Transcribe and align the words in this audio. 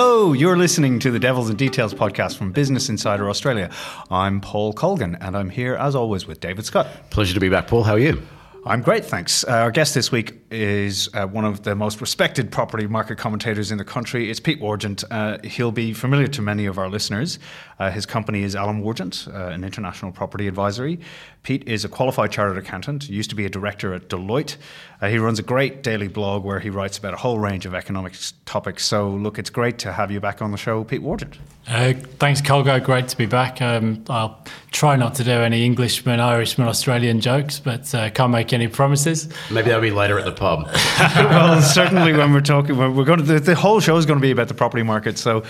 Hello, 0.00 0.32
you're 0.32 0.56
listening 0.56 1.00
to 1.00 1.10
the 1.10 1.18
Devils 1.18 1.48
and 1.48 1.58
Details 1.58 1.92
podcast 1.92 2.36
from 2.36 2.52
Business 2.52 2.88
Insider 2.88 3.28
Australia. 3.28 3.68
I'm 4.12 4.40
Paul 4.40 4.72
Colgan, 4.72 5.16
and 5.20 5.36
I'm 5.36 5.50
here 5.50 5.74
as 5.74 5.96
always 5.96 6.24
with 6.24 6.38
David 6.38 6.64
Scott. 6.64 6.86
Pleasure 7.10 7.34
to 7.34 7.40
be 7.40 7.48
back, 7.48 7.66
Paul. 7.66 7.82
How 7.82 7.94
are 7.94 7.98
you? 7.98 8.22
I'm 8.64 8.80
great, 8.80 9.04
thanks. 9.04 9.42
Uh, 9.42 9.54
our 9.54 9.72
guest 9.72 9.94
this 9.94 10.12
week 10.12 10.47
is 10.50 11.08
uh, 11.14 11.26
one 11.26 11.44
of 11.44 11.62
the 11.62 11.74
most 11.74 12.00
respected 12.00 12.50
property 12.50 12.86
market 12.86 13.18
commentators 13.18 13.70
in 13.70 13.78
the 13.78 13.84
country. 13.84 14.30
It's 14.30 14.40
Pete 14.40 14.60
Wargent. 14.60 15.04
Uh, 15.10 15.38
he'll 15.46 15.72
be 15.72 15.92
familiar 15.92 16.26
to 16.28 16.42
many 16.42 16.66
of 16.66 16.78
our 16.78 16.88
listeners. 16.88 17.38
Uh, 17.78 17.90
his 17.90 18.06
company 18.06 18.42
is 18.42 18.56
Allen 18.56 18.82
Wargent, 18.82 19.32
uh, 19.32 19.48
an 19.48 19.64
international 19.64 20.10
property 20.10 20.48
advisory. 20.48 20.98
Pete 21.42 21.66
is 21.66 21.84
a 21.84 21.88
qualified 21.88 22.32
chartered 22.32 22.58
accountant, 22.58 23.08
used 23.08 23.30
to 23.30 23.36
be 23.36 23.46
a 23.46 23.48
director 23.48 23.94
at 23.94 24.08
Deloitte. 24.08 24.56
Uh, 25.00 25.08
he 25.08 25.18
runs 25.18 25.38
a 25.38 25.42
great 25.42 25.82
daily 25.82 26.08
blog 26.08 26.44
where 26.44 26.58
he 26.58 26.70
writes 26.70 26.98
about 26.98 27.14
a 27.14 27.16
whole 27.16 27.38
range 27.38 27.66
of 27.66 27.74
economic 27.74 28.14
topics. 28.44 28.84
So, 28.84 29.10
look, 29.10 29.38
it's 29.38 29.50
great 29.50 29.78
to 29.78 29.92
have 29.92 30.10
you 30.10 30.20
back 30.20 30.42
on 30.42 30.50
the 30.50 30.56
show, 30.56 30.82
Pete 30.82 31.02
Wargent. 31.02 31.36
Uh, 31.68 31.92
thanks, 32.18 32.40
Colgo. 32.40 32.82
Great 32.82 33.08
to 33.08 33.16
be 33.16 33.26
back. 33.26 33.62
Um, 33.62 34.04
I'll 34.08 34.42
try 34.72 34.96
not 34.96 35.14
to 35.16 35.24
do 35.24 35.30
any 35.30 35.64
Englishman, 35.64 36.18
Irishman, 36.18 36.66
Australian 36.66 37.20
jokes, 37.20 37.60
but 37.60 37.94
uh, 37.94 38.10
can't 38.10 38.32
make 38.32 38.52
any 38.52 38.68
promises. 38.68 39.28
Maybe 39.50 39.68
that'll 39.68 39.82
be 39.82 39.90
later 39.90 40.18
at 40.18 40.24
the 40.24 40.32
pub. 40.38 40.68
well, 41.16 41.60
certainly 41.60 42.12
when 42.12 42.32
we're 42.32 42.40
talking, 42.40 42.76
we're 42.76 43.04
going 43.04 43.18
to 43.18 43.24
the, 43.24 43.40
the, 43.40 43.54
whole 43.54 43.80
show 43.80 43.96
is 43.96 44.06
going 44.06 44.18
to 44.18 44.22
be 44.22 44.30
about 44.30 44.48
the 44.48 44.54
property 44.54 44.82
market. 44.82 45.18
So, 45.18 45.42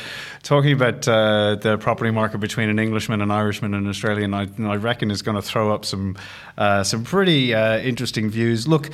talking 0.43 0.73
about 0.73 1.07
uh, 1.07 1.57
the 1.57 1.79
property 1.79 2.11
market 2.11 2.39
between 2.39 2.69
an 2.71 2.79
Englishman, 2.79 3.21
an 3.21 3.31
Irishman, 3.31 3.75
and 3.75 3.85
an 3.85 3.91
Australian, 3.91 4.35
I, 4.35 4.49
I 4.61 4.77
reckon 4.77 5.11
is 5.11 5.23
going 5.23 5.37
to 5.37 5.43
throw 5.43 5.73
up 5.73 5.85
some 5.85 6.17
uh, 6.57 6.83
some 6.83 7.05
pretty 7.05 7.55
uh, 7.55 7.79
interesting 7.79 8.31
views. 8.31 8.67
Look. 8.67 8.91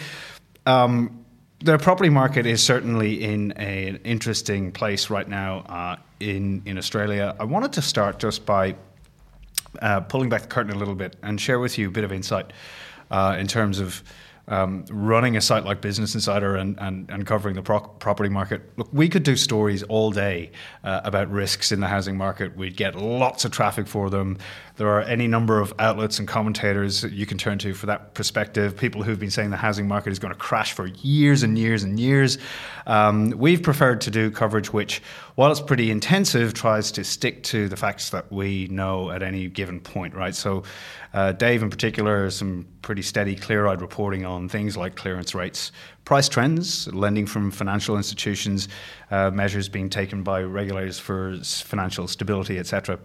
Um, 0.67 1.21
the 1.61 1.79
property 1.79 2.11
market 2.11 2.45
is 2.45 2.63
certainly 2.63 3.23
in 3.23 3.55
a, 3.57 3.89
an 3.89 4.01
interesting 4.05 4.71
place 4.71 5.09
right 5.09 5.27
now 5.27 5.61
uh, 5.61 5.97
in 6.21 6.63
in 6.67 6.77
Australia. 6.77 7.35
I 7.41 7.45
wanted 7.45 7.73
to 7.75 7.83
start 7.83 8.19
just 8.19 8.45
by 8.45 8.75
uh, 9.81 10.01
pulling 10.01 10.29
back 10.29 10.43
the 10.43 10.49
curtain 10.49 10.73
a 10.73 10.79
little 10.79 10.95
bit 10.95 11.17
and 11.23 11.41
share 11.41 11.59
with 11.59 11.79
you 11.79 11.89
a 11.89 11.91
bit 11.91 12.05
of 12.05 12.13
insight 12.13 12.53
uh, 13.11 13.37
in 13.39 13.47
terms 13.47 13.79
of 13.79 14.03
um, 14.49 14.85
running 14.91 15.37
a 15.37 15.41
site 15.41 15.65
like 15.65 15.81
Business 15.81 16.15
Insider 16.15 16.57
and, 16.57 16.79
and, 16.81 17.11
and 17.11 17.27
covering 17.27 17.55
the 17.55 17.63
pro- 17.63 17.81
property 17.81 18.29
market, 18.29 18.63
look, 18.77 18.89
we 18.93 19.09
could 19.09 19.23
do 19.23 19.37
stories 19.37 19.83
all 19.85 20.11
day 20.11 20.51
uh, 20.83 21.01
about 21.05 21.31
risks 21.31 21.73
in 21.73 21.81
the 21.81 21.89
housing 21.89 22.17
market. 22.17 22.57
We'd 22.57 22.77
get 22.77 22.95
lots 22.95 23.45
of 23.45 23.53
traffic 23.53 23.87
for 23.87 24.11
them. 24.11 24.39
There 24.77 24.89
are 24.89 25.03
any 25.03 25.29
number 25.29 25.61
of 25.61 25.73
outlets 25.79 26.19
and 26.19 26.27
commentators 26.27 27.05
you 27.05 27.27
can 27.27 27.39
turn 27.39 27.59
to 27.59 27.75
for 27.75 27.87
that 27.87 28.15
perspective. 28.15 28.77
People 28.77 29.05
who've 29.05 29.21
been 29.21 29.31
saying 29.31 29.51
the 29.51 29.57
housing 29.57 29.87
market 29.87 30.11
is 30.11 30.19
going 30.19 30.35
to 30.35 30.39
crash 30.39 30.73
for 30.73 30.87
years 30.87 31.45
and 31.45 31.57
years 31.57 31.85
and 31.85 32.01
years. 32.01 32.39
Um, 32.85 33.31
we've 33.31 33.63
preferred 33.63 34.01
to 34.01 34.11
do 34.11 34.33
coverage 34.33 34.73
which, 34.73 35.01
while 35.37 35.53
it's 35.53 35.61
pretty 35.61 35.93
intensive, 35.93 36.55
tries 36.55 36.91
to 36.93 37.05
stick 37.05 37.45
to 37.45 37.69
the 37.69 37.77
facts 37.77 38.11
that 38.11 38.33
we 38.33 38.67
know 38.67 39.13
at 39.13 39.23
any 39.23 39.47
given 39.47 39.79
point, 39.79 40.13
right? 40.13 40.35
So, 40.35 40.65
uh, 41.13 41.31
Dave, 41.31 41.63
in 41.63 41.71
particular, 41.71 42.29
some 42.31 42.67
pretty 42.83 43.03
steady, 43.03 43.37
clear 43.37 43.69
eyed 43.69 43.81
reporting 43.81 44.25
on 44.25 44.49
things 44.49 44.77
like 44.77 44.97
clearance 44.97 45.37
rates, 45.37 45.71
price 46.05 46.29
trends, 46.29 46.93
lending 46.93 47.27
from 47.27 47.53
financial 47.53 47.97
institutions, 47.97 48.67
uh, 49.13 49.31
measures 49.31 49.69
being 49.69 49.89
taken 49.89 50.25
by 50.25 50.43
regulators 50.43 50.99
for 50.99 51.39
financial 51.45 52.09
stability, 52.09 52.59
etc. 52.59 52.99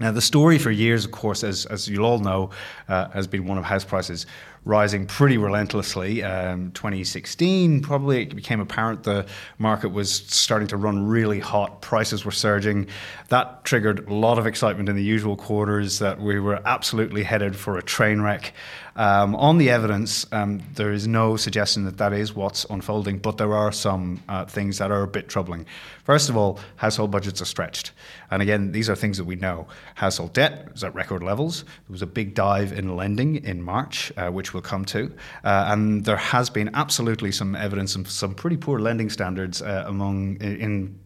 Now, 0.00 0.10
the 0.10 0.20
story 0.20 0.58
for 0.58 0.70
years, 0.70 1.04
of 1.04 1.12
course, 1.12 1.44
as, 1.44 1.66
as 1.66 1.88
you'll 1.88 2.06
all 2.06 2.18
know, 2.18 2.50
uh, 2.88 3.08
has 3.10 3.26
been 3.26 3.46
one 3.46 3.58
of 3.58 3.64
house 3.64 3.84
prices 3.84 4.26
rising 4.64 5.06
pretty 5.06 5.36
relentlessly. 5.38 6.22
Um, 6.22 6.70
2016, 6.72 7.82
probably 7.82 8.22
it 8.22 8.34
became 8.34 8.60
apparent 8.60 9.02
the 9.02 9.26
market 9.58 9.88
was 9.88 10.12
starting 10.12 10.68
to 10.68 10.76
run 10.76 11.06
really 11.06 11.40
hot. 11.40 11.82
Prices 11.82 12.24
were 12.24 12.30
surging. 12.30 12.86
That 13.28 13.64
triggered 13.64 14.08
a 14.08 14.14
lot 14.14 14.38
of 14.38 14.46
excitement 14.46 14.88
in 14.88 14.96
the 14.96 15.02
usual 15.02 15.36
quarters 15.36 15.98
that 15.98 16.20
we 16.20 16.38
were 16.38 16.60
absolutely 16.64 17.24
headed 17.24 17.56
for 17.56 17.76
a 17.76 17.82
train 17.82 18.20
wreck. 18.20 18.54
Um, 18.96 19.34
on 19.36 19.58
the 19.58 19.70
evidence, 19.70 20.26
um, 20.32 20.62
there 20.74 20.92
is 20.92 21.06
no 21.06 21.36
suggestion 21.36 21.84
that 21.84 21.98
that 21.98 22.12
is 22.12 22.34
what's 22.34 22.64
unfolding, 22.64 23.18
but 23.18 23.38
there 23.38 23.54
are 23.54 23.72
some 23.72 24.22
uh, 24.28 24.44
things 24.44 24.78
that 24.78 24.90
are 24.90 25.02
a 25.02 25.06
bit 25.06 25.28
troubling. 25.28 25.66
First 26.04 26.28
of 26.28 26.36
all, 26.36 26.58
household 26.76 27.10
budgets 27.10 27.40
are 27.40 27.46
stretched. 27.46 27.92
And 28.30 28.42
again, 28.42 28.72
these 28.72 28.90
are 28.90 28.96
things 28.96 29.16
that 29.18 29.24
we 29.24 29.36
know. 29.36 29.66
Household 29.94 30.32
debt 30.32 30.68
is 30.74 30.84
at 30.84 30.94
record 30.94 31.22
levels. 31.22 31.62
There 31.62 31.92
was 31.92 32.02
a 32.02 32.06
big 32.06 32.34
dive 32.34 32.72
in 32.72 32.96
lending 32.96 33.36
in 33.44 33.62
March, 33.62 34.12
uh, 34.16 34.30
which 34.30 34.52
we'll 34.52 34.62
come 34.62 34.84
to. 34.86 35.12
Uh, 35.44 35.66
and 35.68 36.04
there 36.04 36.16
has 36.16 36.50
been 36.50 36.70
absolutely 36.74 37.32
some 37.32 37.54
evidence 37.54 37.96
of 37.96 38.10
some 38.10 38.34
pretty 38.34 38.56
poor 38.56 38.78
lending 38.78 39.10
standards 39.10 39.62
uh, 39.62 39.84
among 39.86 40.36
in 40.40 40.98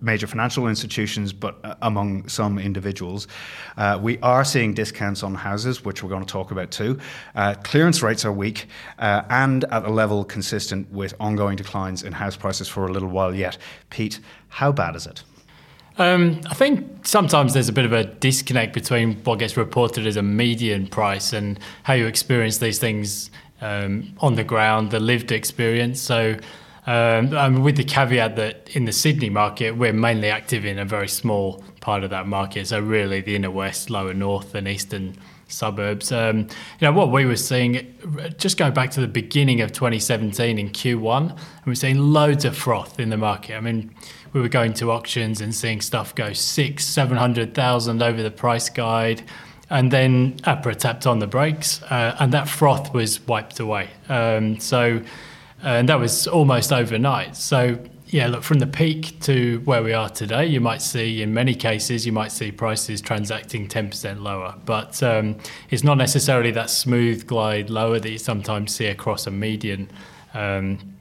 major 0.00 0.26
financial 0.26 0.68
institutions, 0.68 1.32
but 1.32 1.58
uh, 1.64 1.74
among 1.82 2.28
some 2.28 2.58
individuals. 2.58 3.26
Uh, 3.76 3.98
we 4.00 4.18
are 4.18 4.44
seeing 4.44 4.74
discounts 4.74 5.22
on 5.22 5.34
houses, 5.34 5.84
which 5.84 6.02
we're 6.02 6.08
going 6.08 6.24
to 6.24 6.32
talk 6.32 6.50
about 6.50 6.70
too. 6.70 6.98
Uh, 7.34 7.54
clearance 7.62 8.02
rates 8.02 8.24
are 8.24 8.32
weak 8.32 8.66
uh, 8.98 9.22
and 9.30 9.64
at 9.64 9.84
a 9.84 9.90
level 9.90 10.24
consistent 10.24 10.90
with 10.92 11.14
ongoing 11.18 11.56
declines 11.56 12.02
in 12.02 12.12
house 12.12 12.36
prices 12.36 12.68
for 12.68 12.86
a 12.86 12.92
little 12.92 13.08
while 13.08 13.34
yet. 13.34 13.58
Pete, 13.90 14.20
how 14.48 14.70
bad 14.70 14.94
is 14.94 15.06
it? 15.06 15.22
Um, 15.98 16.40
I 16.48 16.54
think 16.54 17.04
sometimes 17.04 17.54
there's 17.54 17.68
a 17.68 17.72
bit 17.72 17.84
of 17.84 17.92
a 17.92 18.04
disconnect 18.04 18.72
between 18.72 19.16
what 19.24 19.40
gets 19.40 19.56
reported 19.56 20.06
as 20.06 20.16
a 20.16 20.22
median 20.22 20.86
price 20.86 21.32
and 21.32 21.58
how 21.82 21.94
you 21.94 22.06
experience 22.06 22.58
these 22.58 22.78
things 22.78 23.32
um, 23.60 24.14
on 24.20 24.36
the 24.36 24.44
ground, 24.44 24.92
the 24.92 25.00
lived 25.00 25.32
experience. 25.32 26.00
So 26.00 26.36
um, 26.88 27.62
with 27.62 27.76
the 27.76 27.84
caveat 27.84 28.36
that 28.36 28.70
in 28.74 28.86
the 28.86 28.92
Sydney 28.92 29.28
market, 29.28 29.72
we're 29.72 29.92
mainly 29.92 30.30
active 30.30 30.64
in 30.64 30.78
a 30.78 30.86
very 30.86 31.08
small 31.08 31.62
part 31.80 32.02
of 32.02 32.10
that 32.10 32.26
market. 32.26 32.68
So 32.68 32.80
really, 32.80 33.20
the 33.20 33.36
inner 33.36 33.50
west, 33.50 33.90
lower 33.90 34.14
north, 34.14 34.54
and 34.54 34.66
eastern 34.66 35.16
suburbs. 35.48 36.12
Um, 36.12 36.38
you 36.40 36.46
know 36.82 36.92
what 36.92 37.12
we 37.12 37.26
were 37.26 37.36
seeing, 37.36 37.94
just 38.38 38.56
going 38.56 38.72
back 38.72 38.90
to 38.92 39.02
the 39.02 39.08
beginning 39.08 39.60
of 39.60 39.72
2017 39.72 40.58
in 40.58 40.70
Q1, 40.70 41.30
and 41.30 41.38
we're 41.66 41.74
seeing 41.74 41.98
loads 41.98 42.46
of 42.46 42.56
froth 42.56 42.98
in 42.98 43.10
the 43.10 43.18
market. 43.18 43.56
I 43.56 43.60
mean, 43.60 43.94
we 44.32 44.40
were 44.40 44.48
going 44.48 44.72
to 44.74 44.90
auctions 44.90 45.42
and 45.42 45.54
seeing 45.54 45.82
stuff 45.82 46.14
go 46.14 46.32
six, 46.32 46.86
seven 46.86 47.18
hundred 47.18 47.54
thousand 47.54 48.02
over 48.02 48.22
the 48.22 48.30
price 48.30 48.70
guide. 48.70 49.22
And 49.70 49.90
then 49.90 50.38
APRA 50.44 50.74
tapped 50.74 51.06
on 51.06 51.18
the 51.18 51.26
brakes, 51.26 51.82
uh, 51.82 52.16
and 52.18 52.32
that 52.32 52.48
froth 52.48 52.94
was 52.94 53.20
wiped 53.26 53.60
away. 53.60 53.90
Um, 54.08 54.58
so 54.58 55.02
and 55.62 55.88
that 55.88 55.98
was 55.98 56.26
almost 56.26 56.72
overnight. 56.72 57.36
So 57.36 57.78
yeah, 58.06 58.26
look 58.26 58.42
from 58.42 58.58
the 58.58 58.66
peak 58.66 59.20
to 59.20 59.60
where 59.64 59.82
we 59.82 59.92
are 59.92 60.08
today, 60.08 60.46
you 60.46 60.60
might 60.60 60.80
see 60.80 61.22
in 61.22 61.34
many 61.34 61.54
cases 61.54 62.06
you 62.06 62.12
might 62.12 62.32
see 62.32 62.50
prices 62.50 63.00
transacting 63.00 63.68
ten 63.68 63.90
percent 63.90 64.22
lower, 64.22 64.54
but 64.64 65.02
um, 65.02 65.36
it's 65.70 65.84
not 65.84 65.98
necessarily 65.98 66.50
that 66.52 66.70
smooth 66.70 67.26
glide 67.26 67.68
lower 67.70 67.98
that 67.98 68.10
you 68.10 68.18
sometimes 68.18 68.74
see 68.74 68.86
across 68.86 69.26
a 69.26 69.30
median. 69.30 69.90
Um, 70.32 70.97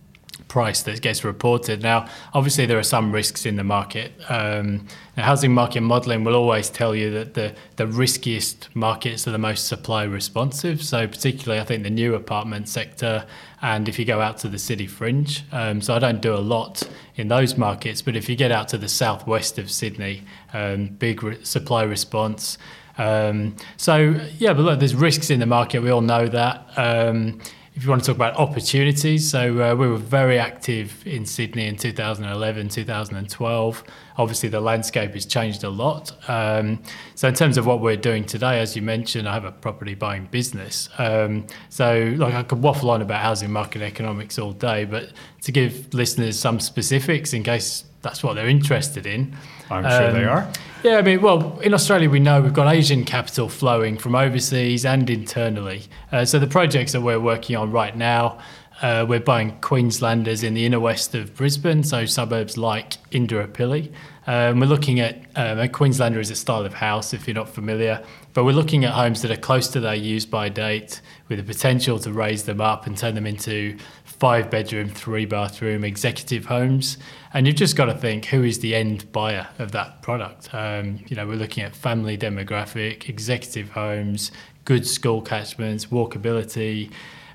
price 0.47 0.81
that 0.83 1.01
gets 1.01 1.23
reported. 1.23 1.81
Now, 1.81 2.07
obviously, 2.33 2.65
there 2.65 2.79
are 2.79 2.83
some 2.83 3.11
risks 3.11 3.45
in 3.45 3.55
the 3.55 3.63
market. 3.63 4.13
Um, 4.29 4.87
the 5.15 5.23
housing 5.23 5.53
market 5.53 5.81
modelling 5.81 6.23
will 6.23 6.35
always 6.35 6.69
tell 6.69 6.95
you 6.95 7.11
that 7.11 7.33
the, 7.33 7.55
the 7.75 7.87
riskiest 7.87 8.69
markets 8.75 9.27
are 9.27 9.31
the 9.31 9.37
most 9.37 9.67
supply 9.67 10.03
responsive. 10.03 10.83
So, 10.83 11.07
particularly, 11.07 11.61
I 11.61 11.65
think 11.65 11.83
the 11.83 11.89
new 11.89 12.15
apartment 12.15 12.69
sector, 12.69 13.25
and 13.61 13.89
if 13.89 13.99
you 13.99 14.05
go 14.05 14.21
out 14.21 14.37
to 14.39 14.47
the 14.47 14.59
city 14.59 14.87
fringe. 14.87 15.43
Um, 15.51 15.81
so, 15.81 15.95
I 15.95 15.99
don't 15.99 16.21
do 16.21 16.33
a 16.33 16.39
lot 16.39 16.87
in 17.15 17.27
those 17.27 17.57
markets, 17.57 18.01
but 18.01 18.15
if 18.15 18.29
you 18.29 18.35
get 18.35 18.51
out 18.51 18.67
to 18.69 18.77
the 18.77 18.89
southwest 18.89 19.57
of 19.57 19.69
Sydney, 19.71 20.23
um, 20.53 20.87
big 20.87 21.23
re- 21.23 21.43
supply 21.43 21.83
response. 21.83 22.57
Um, 22.97 23.55
so 23.77 24.19
yeah, 24.37 24.53
but 24.53 24.63
look, 24.63 24.79
there's 24.79 24.95
risks 24.95 25.29
in 25.29 25.39
the 25.39 25.45
market. 25.45 25.81
We 25.81 25.89
all 25.89 26.01
know 26.01 26.27
that. 26.27 26.67
Um, 26.75 27.39
if 27.77 27.83
you 27.83 27.91
want 27.91 28.03
to 28.03 28.07
talk 28.07 28.15
about 28.15 28.35
opportunities, 28.37 29.29
so 29.29 29.61
uh, 29.61 29.75
we 29.75 29.87
were 29.87 29.97
very 29.97 30.39
active 30.39 31.05
in 31.05 31.27
Sydney 31.27 31.67
in 31.67 31.75
2011, 31.75 32.69
2012. 32.69 33.83
Obviously, 34.17 34.49
the 34.49 34.59
landscape 34.59 35.13
has 35.13 35.27
changed 35.27 35.63
a 35.63 35.69
lot. 35.69 36.11
Um, 36.27 36.81
so, 37.13 37.27
in 37.27 37.35
terms 37.35 37.55
of 37.55 37.67
what 37.67 37.79
we're 37.79 37.95
doing 37.95 38.25
today, 38.25 38.61
as 38.61 38.75
you 38.75 38.81
mentioned, 38.81 39.29
I 39.29 39.33
have 39.35 39.45
a 39.45 39.51
property 39.51 39.93
buying 39.93 40.25
business. 40.25 40.89
Um, 40.97 41.45
so, 41.69 42.15
like, 42.17 42.33
I 42.33 42.41
could 42.41 42.63
waffle 42.63 42.89
on 42.89 43.03
about 43.03 43.21
housing 43.21 43.51
market 43.51 43.83
economics 43.83 44.39
all 44.39 44.53
day, 44.53 44.85
but 44.85 45.11
to 45.43 45.51
give 45.51 45.93
listeners 45.93 46.39
some 46.39 46.59
specifics 46.59 47.31
in 47.31 47.43
case 47.43 47.83
that's 48.07 48.23
what 48.23 48.33
they're 48.35 48.53
interested 48.59 49.05
in. 49.05 49.35
I'm 49.69 49.83
sure 49.83 50.11
they 50.13 50.25
um, 50.25 50.37
are. 50.37 50.43
Yeah, 50.83 50.97
I 50.97 51.01
mean, 51.01 51.21
well, 51.21 51.59
in 51.59 51.73
Australia, 51.73 52.09
we 52.09 52.19
know 52.19 52.41
we've 52.41 52.53
got 52.53 52.73
Asian 52.73 53.03
capital 53.03 53.49
flowing 53.49 53.97
from 53.97 54.15
overseas 54.15 54.85
and 54.85 55.09
internally. 55.09 55.81
Uh, 56.11 56.23
so 56.23 56.39
the 56.39 56.47
projects 56.47 56.91
that 56.93 57.01
we're 57.01 57.19
working 57.19 57.55
on 57.57 57.71
right 57.71 57.95
now, 57.95 58.39
Uh, 58.79 59.03
we're 59.09 59.25
buying 59.33 59.59
Queenslanders 59.59 60.43
in 60.43 60.53
the 60.53 60.63
inner 60.63 60.79
west 60.79 61.15
of 61.15 61.33
Brisbane, 61.35 61.83
so 61.83 62.05
suburbs 62.05 62.57
like 62.57 62.89
Indooroopilly. 63.09 63.91
Um, 64.27 64.59
we're 64.59 64.69
looking 64.69 64.99
at 64.99 65.13
um, 65.35 65.57
a 65.59 65.67
Queenslander 65.67 66.19
is 66.19 66.29
a 66.29 66.35
style 66.35 66.63
of 66.63 66.75
house, 66.75 67.15
if 67.15 67.25
you're 67.25 67.41
not 67.43 67.49
familiar, 67.49 68.03
but 68.33 68.43
we're 68.45 68.59
looking 68.61 68.85
at 68.85 68.91
homes 68.93 69.21
that 69.21 69.31
are 69.31 69.41
close 69.41 69.67
to 69.69 69.79
their 69.79 69.95
use 69.95 70.27
by 70.27 70.49
date 70.49 71.01
with 71.27 71.39
the 71.39 71.53
potential 71.53 71.97
to 71.99 72.11
raise 72.11 72.43
them 72.43 72.61
up 72.61 72.85
and 72.85 72.95
turn 72.95 73.15
them 73.15 73.25
into 73.25 73.75
five 74.19 74.49
bedroom, 74.49 74.89
three 74.89 75.25
bathroom 75.25 75.83
executive 75.83 76.45
homes. 76.45 76.97
And 77.33 77.45
you've 77.45 77.55
just 77.55 77.75
got 77.75 77.85
to 77.85 77.93
think 77.93 78.25
who 78.25 78.43
is 78.43 78.59
the 78.59 78.73
end 78.75 79.11
buyer 79.11 79.47
of 79.59 79.71
that 79.73 80.01
product. 80.01 80.53
Um, 80.53 81.03
you 81.07 81.15
know, 81.15 81.27
we're 81.27 81.35
looking 81.35 81.63
at 81.63 81.75
family 81.75 82.17
demographic, 82.17 83.09
executive 83.09 83.69
homes, 83.71 84.31
good 84.65 84.87
school 84.87 85.21
catchments, 85.21 85.87
walkability. 85.87 86.91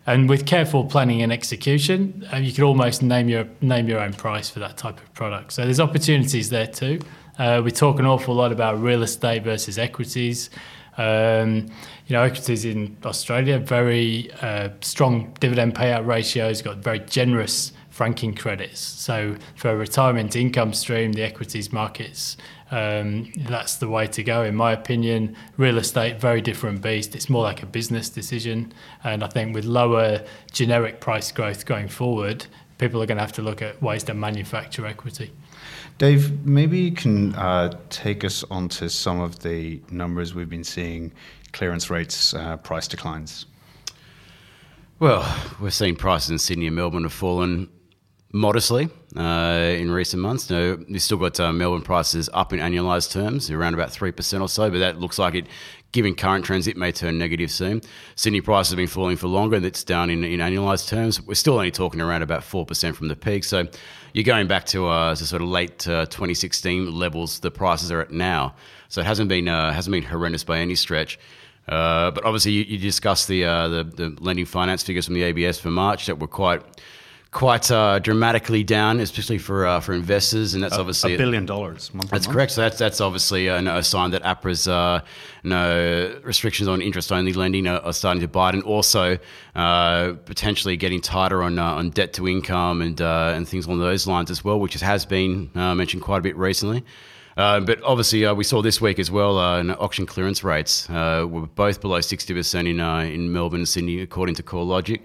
And 0.06 0.28
with 0.28 0.46
careful 0.46 0.84
planning 0.84 1.22
and 1.22 1.32
execution, 1.32 2.26
uh, 2.32 2.38
you 2.38 2.52
could 2.52 2.64
almost 2.64 3.02
name 3.02 3.28
your 3.28 3.46
name 3.60 3.86
your 3.88 4.00
own 4.00 4.12
price 4.12 4.50
for 4.50 4.58
that 4.58 4.76
type 4.76 4.98
of 4.98 5.14
product. 5.14 5.52
So 5.52 5.62
there's 5.62 5.78
opportunities 5.78 6.50
there 6.50 6.66
too. 6.66 7.00
Uh, 7.38 7.62
we 7.64 7.70
talk 7.70 8.00
an 8.00 8.06
awful 8.06 8.34
lot 8.34 8.50
about 8.50 8.80
real 8.80 9.02
estate 9.02 9.44
versus 9.44 9.78
equities. 9.78 10.50
Um, 10.98 11.68
you 12.06 12.14
know, 12.16 12.22
equities 12.22 12.64
in 12.64 12.96
Australia 13.04 13.58
very 13.58 14.30
uh, 14.40 14.70
strong 14.80 15.34
dividend 15.40 15.74
payout 15.74 16.06
ratios, 16.06 16.62
got 16.62 16.78
very 16.78 17.00
generous 17.00 17.72
franking 17.90 18.34
credits. 18.34 18.80
So 18.80 19.36
for 19.54 19.70
a 19.70 19.76
retirement 19.76 20.34
income 20.34 20.72
stream, 20.72 21.12
the 21.12 21.22
equities 21.22 21.72
markets 21.72 22.36
um, 22.72 23.30
that's 23.36 23.76
the 23.76 23.88
way 23.88 24.06
to 24.08 24.22
go, 24.24 24.42
in 24.42 24.56
my 24.56 24.72
opinion. 24.72 25.36
Real 25.58 25.76
estate, 25.76 26.18
very 26.18 26.40
different 26.40 26.80
beast. 26.80 27.14
It's 27.14 27.28
more 27.28 27.42
like 27.42 27.62
a 27.62 27.66
business 27.66 28.08
decision. 28.08 28.72
And 29.04 29.22
I 29.22 29.28
think 29.28 29.54
with 29.54 29.66
lower 29.66 30.24
generic 30.52 30.98
price 30.98 31.30
growth 31.30 31.66
going 31.66 31.88
forward, 31.88 32.46
people 32.78 33.02
are 33.02 33.06
going 33.06 33.18
to 33.18 33.22
have 33.22 33.34
to 33.34 33.42
look 33.42 33.60
at 33.60 33.80
ways 33.82 34.04
to 34.04 34.14
manufacture 34.14 34.86
equity. 34.86 35.32
Dave, 35.98 36.44
maybe 36.44 36.78
you 36.80 36.92
can 36.92 37.34
uh, 37.34 37.78
take 37.90 38.24
us 38.24 38.44
onto 38.50 38.88
some 38.88 39.20
of 39.20 39.40
the 39.40 39.80
numbers 39.90 40.34
we've 40.34 40.48
been 40.48 40.64
seeing 40.64 41.12
clearance 41.52 41.90
rates, 41.90 42.34
uh, 42.34 42.56
price 42.56 42.88
declines. 42.88 43.46
Well, 44.98 45.24
we're 45.60 45.70
seeing 45.70 45.96
prices 45.96 46.30
in 46.30 46.38
Sydney 46.38 46.66
and 46.66 46.76
Melbourne 46.76 47.02
have 47.02 47.12
fallen 47.12 47.68
modestly 48.32 48.88
uh, 49.16 49.74
in 49.76 49.90
recent 49.90 50.22
months. 50.22 50.48
No, 50.48 50.82
we've 50.88 51.02
still 51.02 51.18
got 51.18 51.38
uh, 51.38 51.52
Melbourne 51.52 51.82
prices 51.82 52.30
up 52.32 52.52
in 52.52 52.60
annualised 52.60 53.12
terms, 53.12 53.50
around 53.50 53.74
about 53.74 53.90
3% 53.90 54.40
or 54.40 54.48
so, 54.48 54.70
but 54.70 54.78
that 54.78 54.98
looks 54.98 55.18
like 55.18 55.34
it, 55.34 55.46
given 55.92 56.14
current 56.14 56.44
trends, 56.44 56.66
it 56.66 56.76
may 56.76 56.90
turn 56.90 57.18
negative 57.18 57.50
soon. 57.50 57.82
Sydney 58.16 58.40
prices 58.40 58.70
have 58.70 58.78
been 58.78 58.86
falling 58.86 59.18
for 59.18 59.28
longer, 59.28 59.56
and 59.56 59.66
it's 59.66 59.84
down 59.84 60.08
in, 60.08 60.24
in 60.24 60.40
annualised 60.40 60.88
terms. 60.88 61.20
We're 61.20 61.34
still 61.34 61.54
only 61.54 61.70
talking 61.70 62.00
around 62.00 62.22
about 62.22 62.40
4% 62.40 62.94
from 62.94 63.08
the 63.08 63.16
peak. 63.16 63.44
So 63.44 63.66
you're 64.14 64.24
going 64.24 64.46
back 64.48 64.64
to, 64.66 64.88
uh, 64.88 65.14
to 65.14 65.26
sort 65.26 65.42
of 65.42 65.48
late 65.48 65.86
uh, 65.86 66.06
2016 66.06 66.90
levels 66.90 67.40
the 67.40 67.50
prices 67.50 67.92
are 67.92 68.00
at 68.00 68.10
now. 68.10 68.54
So 68.88 69.02
it 69.02 69.06
hasn't 69.06 69.28
been, 69.28 69.48
uh, 69.48 69.72
hasn't 69.72 69.92
been 69.92 70.04
horrendous 70.04 70.42
by 70.42 70.58
any 70.58 70.74
stretch. 70.74 71.18
Uh, 71.68 72.10
but 72.10 72.24
obviously, 72.24 72.52
you, 72.52 72.64
you 72.64 72.78
discussed 72.78 73.28
the, 73.28 73.42
the, 73.42 73.84
the 73.94 74.16
lending 74.20 74.46
finance 74.46 74.82
figures 74.82 75.04
from 75.04 75.14
the 75.14 75.22
ABS 75.22 75.60
for 75.60 75.70
March 75.70 76.06
that 76.06 76.18
were 76.18 76.26
quite 76.26 76.62
quite 77.32 77.70
uh, 77.70 77.98
dramatically 77.98 78.62
down, 78.62 79.00
especially 79.00 79.38
for 79.38 79.66
uh, 79.66 79.80
for 79.80 79.94
investors, 79.94 80.54
and 80.54 80.62
that's 80.62 80.76
a, 80.76 80.80
obviously 80.80 81.14
a 81.14 81.18
billion 81.18 81.46
dollars. 81.46 81.90
That's 82.10 82.26
correct. 82.26 82.52
So 82.52 82.60
that's 82.60 82.78
that's 82.78 83.00
obviously 83.00 83.48
a, 83.48 83.58
a 83.58 83.82
sign 83.82 84.10
that 84.12 84.22
APRA's 84.22 84.68
uh, 84.68 85.00
no 85.42 86.20
restrictions 86.22 86.68
on 86.68 86.80
interest 86.80 87.10
only 87.10 87.32
lending 87.32 87.66
are, 87.66 87.80
are, 87.80 87.92
starting 87.92 88.20
to 88.20 88.28
bite, 88.28 88.54
and 88.54 88.62
also 88.62 89.18
uh, 89.56 90.12
potentially 90.26 90.76
getting 90.76 91.00
tighter 91.00 91.42
on 91.42 91.58
uh, 91.58 91.64
on 91.64 91.90
debt 91.90 92.12
to 92.12 92.28
income 92.28 92.82
and 92.82 93.00
uh, 93.00 93.32
and 93.34 93.48
things 93.48 93.66
along 93.66 93.80
those 93.80 94.06
lines 94.06 94.30
as 94.30 94.44
well, 94.44 94.60
which 94.60 94.74
has 94.74 95.04
been 95.06 95.50
mentioned 95.54 96.02
quite 96.02 96.18
a 96.18 96.22
bit 96.22 96.36
recently. 96.36 96.84
Uh, 97.34 97.60
but 97.60 97.82
obviously, 97.82 98.26
uh, 98.26 98.34
we 98.34 98.44
saw 98.44 98.60
this 98.60 98.78
week 98.78 98.98
as 98.98 99.10
well 99.10 99.38
uh, 99.38 99.62
auction 99.78 100.04
clearance 100.04 100.44
rates 100.44 100.86
were 100.90 101.46
both 101.54 101.80
below 101.80 101.98
60% 101.98 102.68
in, 102.68 102.78
in 102.78 103.32
Melbourne 103.32 103.60
and 103.60 103.68
Sydney, 103.68 104.00
according 104.00 104.34
to 104.34 104.42
CoreLogic. 104.42 105.00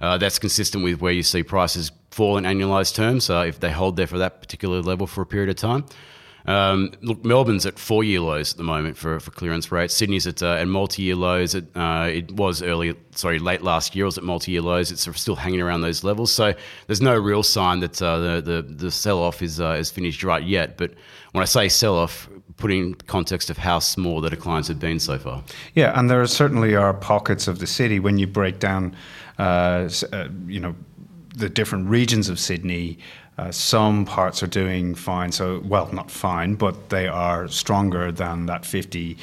Uh, 0.00 0.16
that's 0.18 0.38
consistent 0.38 0.82
with 0.82 1.00
where 1.00 1.12
you 1.12 1.22
see 1.22 1.42
prices 1.42 1.92
fall 2.10 2.36
in 2.38 2.44
annualised 2.44 2.94
terms 2.94 3.28
uh, 3.30 3.44
if 3.46 3.60
they 3.60 3.70
hold 3.70 3.96
there 3.96 4.06
for 4.06 4.18
that 4.18 4.40
particular 4.40 4.80
level 4.80 5.06
for 5.06 5.22
a 5.22 5.26
period 5.26 5.50
of 5.50 5.56
time. 5.56 5.84
Um, 6.46 6.92
look, 7.02 7.22
Melbourne's 7.24 7.66
at 7.66 7.78
four-year 7.78 8.20
lows 8.20 8.52
at 8.52 8.56
the 8.56 8.64
moment 8.64 8.96
for, 8.96 9.20
for 9.20 9.30
clearance 9.30 9.70
rates. 9.70 9.94
Sydney's 9.94 10.26
at, 10.26 10.42
uh, 10.42 10.54
at 10.54 10.66
multi-year 10.66 11.14
lows. 11.14 11.54
It, 11.54 11.66
uh, 11.76 12.08
it 12.10 12.32
was 12.32 12.62
early, 12.62 12.96
sorry, 13.14 13.38
late 13.38 13.62
last 13.62 13.94
year. 13.94 14.04
It 14.04 14.06
was 14.06 14.18
at 14.18 14.24
multi-year 14.24 14.62
lows. 14.62 14.90
It's 14.90 15.06
still 15.20 15.36
hanging 15.36 15.60
around 15.60 15.82
those 15.82 16.02
levels. 16.02 16.32
So 16.32 16.54
there's 16.86 17.02
no 17.02 17.14
real 17.14 17.42
sign 17.42 17.80
that 17.80 18.00
uh, 18.00 18.18
the, 18.18 18.40
the, 18.40 18.62
the 18.62 18.90
sell-off 18.90 19.42
is 19.42 19.60
uh, 19.60 19.76
is 19.78 19.90
finished 19.90 20.24
right 20.24 20.42
yet. 20.42 20.78
But 20.78 20.94
when 21.32 21.42
I 21.42 21.44
say 21.44 21.68
sell-off, 22.60 22.94
putting 22.94 22.94
context 23.06 23.50
of 23.50 23.58
how 23.58 23.80
small 23.80 24.20
the 24.20 24.30
declines 24.30 24.68
have 24.68 24.78
been 24.78 25.00
so 25.00 25.18
far. 25.18 25.42
Yeah, 25.74 25.98
and 25.98 26.08
there 26.10 26.20
are 26.20 26.26
certainly 26.26 26.74
are 26.74 26.94
pockets 26.94 27.48
of 27.48 27.58
the 27.58 27.66
city 27.66 28.00
when 28.00 28.18
you 28.18 28.26
break 28.26 28.58
down 28.58 28.94
uh, 29.38 29.88
uh, 30.12 30.28
you 30.46 30.60
know, 30.60 30.74
the 31.36 31.48
different 31.48 31.88
regions 31.88 32.28
of 32.28 32.38
Sydney. 32.38 32.98
Uh, 33.38 33.50
some 33.50 34.04
parts 34.04 34.42
are 34.42 34.50
doing 34.50 34.94
fine. 34.94 35.32
So, 35.32 35.62
well, 35.64 35.88
not 35.92 36.10
fine, 36.10 36.56
but 36.56 36.90
they 36.90 37.08
are 37.08 37.48
stronger 37.48 38.12
than 38.12 38.46
that 38.46 38.66
50 38.66 39.16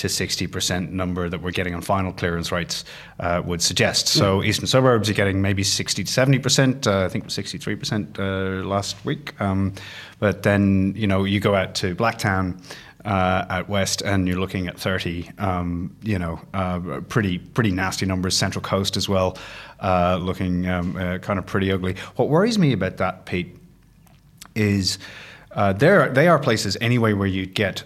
to 0.00 0.06
60% 0.06 0.90
number 0.90 1.28
that 1.28 1.42
we're 1.42 1.50
getting 1.50 1.74
on 1.74 1.82
final 1.82 2.12
clearance 2.12 2.50
rates 2.50 2.84
uh, 3.18 3.42
would 3.44 3.62
suggest. 3.62 4.08
So, 4.08 4.40
mm. 4.40 4.46
eastern 4.46 4.66
suburbs 4.66 5.08
are 5.10 5.14
getting 5.14 5.42
maybe 5.42 5.62
60 5.62 6.04
to 6.04 6.10
70%. 6.10 6.86
Uh, 6.86 7.04
I 7.04 7.08
think 7.08 7.26
63% 7.26 8.18
uh, 8.18 8.66
last 8.66 9.04
week. 9.04 9.38
Um, 9.40 9.74
but 10.18 10.42
then, 10.42 10.94
you 10.96 11.06
know, 11.06 11.24
you 11.24 11.40
go 11.40 11.54
out 11.54 11.74
to 11.76 11.94
Blacktown 11.94 12.62
uh, 13.04 13.46
at 13.48 13.68
West, 13.68 14.02
and 14.02 14.26
you're 14.26 14.40
looking 14.40 14.66
at 14.66 14.78
30. 14.78 15.30
Um, 15.38 15.96
you 16.02 16.18
know, 16.18 16.40
uh, 16.54 17.00
pretty 17.08 17.38
pretty 17.38 17.70
nasty 17.70 18.06
numbers. 18.06 18.36
Central 18.36 18.62
Coast 18.62 18.96
as 18.96 19.08
well, 19.08 19.38
uh, 19.80 20.18
looking 20.20 20.68
um, 20.68 20.96
uh, 20.96 21.18
kind 21.18 21.38
of 21.38 21.46
pretty 21.46 21.72
ugly. 21.72 21.96
What 22.16 22.28
worries 22.28 22.58
me 22.58 22.72
about 22.72 22.98
that, 22.98 23.26
Pete, 23.26 23.56
is 24.54 24.98
uh, 25.52 25.72
there 25.72 26.10
they 26.10 26.28
are 26.28 26.38
places 26.38 26.76
anyway 26.80 27.12
where 27.12 27.28
you 27.28 27.46
get 27.46 27.84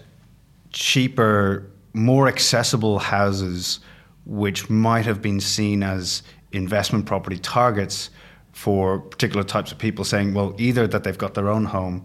cheaper, 0.71 1.69
more 1.95 2.27
accessible 2.27 2.99
houses, 2.99 3.79
which 4.25 4.69
might 4.69 5.05
have 5.05 5.21
been 5.21 5.39
seen 5.39 5.81
as 5.81 6.21
investment 6.51 7.05
property 7.05 7.39
targets 7.39 8.11
for 8.51 8.99
particular 8.99 9.43
types 9.43 9.71
of 9.71 9.77
people, 9.77 10.05
saying, 10.05 10.33
well, 10.33 10.53
either 10.57 10.85
that 10.87 11.03
they've 11.03 11.17
got 11.17 11.33
their 11.33 11.49
own 11.49 11.65
home. 11.65 12.03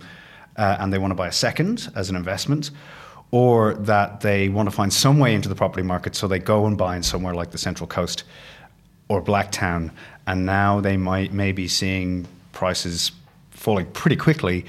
Uh, 0.56 0.76
and 0.81 0.92
they 0.92 0.98
want 0.98 1.10
to 1.10 1.14
buy 1.14 1.28
a 1.28 1.32
second 1.32 1.90
as 1.94 2.10
an 2.10 2.16
investment, 2.16 2.70
or 3.31 3.75
that 3.75 4.20
they 4.20 4.48
want 4.48 4.69
to 4.69 4.75
find 4.75 4.92
some 4.92 5.19
way 5.19 5.32
into 5.32 5.48
the 5.48 5.54
property 5.54 5.82
market, 5.82 6.14
so 6.14 6.26
they 6.26 6.40
go 6.40 6.66
and 6.66 6.76
buy 6.76 6.96
in 6.96 7.02
somewhere 7.02 7.34
like 7.34 7.50
the 7.52 7.56
Central 7.56 7.87
Coast 7.87 8.25
or 9.08 9.22
Blacktown, 9.22 9.90
and 10.26 10.44
now 10.44 10.80
they 10.80 10.97
might 10.97 11.32
may 11.32 11.52
be 11.52 11.68
seeing 11.68 12.26
prices 12.52 13.12
falling 13.50 13.87
pretty 13.92 14.16
quickly, 14.16 14.66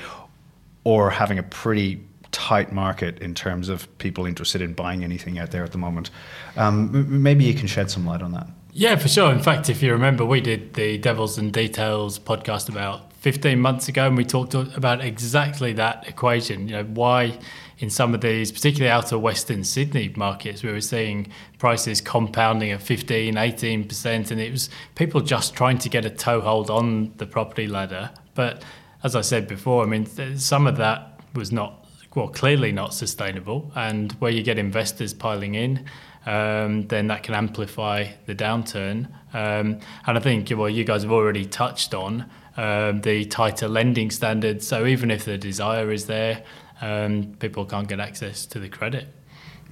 or 0.83 1.09
having 1.09 1.39
a 1.39 1.43
pretty 1.43 1.99
tight 2.31 2.71
market 2.71 3.19
in 3.19 3.33
terms 3.33 3.69
of 3.69 3.87
people 3.97 4.25
interested 4.25 4.61
in 4.61 4.73
buying 4.73 5.03
anything 5.03 5.37
out 5.37 5.51
there 5.51 5.63
at 5.63 5.71
the 5.71 5.77
moment. 5.77 6.09
Um, 6.55 7.21
maybe 7.21 7.43
you 7.43 7.53
can 7.53 7.67
shed 7.67 7.91
some 7.91 8.05
light 8.05 8.21
on 8.21 8.31
that. 8.31 8.47
Yeah, 8.73 8.95
for 8.95 9.09
sure. 9.09 9.31
In 9.31 9.39
fact, 9.39 9.69
if 9.69 9.83
you 9.83 9.91
remember, 9.91 10.23
we 10.23 10.39
did 10.39 10.75
the 10.75 10.97
Devils 10.97 11.37
and 11.37 11.51
Details 11.51 12.19
podcast 12.19 12.69
about 12.69 13.11
15 13.15 13.59
months 13.59 13.87
ago, 13.89 14.07
and 14.07 14.17
we 14.17 14.23
talked 14.23 14.53
about 14.53 15.03
exactly 15.03 15.73
that 15.73 16.07
equation. 16.07 16.67
You 16.69 16.77
know, 16.77 16.83
why 16.85 17.37
in 17.79 17.89
some 17.89 18.13
of 18.13 18.21
these, 18.21 18.51
particularly 18.51 18.89
outer 18.89 19.17
Western 19.19 19.63
Sydney 19.63 20.13
markets, 20.15 20.63
we 20.63 20.71
were 20.71 20.81
seeing 20.81 21.27
prices 21.57 21.99
compounding 21.99 22.71
at 22.71 22.81
15, 22.81 23.35
18%, 23.35 24.31
and 24.31 24.39
it 24.39 24.51
was 24.51 24.69
people 24.95 25.19
just 25.19 25.53
trying 25.53 25.77
to 25.79 25.89
get 25.89 26.05
a 26.05 26.09
toehold 26.09 26.69
on 26.69 27.13
the 27.17 27.25
property 27.25 27.67
ladder. 27.67 28.11
But 28.35 28.63
as 29.03 29.15
I 29.15 29.21
said 29.21 29.47
before, 29.47 29.83
I 29.83 29.87
mean, 29.87 30.05
some 30.37 30.65
of 30.65 30.77
that 30.77 31.19
was 31.33 31.51
not, 31.51 31.80
well, 32.15 32.27
clearly 32.27 32.71
not 32.71 32.93
sustainable. 32.93 33.71
And 33.75 34.11
where 34.13 34.31
you 34.31 34.43
get 34.43 34.57
investors 34.57 35.13
piling 35.13 35.55
in, 35.55 35.85
um, 36.25 36.87
then 36.87 37.07
that 37.07 37.23
can 37.23 37.33
amplify 37.33 38.07
the 38.25 38.35
downturn. 38.35 39.07
Um, 39.33 39.79
and 40.05 40.17
I 40.17 40.19
think, 40.19 40.51
well, 40.55 40.69
you 40.69 40.83
guys 40.83 41.03
have 41.03 41.11
already 41.11 41.45
touched 41.45 41.93
on 41.93 42.29
um, 42.57 43.01
the 43.01 43.25
tighter 43.25 43.67
lending 43.67 44.11
standards. 44.11 44.67
So 44.67 44.85
even 44.85 45.09
if 45.09 45.25
the 45.25 45.37
desire 45.37 45.91
is 45.91 46.05
there, 46.07 46.43
um, 46.81 47.35
people 47.39 47.65
can't 47.65 47.87
get 47.87 47.99
access 47.99 48.45
to 48.47 48.59
the 48.59 48.69
credit. 48.69 49.07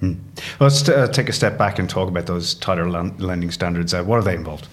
Well, 0.00 0.16
let's 0.60 0.88
uh, 0.88 1.08
take 1.08 1.28
a 1.28 1.32
step 1.32 1.58
back 1.58 1.78
and 1.78 1.88
talk 1.88 2.08
about 2.08 2.26
those 2.26 2.54
tighter 2.54 2.90
lending 2.90 3.50
standards. 3.50 3.92
Uh, 3.92 4.02
what 4.02 4.16
are 4.16 4.22
they 4.22 4.34
involved? 4.34 4.66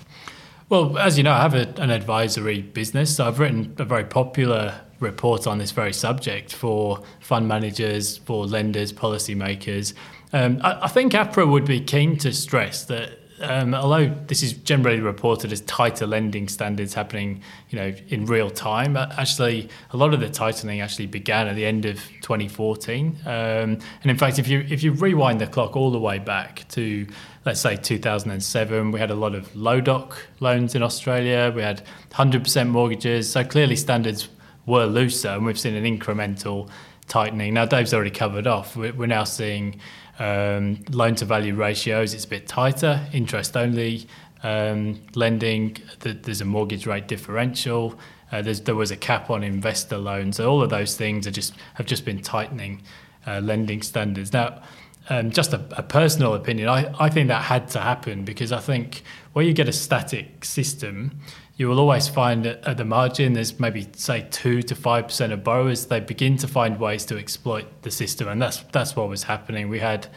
Well, 0.69 0.97
as 0.97 1.17
you 1.17 1.23
know, 1.23 1.33
I 1.33 1.41
have 1.41 1.53
a, 1.53 1.73
an 1.81 1.89
advisory 1.89 2.61
business. 2.61 3.15
So 3.15 3.27
I've 3.27 3.39
written 3.39 3.75
a 3.77 3.85
very 3.85 4.05
popular 4.05 4.81
report 4.99 5.47
on 5.47 5.57
this 5.57 5.71
very 5.71 5.93
subject 5.93 6.53
for 6.53 7.03
fund 7.19 7.47
managers, 7.47 8.17
for 8.17 8.45
lenders, 8.45 8.91
policymakers. 8.91 9.93
Um, 10.33 10.59
I, 10.63 10.85
I 10.85 10.87
think 10.87 11.13
APRA 11.13 11.49
would 11.49 11.65
be 11.65 11.79
keen 11.79 12.17
to 12.19 12.33
stress 12.33 12.85
that 12.85 13.19
um, 13.39 13.73
although 13.75 14.07
this 14.27 14.41
is 14.41 14.53
generally 14.53 14.99
reported 14.99 15.51
as 15.51 15.61
tighter 15.61 16.07
lending 16.07 16.47
standards 16.47 16.93
happening, 16.93 17.41
you 17.69 17.77
know, 17.77 17.93
in 18.07 18.25
real 18.25 18.49
time, 18.49 18.97
uh, 18.97 19.13
actually 19.17 19.69
a 19.91 19.97
lot 19.97 20.13
of 20.13 20.19
the 20.19 20.29
tightening 20.29 20.81
actually 20.81 21.05
began 21.05 21.47
at 21.47 21.55
the 21.55 21.65
end 21.65 21.85
of 21.85 21.97
2014. 22.21 23.17
Um, 23.25 23.31
and 23.31 23.79
in 24.05 24.17
fact, 24.17 24.39
if 24.39 24.47
you 24.47 24.65
if 24.69 24.81
you 24.81 24.91
rewind 24.91 25.39
the 25.39 25.47
clock 25.47 25.75
all 25.75 25.91
the 25.91 25.99
way 25.99 26.17
back 26.19 26.67
to 26.69 27.05
let's 27.45 27.61
say 27.61 27.75
2007, 27.75 28.91
we 28.91 28.99
had 28.99 29.11
a 29.11 29.15
lot 29.15 29.35
of 29.35 29.55
low 29.55 29.79
doc 29.79 30.17
loans 30.39 30.73
in 30.73 30.81
Australia. 30.81 31.51
We 31.55 31.61
had 31.61 31.83
100% 32.11 32.69
mortgages, 32.69 33.31
so 33.31 33.43
clearly 33.43 33.75
standards 33.75 34.27
were 34.67 34.85
looser, 34.85 35.29
and 35.29 35.45
we've 35.45 35.59
seen 35.59 35.73
an 35.73 35.85
incremental 35.85 36.69
tightening. 37.07 37.55
Now, 37.55 37.65
Dave's 37.65 37.93
already 37.93 38.11
covered 38.11 38.45
off. 38.45 38.75
We're 38.75 39.07
now 39.07 39.23
seeing 39.23 39.79
um, 40.19 40.83
loan 40.91 41.15
to 41.15 41.25
value 41.25 41.55
ratios, 41.55 42.13
it's 42.13 42.25
a 42.25 42.27
bit 42.27 42.47
tighter. 42.47 43.07
Interest 43.13 43.57
only 43.57 44.07
um, 44.43 45.01
lending, 45.15 45.77
there's 46.01 46.41
a 46.41 46.45
mortgage 46.45 46.85
rate 46.85 47.07
differential. 47.07 47.97
Uh, 48.31 48.41
there 48.41 48.75
was 48.75 48.91
a 48.91 48.97
cap 48.97 49.29
on 49.29 49.43
investor 49.43 49.97
loans. 49.97 50.35
So 50.35 50.51
all 50.51 50.61
of 50.61 50.69
those 50.69 50.95
things 50.95 51.25
are 51.25 51.31
just 51.31 51.53
have 51.75 51.85
just 51.85 52.03
been 52.03 52.21
tightening 52.21 52.81
uh, 53.25 53.39
lending 53.39 53.81
standards. 53.81 54.33
Now, 54.33 54.61
um, 55.09 55.31
just 55.31 55.53
a, 55.53 55.63
a, 55.71 55.83
personal 55.83 56.33
opinion, 56.33 56.67
I, 56.67 56.93
I 56.99 57.09
think 57.09 57.29
that 57.29 57.43
had 57.43 57.69
to 57.69 57.79
happen 57.79 58.25
because 58.25 58.51
I 58.51 58.59
think 58.59 59.03
where 59.33 59.45
you 59.45 59.53
get 59.53 59.69
a 59.69 59.73
static 59.73 60.43
system, 60.43 61.19
you 61.55 61.67
will 61.67 61.79
always 61.79 62.07
find 62.07 62.45
at 62.45 62.77
the 62.77 62.85
margin 62.85 63.33
there's 63.33 63.59
maybe 63.59 63.87
say 63.93 64.27
two 64.29 64.61
to 64.63 64.75
five 64.75 65.05
percent 65.05 65.33
of 65.33 65.43
borrowers 65.43 65.87
they 65.87 65.99
begin 65.99 66.37
to 66.37 66.47
find 66.47 66.79
ways 66.79 67.05
to 67.05 67.17
exploit 67.17 67.65
the 67.81 67.91
system, 67.91 68.27
and 68.27 68.41
that's 68.41 68.59
that's 68.71 68.95
what 68.95 69.09
was 69.09 69.23
happening. 69.23 69.69
We 69.69 69.79
had 69.79 70.07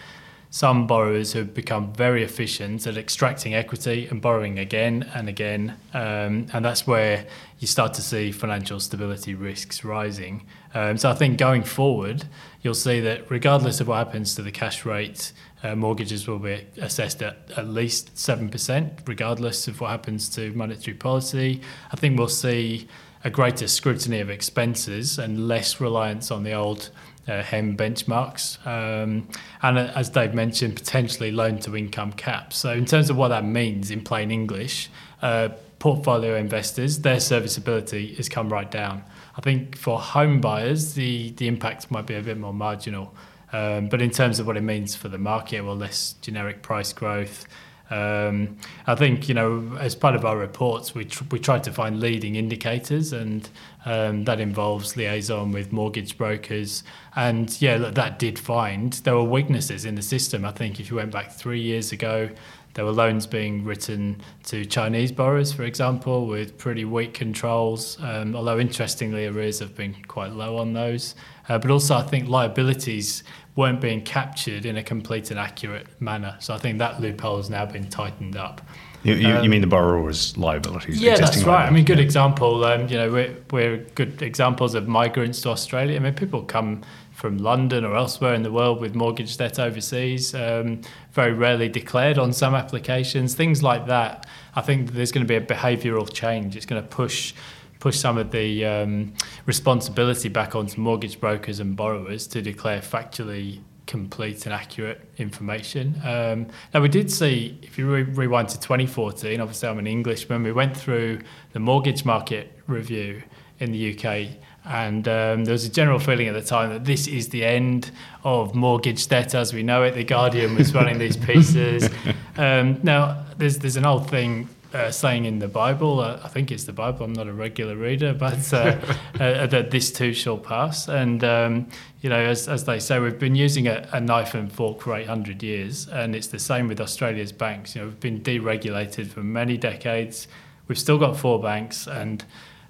some 0.50 0.86
borrowers 0.86 1.32
who 1.32 1.38
have 1.38 1.54
become 1.54 1.92
very 1.92 2.24
efficient 2.24 2.84
at 2.86 2.96
extracting 2.96 3.54
equity 3.54 4.08
and 4.08 4.20
borrowing 4.20 4.58
again 4.58 5.08
and 5.14 5.28
again, 5.28 5.76
um, 5.94 6.46
and 6.52 6.64
that's 6.64 6.86
where 6.86 7.24
you 7.58 7.66
start 7.66 7.94
to 7.94 8.02
see 8.02 8.32
financial 8.32 8.80
stability 8.80 9.34
risks 9.34 9.84
rising. 9.84 10.44
Um, 10.74 10.96
so 10.96 11.10
I 11.10 11.14
think 11.14 11.38
going 11.38 11.64
forward, 11.64 12.24
you'll 12.62 12.74
see 12.74 13.00
that 13.00 13.30
regardless 13.30 13.80
of 13.80 13.88
what 13.88 13.96
happens 13.96 14.34
to 14.36 14.42
the 14.42 14.52
cash 14.52 14.84
rate 14.84 15.32
uh, 15.62 15.74
mortgages 15.74 16.26
will 16.26 16.38
be 16.38 16.66
assessed 16.78 17.22
at 17.22 17.50
at 17.56 17.68
least 17.68 18.14
7%, 18.14 19.06
regardless 19.06 19.68
of 19.68 19.80
what 19.80 19.90
happens 19.90 20.28
to 20.30 20.52
monetary 20.52 20.96
policy. 20.96 21.60
I 21.92 21.96
think 21.96 22.18
we'll 22.18 22.28
see 22.28 22.88
a 23.24 23.30
greater 23.30 23.68
scrutiny 23.68 24.20
of 24.20 24.30
expenses 24.30 25.18
and 25.18 25.46
less 25.46 25.80
reliance 25.80 26.30
on 26.30 26.42
the 26.44 26.52
old 26.52 26.90
uh, 27.28 27.42
HEM 27.42 27.76
benchmarks. 27.76 28.64
Um, 28.66 29.28
and 29.62 29.78
uh, 29.78 29.92
as 29.94 30.08
Dave 30.08 30.32
mentioned, 30.32 30.76
potentially 30.76 31.30
loan 31.30 31.58
to 31.60 31.76
income 31.76 32.12
caps. 32.12 32.56
So, 32.56 32.72
in 32.72 32.86
terms 32.86 33.10
of 33.10 33.16
what 33.16 33.28
that 33.28 33.44
means 33.44 33.90
in 33.90 34.02
plain 34.02 34.30
English, 34.30 34.88
uh, 35.20 35.50
portfolio 35.78 36.36
investors, 36.36 37.00
their 37.00 37.20
serviceability 37.20 38.14
has 38.14 38.28
come 38.28 38.50
right 38.50 38.70
down. 38.70 39.04
I 39.40 39.42
think 39.42 39.74
for 39.74 39.98
home 39.98 40.42
buyers, 40.42 40.92
the, 40.92 41.30
the 41.30 41.48
impact 41.48 41.90
might 41.90 42.04
be 42.04 42.14
a 42.14 42.20
bit 42.20 42.36
more 42.36 42.52
marginal. 42.52 43.14
Um, 43.54 43.88
but 43.88 44.02
in 44.02 44.10
terms 44.10 44.38
of 44.38 44.46
what 44.46 44.58
it 44.58 44.60
means 44.60 44.94
for 44.94 45.08
the 45.08 45.16
market, 45.16 45.62
well, 45.62 45.76
less 45.76 46.12
generic 46.20 46.60
price 46.60 46.92
growth. 46.92 47.46
Um, 47.88 48.58
I 48.86 48.96
think 48.96 49.30
you 49.30 49.34
know, 49.34 49.78
as 49.80 49.94
part 49.94 50.14
of 50.14 50.26
our 50.26 50.36
reports, 50.36 50.94
we 50.94 51.06
tr- 51.06 51.24
we 51.30 51.38
tried 51.38 51.64
to 51.64 51.72
find 51.72 52.00
leading 52.00 52.36
indicators, 52.36 53.14
and 53.14 53.48
um, 53.86 54.24
that 54.24 54.40
involves 54.40 54.94
liaison 54.96 55.52
with 55.52 55.72
mortgage 55.72 56.18
brokers. 56.18 56.84
And 57.16 57.60
yeah, 57.62 57.78
that 57.78 58.18
did 58.18 58.38
find 58.38 58.92
there 58.92 59.16
were 59.16 59.24
weaknesses 59.24 59.86
in 59.86 59.94
the 59.94 60.02
system. 60.02 60.44
I 60.44 60.52
think 60.52 60.78
if 60.78 60.90
you 60.90 60.96
went 60.96 61.12
back 61.12 61.32
three 61.32 61.62
years 61.62 61.92
ago, 61.92 62.28
there 62.74 62.84
were 62.84 62.92
loans 62.92 63.26
being 63.26 63.64
written 63.64 64.20
to 64.44 64.64
Chinese 64.64 65.10
borrowers, 65.12 65.52
for 65.52 65.64
example, 65.64 66.26
with 66.26 66.56
pretty 66.56 66.84
weak 66.84 67.14
controls. 67.14 67.98
Um, 68.00 68.36
although 68.36 68.58
interestingly, 68.58 69.26
arrears 69.26 69.58
have 69.58 69.74
been 69.74 69.96
quite 70.06 70.32
low 70.32 70.56
on 70.56 70.72
those. 70.72 71.14
Uh, 71.48 71.58
but 71.58 71.70
also, 71.70 71.96
I 71.96 72.02
think 72.02 72.28
liabilities 72.28 73.24
weren't 73.56 73.80
being 73.80 74.02
captured 74.02 74.64
in 74.64 74.76
a 74.76 74.82
complete 74.82 75.30
and 75.30 75.40
accurate 75.40 75.86
manner. 76.00 76.36
So 76.38 76.54
I 76.54 76.58
think 76.58 76.78
that 76.78 77.00
loophole 77.00 77.38
has 77.38 77.50
now 77.50 77.66
been 77.66 77.88
tightened 77.88 78.36
up. 78.36 78.60
You, 79.02 79.14
you, 79.14 79.28
um, 79.28 79.42
you 79.42 79.50
mean 79.50 79.62
the 79.62 79.66
borrower's 79.66 80.36
liabilities? 80.36 81.00
Yeah, 81.00 81.16
that's 81.16 81.42
right. 81.42 81.66
I 81.66 81.70
mean, 81.70 81.84
good 81.84 81.98
yeah. 81.98 82.04
example. 82.04 82.64
Um, 82.64 82.86
you 82.86 82.96
know, 82.96 83.10
we're, 83.10 83.36
we're 83.50 83.78
good 83.94 84.22
examples 84.22 84.74
of 84.74 84.86
migrants 84.86 85.40
to 85.42 85.48
Australia. 85.48 85.96
I 85.96 86.00
mean, 86.00 86.14
people 86.14 86.42
come 86.42 86.82
from 87.20 87.36
London 87.36 87.84
or 87.84 87.94
elsewhere 87.94 88.32
in 88.32 88.42
the 88.42 88.50
world 88.50 88.80
with 88.80 88.94
mortgage 88.94 89.36
debt 89.36 89.58
overseas, 89.58 90.34
um, 90.34 90.80
very 91.12 91.34
rarely 91.34 91.68
declared 91.68 92.18
on 92.18 92.32
some 92.32 92.54
applications, 92.54 93.34
things 93.34 93.62
like 93.62 93.86
that. 93.86 94.26
I 94.56 94.62
think 94.62 94.92
there's 94.92 95.12
going 95.12 95.26
to 95.26 95.28
be 95.28 95.36
a 95.36 95.46
behavioural 95.46 96.10
change. 96.10 96.56
It's 96.56 96.64
going 96.64 96.82
to 96.82 96.88
push 96.88 97.34
push 97.78 97.98
some 97.98 98.18
of 98.18 98.30
the 98.30 98.64
um, 98.64 99.12
responsibility 99.46 100.28
back 100.28 100.54
onto 100.54 100.78
mortgage 100.80 101.18
brokers 101.18 101.60
and 101.60 101.76
borrowers 101.76 102.26
to 102.26 102.42
declare 102.42 102.80
factually 102.80 103.60
complete 103.86 104.44
and 104.44 104.54
accurate 104.54 105.00
information. 105.16 106.00
Um, 106.04 106.46
now, 106.74 106.80
we 106.82 106.88
did 106.88 107.10
see, 107.10 107.58
if 107.62 107.78
you 107.78 107.90
re- 107.90 108.02
rewind 108.02 108.50
to 108.50 108.60
2014, 108.60 109.40
obviously 109.40 109.68
I'm 109.68 109.78
an 109.78 109.86
Englishman, 109.86 110.42
we 110.42 110.52
went 110.52 110.76
through 110.76 111.20
the 111.52 111.58
mortgage 111.58 112.04
market 112.04 112.52
review 112.66 113.22
in 113.60 113.72
the 113.72 113.94
UK. 113.94 114.36
And 114.70 115.08
um, 115.08 115.44
there 115.44 115.52
was 115.52 115.64
a 115.64 115.68
general 115.68 115.98
feeling 115.98 116.28
at 116.28 116.34
the 116.34 116.42
time 116.42 116.70
that 116.70 116.84
this 116.84 117.08
is 117.08 117.30
the 117.30 117.44
end 117.44 117.90
of 118.22 118.54
mortgage 118.54 119.08
debt 119.08 119.34
as 119.34 119.52
we 119.52 119.64
know 119.64 119.82
it. 119.82 119.96
The 119.96 120.04
Guardian 120.04 120.54
was 120.54 120.72
running 120.72 120.98
these 120.98 121.16
pieces. 121.30 121.90
Um, 122.36 122.78
now, 122.84 123.24
there's 123.36 123.58
there's 123.58 123.76
an 123.76 123.84
old 123.84 124.08
thing 124.08 124.48
uh, 124.72 124.90
saying 124.90 125.24
in 125.24 125.40
the 125.40 125.48
Bible, 125.48 126.00
uh, 126.00 126.20
I 126.22 126.28
think 126.28 126.52
it's 126.52 126.64
the 126.64 126.72
Bible, 126.72 127.04
I'm 127.04 127.12
not 127.12 127.26
a 127.26 127.32
regular 127.32 127.74
reader, 127.74 128.14
but 128.14 128.52
uh, 128.52 128.78
uh, 129.20 129.46
that 129.48 129.70
this 129.70 129.90
too 129.90 130.12
shall 130.12 130.38
pass. 130.38 130.88
And, 130.88 131.24
um, 131.24 131.68
you 132.00 132.08
know, 132.08 132.20
as, 132.20 132.48
as 132.48 132.64
they 132.64 132.78
say, 132.78 133.00
we've 133.00 133.18
been 133.18 133.34
using 133.34 133.66
a, 133.66 133.88
a, 133.92 134.00
knife 134.00 134.34
and 134.34 134.52
fork 134.52 134.82
for 134.82 134.96
800 134.96 135.42
years, 135.42 135.88
and 135.88 136.14
it's 136.14 136.28
the 136.28 136.38
same 136.38 136.68
with 136.68 136.80
Australia's 136.80 137.32
banks. 137.32 137.74
You 137.74 137.80
know, 137.80 137.88
we've 137.88 138.00
been 138.00 138.20
deregulated 138.20 139.08
for 139.08 139.24
many 139.24 139.56
decades. 139.56 140.28
We've 140.68 140.78
still 140.78 140.98
got 140.98 141.16
four 141.16 141.42
banks, 141.42 141.88
and 141.88 142.24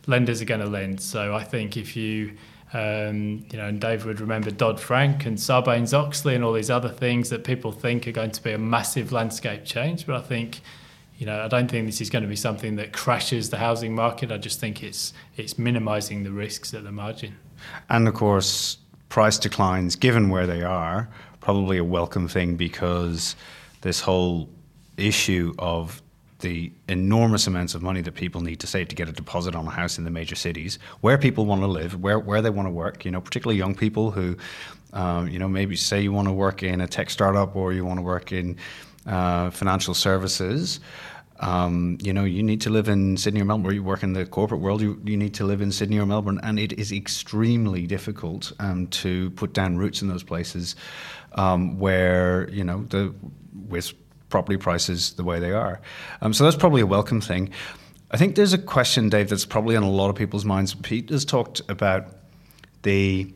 lenders 0.07 0.40
are 0.42 0.47
going 0.47 0.61
to 0.61 0.66
lend. 0.66 1.00
So 1.00 1.35
I 1.35 1.45
think 1.45 1.76
if 1.76 1.97
you 1.97 2.33
um, 2.73 3.45
you 3.50 3.59
know, 3.59 3.66
and 3.66 3.80
Dave 3.80 4.04
would 4.07 4.21
remember 4.21 4.50
Dodd 4.52 4.78
Frank 4.78 5.26
and 5.26 5.37
Sarbanes 5.37 5.92
Oxley 5.92 6.37
and 6.37 6.45
all 6.45 6.52
these 6.52 6.71
other 6.71 6.88
things 6.88 7.28
that 7.30 7.42
people 7.42 7.73
think 7.73 8.07
are 8.07 8.12
going 8.12 8.30
to 8.30 8.42
be 8.42 8.52
a 8.52 8.59
massive 8.59 9.11
landscape 9.11 9.64
change. 9.64 10.07
But 10.07 10.14
I 10.16 10.21
think 10.21 10.61
you 11.21 11.26
know, 11.26 11.42
I 11.42 11.49
don't 11.49 11.71
think 11.71 11.85
this 11.85 12.00
is 12.00 12.09
going 12.09 12.23
to 12.23 12.28
be 12.28 12.37
something 12.37 12.76
that 12.76 12.95
crashes 12.95 13.50
the 13.50 13.59
housing 13.59 13.95
market. 13.95 14.33
I 14.33 14.38
just 14.38 14.59
think 14.59 14.83
it's 14.83 15.12
it's 15.37 15.59
minimising 15.59 16.23
the 16.23 16.30
risks 16.30 16.73
at 16.73 16.83
the 16.83 16.92
margin. 16.92 17.37
And 17.90 18.09
of 18.09 18.14
course, 18.14 18.78
price 19.11 19.38
declines, 19.38 19.97
given 19.97 20.30
where 20.30 20.47
they 20.47 20.62
are, 20.62 21.11
probably 21.40 21.76
a 21.76 21.85
welcome 21.85 22.26
thing 22.26 22.57
because 22.57 23.37
this 23.83 24.00
whole 24.00 24.49
issue 24.97 25.52
of 25.59 26.00
the 26.40 26.73
enormous 26.88 27.47
amounts 27.47 27.75
of 27.75 27.82
money 27.82 28.00
that 28.02 28.14
people 28.14 28.40
need 28.40 28.61
to 28.61 28.66
save 28.66 28.88
to 28.88 28.97
get 28.97 29.09
a 29.09 29.12
deposit 29.12 29.54
on 29.54 29.66
a 29.66 29.70
house 29.70 29.99
in 29.99 30.04
the 30.04 30.11
major 30.11 30.35
cities, 30.35 30.78
where 31.00 31.18
people 31.18 31.47
want 31.47 31.62
to 31.62 31.66
live, 31.66 32.00
where, 32.00 32.18
where 32.18 32.42
they 32.42 32.50
want 32.50 32.66
to 32.66 32.73
work, 32.73 33.04
you 33.04 33.11
know, 33.11 33.20
particularly 33.20 33.59
young 33.59 33.75
people 33.75 34.11
who, 34.11 34.37
um, 34.92 35.28
you 35.28 35.38
know, 35.38 35.49
maybe 35.49 35.76
say 35.76 36.00
you 36.00 36.12
want 36.12 36.28
to 36.28 36.32
work 36.32 36.62
in 36.62 36.80
a 36.80 36.87
tech 36.87 37.11
startup 37.11 37.54
or 37.56 37.73
you 37.73 37.85
want 37.85 37.99
to 37.99 38.02
work 38.02 38.32
in 38.32 38.56
uh, 39.06 39.50
financial 39.50 39.94
services. 39.94 40.80
Um, 41.40 41.97
you 42.02 42.12
know, 42.12 42.25
you 42.25 42.42
need 42.42 42.61
to 42.62 42.70
live 42.70 42.88
in 42.88 43.16
Sydney 43.16 43.40
or 43.40 43.47
Melbourne. 43.47 43.75
You 43.75 43.82
work 43.82 44.02
in 44.02 44.12
the 44.12 44.26
corporate 44.26 44.61
world. 44.61 44.82
You, 44.82 45.00
you 45.04 45.16
need 45.16 45.32
to 45.35 45.44
live 45.44 45.62
in 45.62 45.73
Sydney 45.73 45.99
or 45.99 46.04
Melbourne, 46.04 46.38
and 46.42 46.59
it 46.59 46.75
is 46.75 46.92
extremely 46.92 47.87
difficult 47.87 48.52
um, 48.59 48.88
to 48.88 49.30
put 49.30 49.54
down 49.54 49.78
roots 49.78 50.02
in 50.02 50.09
those 50.09 50.23
places 50.23 50.76
um, 51.32 51.78
where 51.78 52.49
you 52.50 52.62
know 52.62 52.85
the 52.85 53.14
with 53.68 53.94
property 54.30 54.56
prices 54.56 55.12
the 55.12 55.25
way 55.25 55.38
they 55.38 55.52
are. 55.52 55.80
Um, 56.22 56.32
so 56.32 56.44
that's 56.44 56.56
probably 56.56 56.80
a 56.80 56.87
welcome 56.87 57.20
thing. 57.20 57.50
I 58.10 58.16
think 58.16 58.34
there's 58.34 58.52
a 58.52 58.58
question, 58.58 59.08
Dave, 59.08 59.28
that's 59.28 59.44
probably 59.46 59.76
on 59.76 59.82
a 59.82 59.90
lot 59.90 60.08
of 60.08 60.16
people's 60.16 60.44
minds. 60.44 60.75
Pete 60.75 61.10
has 61.10 61.25
talked 61.25 61.60
about 61.68 62.06
the 62.82 63.32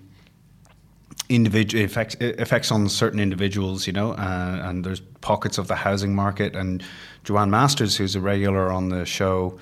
individual 1.28 1.84
effects, 1.84 2.16
effects 2.20 2.70
on 2.70 2.88
certain 2.88 3.20
individuals, 3.20 3.86
you 3.86 3.92
know, 3.92 4.12
uh, 4.12 4.60
and 4.64 4.84
there's 4.84 5.00
pockets 5.20 5.58
of 5.58 5.68
the 5.68 5.76
housing 5.76 6.14
market. 6.14 6.56
And 6.56 6.82
Joanne 7.24 7.50
Masters, 7.50 7.96
who's 7.96 8.16
a 8.16 8.20
regular 8.20 8.70
on 8.70 8.88
the 8.88 9.04
show 9.04 9.58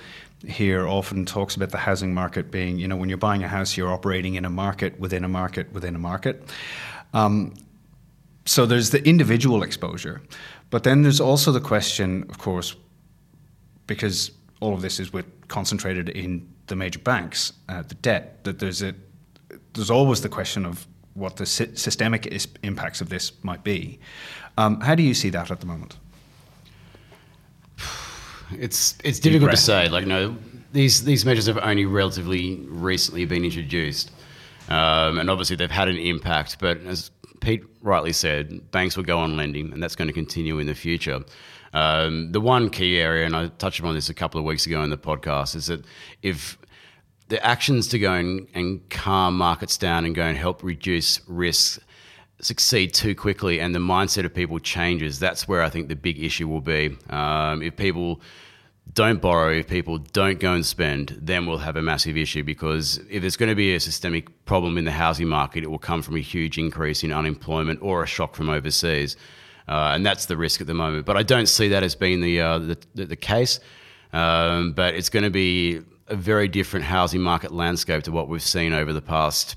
here, 0.47 0.87
often 0.87 1.25
talks 1.25 1.57
about 1.57 1.71
the 1.71 1.79
housing 1.79 2.15
market 2.15 2.51
being, 2.51 2.79
you 2.79 2.89
know, 2.89 2.97
when 2.97 3.09
you're 3.09 3.19
buying 3.19 3.43
a 3.45 3.49
house, 3.49 3.77
you're 3.77 3.93
operating 3.93 4.35
in 4.35 4.45
a 4.45 4.51
market 4.51 4.99
within 4.99 5.25
a 5.25 5.29
market 5.29 5.73
within 5.73 5.95
a 5.95 5.99
market. 5.99 6.43
Um, 7.15 7.55
so 8.45 8.67
there's 8.67 8.91
the 8.91 9.07
individual 9.07 9.63
exposure, 9.63 10.21
but 10.73 10.85
then 10.85 11.03
there's 11.03 11.21
also 11.21 11.53
the 11.53 11.61
question, 11.61 12.25
of 12.31 12.39
course, 12.39 12.75
because 13.87 14.31
all 14.61 14.73
of 14.73 14.81
this 14.81 14.99
is 14.99 15.13
with 15.13 15.27
concentrated 15.49 16.09
in 16.09 16.51
the 16.69 16.75
major 16.75 16.99
banks, 16.99 17.53
uh, 17.69 17.83
the 17.83 17.95
debt. 17.97 18.43
That 18.45 18.59
there's 18.59 18.83
a 18.83 18.95
there's 19.75 19.91
always 19.91 20.23
the 20.23 20.31
question 20.31 20.65
of 20.65 20.87
what 21.13 21.37
the 21.37 21.45
systemic 21.45 22.27
is, 22.27 22.49
impacts 22.63 23.03
of 23.03 23.11
this 23.11 23.33
might 23.45 23.63
be. 23.63 24.01
Um, 24.57 24.81
how 24.81 24.95
do 24.95 25.03
you 25.03 25.13
see 25.13 25.29
that 25.29 25.51
at 25.51 25.61
the 25.61 25.67
moment? 25.67 25.99
it's 28.53 28.97
it's 29.05 29.19
difficult 29.19 29.51
to 29.51 29.59
say. 29.59 29.91
Like, 29.91 30.07
no, 30.07 30.37
these 30.73 31.05
these 31.05 31.27
measures 31.27 31.49
have 31.49 31.59
only 31.59 31.85
relatively 31.85 32.65
recently 32.67 33.27
been 33.27 33.45
introduced, 33.45 34.11
um, 34.71 35.19
and 35.19 35.29
obviously 35.29 35.55
they've 35.57 35.71
had 35.71 35.89
an 35.89 35.99
impact. 35.99 36.57
But 36.59 36.79
as 36.87 37.11
Pete 37.43 37.65
rightly 37.83 38.13
said, 38.13 38.71
banks 38.71 38.97
will 38.97 39.05
go 39.05 39.19
on 39.19 39.37
lending, 39.37 39.73
and 39.73 39.83
that's 39.83 39.97
going 39.97 40.09
to 40.09 40.15
continue 40.15 40.59
in 40.59 40.67
the 40.67 40.75
future. 40.75 41.21
Um, 41.75 42.33
the 42.33 42.41
one 42.41 42.71
key 42.71 42.99
area, 42.99 43.27
and 43.27 43.35
I 43.35 43.49
touched 43.49 43.81
upon 43.81 43.95
this 43.95 44.09
a 44.09 44.15
couple 44.15 44.39
of 44.39 44.47
weeks 44.47 44.65
ago 44.65 44.83
in 44.83 44.91
the 44.91 44.97
podcast, 44.97 45.57
is 45.57 45.67
that 45.67 45.85
if 46.23 46.57
the 47.29 47.45
actions 47.45 47.89
to 47.89 47.99
go 47.99 48.13
and, 48.13 48.47
and 48.55 48.89
calm 48.91 49.37
markets 49.37 49.77
down 49.77 50.05
and 50.05 50.15
go 50.15 50.23
and 50.23 50.39
help 50.39 50.63
reduce 50.63 51.21
risks 51.27 51.81
succeed 52.41 52.93
too 52.93 53.15
quickly 53.15 53.61
and 53.61 53.75
the 53.75 53.79
mindset 53.79 54.25
of 54.25 54.35
people 54.35 54.59
changes, 54.59 55.19
that's 55.19 55.49
where 55.49 55.63
I 55.63 55.71
think 55.71 55.89
the 55.89 55.97
big 55.97 56.23
issue 56.23 56.49
will 56.49 56.61
be. 56.61 56.97
Um, 57.09 57.63
if 57.63 57.77
people 57.77 58.21
don't 58.95 59.23
borrow, 59.23 59.53
if 59.53 59.69
people 59.69 59.99
don't 59.99 60.39
go 60.39 60.53
and 60.53 60.67
spend, 60.67 61.17
then 61.21 61.47
we'll 61.47 61.59
have 61.59 61.77
a 61.77 61.83
massive 61.83 62.17
issue 62.17 62.45
because 62.45 62.99
if 63.09 63.23
there's 63.23 63.37
going 63.37 63.49
to 63.49 63.55
be 63.55 63.75
a 63.75 63.81
systemic 63.81 64.45
problem 64.45 64.77
in 64.77 64.85
the 64.85 64.91
housing 64.91 65.29
market, 65.29 65.65
it 65.65 65.71
will 65.71 65.79
come 65.79 66.03
from 66.03 66.17
a 66.17 66.21
huge 66.21 66.59
increase 66.59 67.03
in 67.03 67.13
unemployment 67.13 67.81
or 67.83 68.03
a 68.03 68.07
shock 68.07 68.35
from 68.35 68.51
overseas. 68.51 69.17
Uh, 69.67 69.93
and 69.95 70.05
that's 70.05 70.27
the 70.27 70.37
risk 70.37 70.61
at 70.61 70.67
the 70.67 70.75
moment. 70.75 71.07
But 71.07 71.17
I 71.17 71.23
don't 71.23 71.47
see 71.47 71.69
that 71.69 71.83
as 71.83 71.95
being 71.95 72.21
the, 72.21 72.41
uh, 72.41 72.59
the, 72.59 72.79
the, 72.95 73.17
case. 73.17 73.61
Um, 74.13 74.73
but 74.73 74.95
it's 74.95 75.09
going 75.09 75.23
to 75.23 75.31
be 75.31 75.81
a 76.09 76.17
very 76.17 76.49
different 76.49 76.85
housing 76.85 77.23
market 77.23 77.53
landscape 77.53 78.03
to 78.05 78.13
what 78.13 78.29
we've 78.29 78.43
seen 78.43 78.73
over 78.73 78.93
the 78.93 79.01
past 79.01 79.57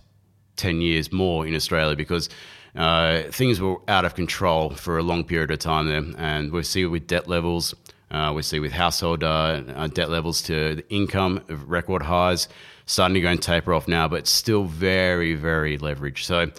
10 0.58 0.80
years 0.80 1.12
more 1.12 1.46
in 1.46 1.56
Australia 1.56 1.96
because 1.96 2.30
uh, 2.76 3.24
things 3.32 3.60
were 3.60 3.78
out 3.88 4.06
of 4.06 4.16
control 4.16 4.70
for 4.70 4.98
a 4.98 5.04
long 5.04 5.24
period 5.24 5.50
of 5.50 5.60
time 5.60 5.88
there, 5.88 6.04
and 6.18 6.52
we 6.52 6.62
see 6.62 6.82
it 6.82 6.88
with 6.88 7.08
debt 7.08 7.28
levels. 7.28 7.74
Uh, 8.16 8.32
we 8.32 8.42
see 8.42 8.62
with 8.62 8.72
household 8.72 9.26
uh, 9.26 9.62
uh, 9.76 9.88
debt 9.88 10.10
levels 10.10 10.42
to 10.42 10.76
the 10.76 10.90
income 10.90 11.44
of 11.50 11.70
record 11.70 12.02
highs 12.02 12.48
starting 12.86 13.16
to 13.16 13.20
go 13.20 13.28
and 13.28 13.42
taper 13.42 13.74
off 13.74 13.90
now, 13.90 14.08
but 14.08 14.26
still 14.26 14.64
very, 14.64 15.34
very 15.34 15.78
leveraged. 15.78 16.20
So 16.20 16.50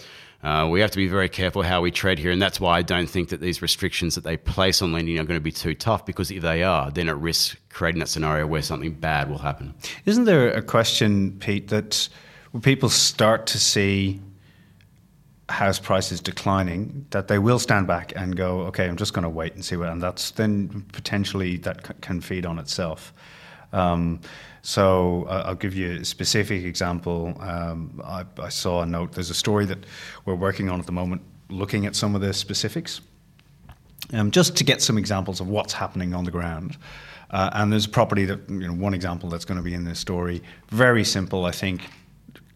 uh, 0.43 0.67
we 0.69 0.81
have 0.81 0.91
to 0.91 0.97
be 0.97 1.07
very 1.07 1.29
careful 1.29 1.63
how 1.63 1.81
we 1.81 1.89
tread 1.89 2.19
here, 2.19 2.29
and 2.29 2.39
that's 2.39 2.59
why 2.59 2.77
I 2.77 2.81
don't 2.83 3.09
think 3.09 3.29
that 3.29 3.41
these 3.41 3.61
restrictions 3.61 4.13
that 4.13 4.23
they 4.23 4.37
place 4.37 4.83
on 4.83 4.91
lending 4.91 5.17
are 5.17 5.23
going 5.23 5.39
to 5.39 5.43
be 5.43 5.51
too 5.51 5.73
tough. 5.73 6.05
Because 6.05 6.29
if 6.29 6.43
they 6.43 6.61
are, 6.61 6.91
then 6.91 7.09
it 7.09 7.13
risks 7.13 7.55
creating 7.69 8.01
that 8.01 8.07
scenario 8.07 8.45
where 8.45 8.61
something 8.61 8.93
bad 8.93 9.27
will 9.27 9.39
happen. 9.39 9.73
Isn't 10.05 10.25
there 10.25 10.51
a 10.51 10.61
question, 10.61 11.39
Pete, 11.39 11.69
that 11.69 12.07
people 12.61 12.89
start 12.89 13.47
to 13.47 13.57
see 13.57 14.21
house 15.49 15.79
prices 15.79 16.19
declining, 16.19 17.05
that 17.11 17.27
they 17.27 17.39
will 17.39 17.59
stand 17.59 17.87
back 17.87 18.13
and 18.15 18.35
go, 18.35 18.61
okay, 18.61 18.87
I'm 18.87 18.97
just 18.97 19.13
going 19.13 19.23
to 19.23 19.29
wait 19.29 19.53
and 19.53 19.63
see 19.63 19.77
what, 19.77 19.89
and 19.89 20.01
that's 20.01 20.31
then 20.31 20.85
potentially 20.91 21.57
that 21.57 21.87
c- 21.87 21.93
can 22.01 22.19
feed 22.19 22.45
on 22.45 22.59
itself. 22.59 23.13
Um, 23.71 24.19
so 24.61 25.25
uh, 25.29 25.43
I'll 25.45 25.55
give 25.55 25.73
you 25.73 26.01
a 26.01 26.05
specific 26.05 26.65
example. 26.65 27.33
Um, 27.39 28.01
I, 28.03 28.25
I, 28.37 28.49
saw 28.49 28.81
a 28.81 28.85
note. 28.85 29.13
There's 29.13 29.29
a 29.29 29.35
story 29.35 29.65
that 29.65 29.85
we're 30.25 30.35
working 30.35 30.69
on 30.69 30.79
at 30.79 30.85
the 30.85 30.91
moment, 30.91 31.21
looking 31.49 31.85
at 31.85 31.95
some 31.95 32.15
of 32.15 32.21
the 32.21 32.33
specifics, 32.33 32.99
um, 34.13 34.31
just 34.31 34.57
to 34.57 34.63
get 34.63 34.81
some 34.81 34.97
examples 34.97 35.39
of 35.39 35.47
what's 35.47 35.73
happening 35.73 36.13
on 36.13 36.25
the 36.25 36.31
ground. 36.31 36.77
Uh, 37.31 37.49
and 37.53 37.71
there's 37.71 37.85
a 37.85 37.89
property 37.89 38.25
that 38.25 38.49
you 38.49 38.67
know 38.67 38.73
one 38.73 38.93
example 38.93 39.29
that's 39.29 39.45
going 39.45 39.57
to 39.57 39.63
be 39.63 39.73
in 39.73 39.85
this 39.85 39.99
story. 39.99 40.41
Very 40.69 41.03
simple, 41.03 41.45
I 41.45 41.51
think 41.51 41.81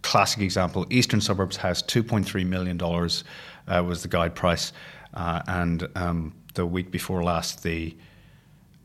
classic 0.01 0.41
example, 0.41 0.85
Eastern 0.89 1.21
Suburbs 1.21 1.57
House, 1.57 1.81
$2.3 1.81 2.45
million 2.45 2.81
uh, 2.81 3.83
was 3.83 4.01
the 4.01 4.07
guide 4.07 4.35
price. 4.35 4.73
Uh, 5.13 5.41
and 5.47 5.87
um, 5.95 6.33
the 6.53 6.65
week 6.65 6.91
before 6.91 7.23
last, 7.23 7.63
the 7.63 7.95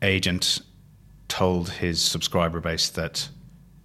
agent 0.01 0.61
told 1.27 1.69
his 1.69 2.01
subscriber 2.01 2.59
base 2.59 2.89
that 2.89 3.27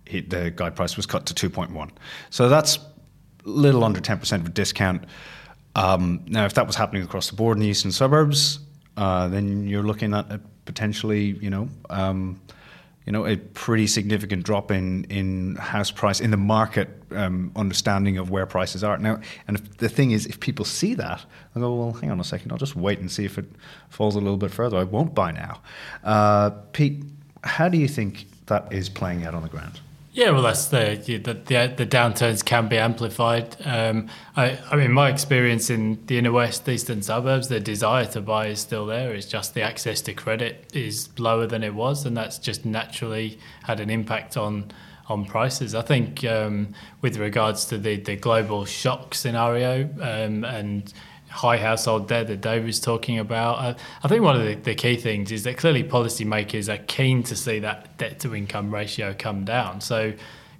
he, 0.07 0.21
the 0.21 0.51
guide 0.51 0.77
price 0.77 0.97
was 0.97 1.07
cut 1.07 1.27
to 1.27 1.51
2.1. 1.51 1.91
So 2.31 2.49
that's 2.49 2.79
little 3.45 3.85
under 3.85 4.01
10% 4.01 4.33
of 4.41 4.47
a 4.47 4.51
discount. 4.51 5.05
Um, 5.75 6.23
now, 6.27 6.45
if 6.45 6.55
that 6.55 6.67
was 6.67 6.77
happening 6.77 7.03
across 7.03 7.31
the 7.31 7.37
board 7.37 7.57
in 7.57 7.63
the 7.63 7.69
eastern 7.69 7.93
suburbs, 7.93 8.61
uh, 8.97 9.29
then 9.29 9.67
you're 9.67 9.83
looking 9.83 10.13
at 10.15 10.41
potentially, 10.65 11.39
you 11.41 11.51
know, 11.51 11.69
um, 11.91 12.41
you 13.07 13.13
know, 13.13 13.27
a 13.27 13.37
pretty 13.37 13.87
significant 13.87 14.45
drop 14.45 14.71
in, 14.71 15.05
in 15.05 15.57
house 15.57 15.91
price 15.91 16.21
in 16.21 16.31
the 16.31 16.37
market 16.37 16.89
um, 17.11 17.51
understanding 17.57 18.17
of 18.17 18.31
where 18.31 18.47
prices 18.47 18.85
are 18.85 18.97
now. 18.99 19.21
And 19.49 19.57
if, 19.57 19.77
the 19.79 19.89
thing 19.89 20.13
is, 20.13 20.27
if 20.27 20.39
people 20.39 20.65
see 20.65 20.95
that, 20.95 21.25
I 21.55 21.61
go, 21.61 21.75
well, 21.75 21.93
hang 21.93 22.11
on 22.11 22.21
a 22.21 22.25
second, 22.25 22.53
I'll 22.53 22.59
just 22.59 22.77
wait 22.77 23.01
and 23.01 23.11
see 23.11 23.25
if 23.25 23.39
it 23.39 23.47
falls 23.89 24.15
a 24.15 24.21
little 24.21 24.37
bit 24.37 24.51
further. 24.51 24.77
I 24.77 24.85
won't 24.85 25.15
buy 25.15 25.33
now. 25.33 25.61
Uh, 26.05 26.51
Pete, 26.73 27.03
how 27.43 27.69
do 27.69 27.77
you 27.77 27.89
think 27.89 28.27
that 28.47 28.73
is 28.73 28.89
playing 28.89 29.25
out 29.25 29.35
on 29.35 29.43
the 29.43 29.49
ground? 29.49 29.81
Yeah, 30.15 30.33
well, 30.33 30.43
that's 30.43 30.67
the 30.67 31.03
the, 31.07 31.17
the, 31.17 31.75
the 31.75 31.87
downturns 31.87 32.45
can 32.45 32.69
be 32.69 32.77
amplified. 32.77 33.57
Um, 33.65 34.11
I, 34.37 34.59
I 34.71 34.77
mean, 34.77 34.93
my 34.93 35.09
experience 35.09 35.71
in 35.71 36.05
the 36.05 36.19
inner 36.19 36.33
west, 36.33 36.69
eastern 36.69 37.01
suburbs, 37.01 37.49
the 37.49 37.61
desire 37.61 38.05
to 38.07 38.21
buy 38.21 38.49
is 38.49 38.61
still 38.61 38.85
there. 38.85 39.15
It's 39.15 39.25
just 39.25 39.55
the 39.55 39.63
access 39.63 40.03
to 40.03 40.13
credit 40.13 40.71
is 40.75 41.09
lower 41.19 41.47
than 41.47 41.65
it 41.65 41.75
was, 41.75 42.05
and 42.05 42.15
that's 42.15 42.39
just 42.39 42.67
naturally 42.67 43.39
had 43.63 43.81
an 43.81 43.89
impact 43.89 44.37
on 44.37 44.71
on 45.09 45.25
prices. 45.25 45.75
I 45.75 45.81
think 45.81 46.23
um, 46.27 46.75
with 47.01 47.17
regards 47.17 47.65
to 47.67 47.79
the 47.79 47.97
the 47.97 48.17
global 48.17 48.67
shock 48.67 49.15
scenario 49.15 49.89
um, 50.03 50.45
and 50.45 50.93
high 51.33 51.57
household 51.57 52.09
debt 52.09 52.27
that 52.29 52.43
Dave 52.43 52.65
was 52.65 52.79
talking 52.79 53.19
about. 53.19 53.79
I 54.03 54.09
think 54.09 54.23
one 54.23 54.37
of 54.37 54.45
the, 54.45 54.55
the, 54.55 54.75
key 54.75 54.97
things 54.97 55.33
is 55.33 55.45
that 55.45 55.57
clearly 55.57 55.83
policymakers 55.83 56.73
are 56.73 56.83
keen 56.85 57.23
to 57.25 57.35
see 57.35 57.59
that 57.61 57.97
debt 57.97 58.21
to 58.21 58.35
income 58.37 58.73
ratio 58.73 59.15
come 59.19 59.45
down. 59.45 59.81
So, 59.81 60.13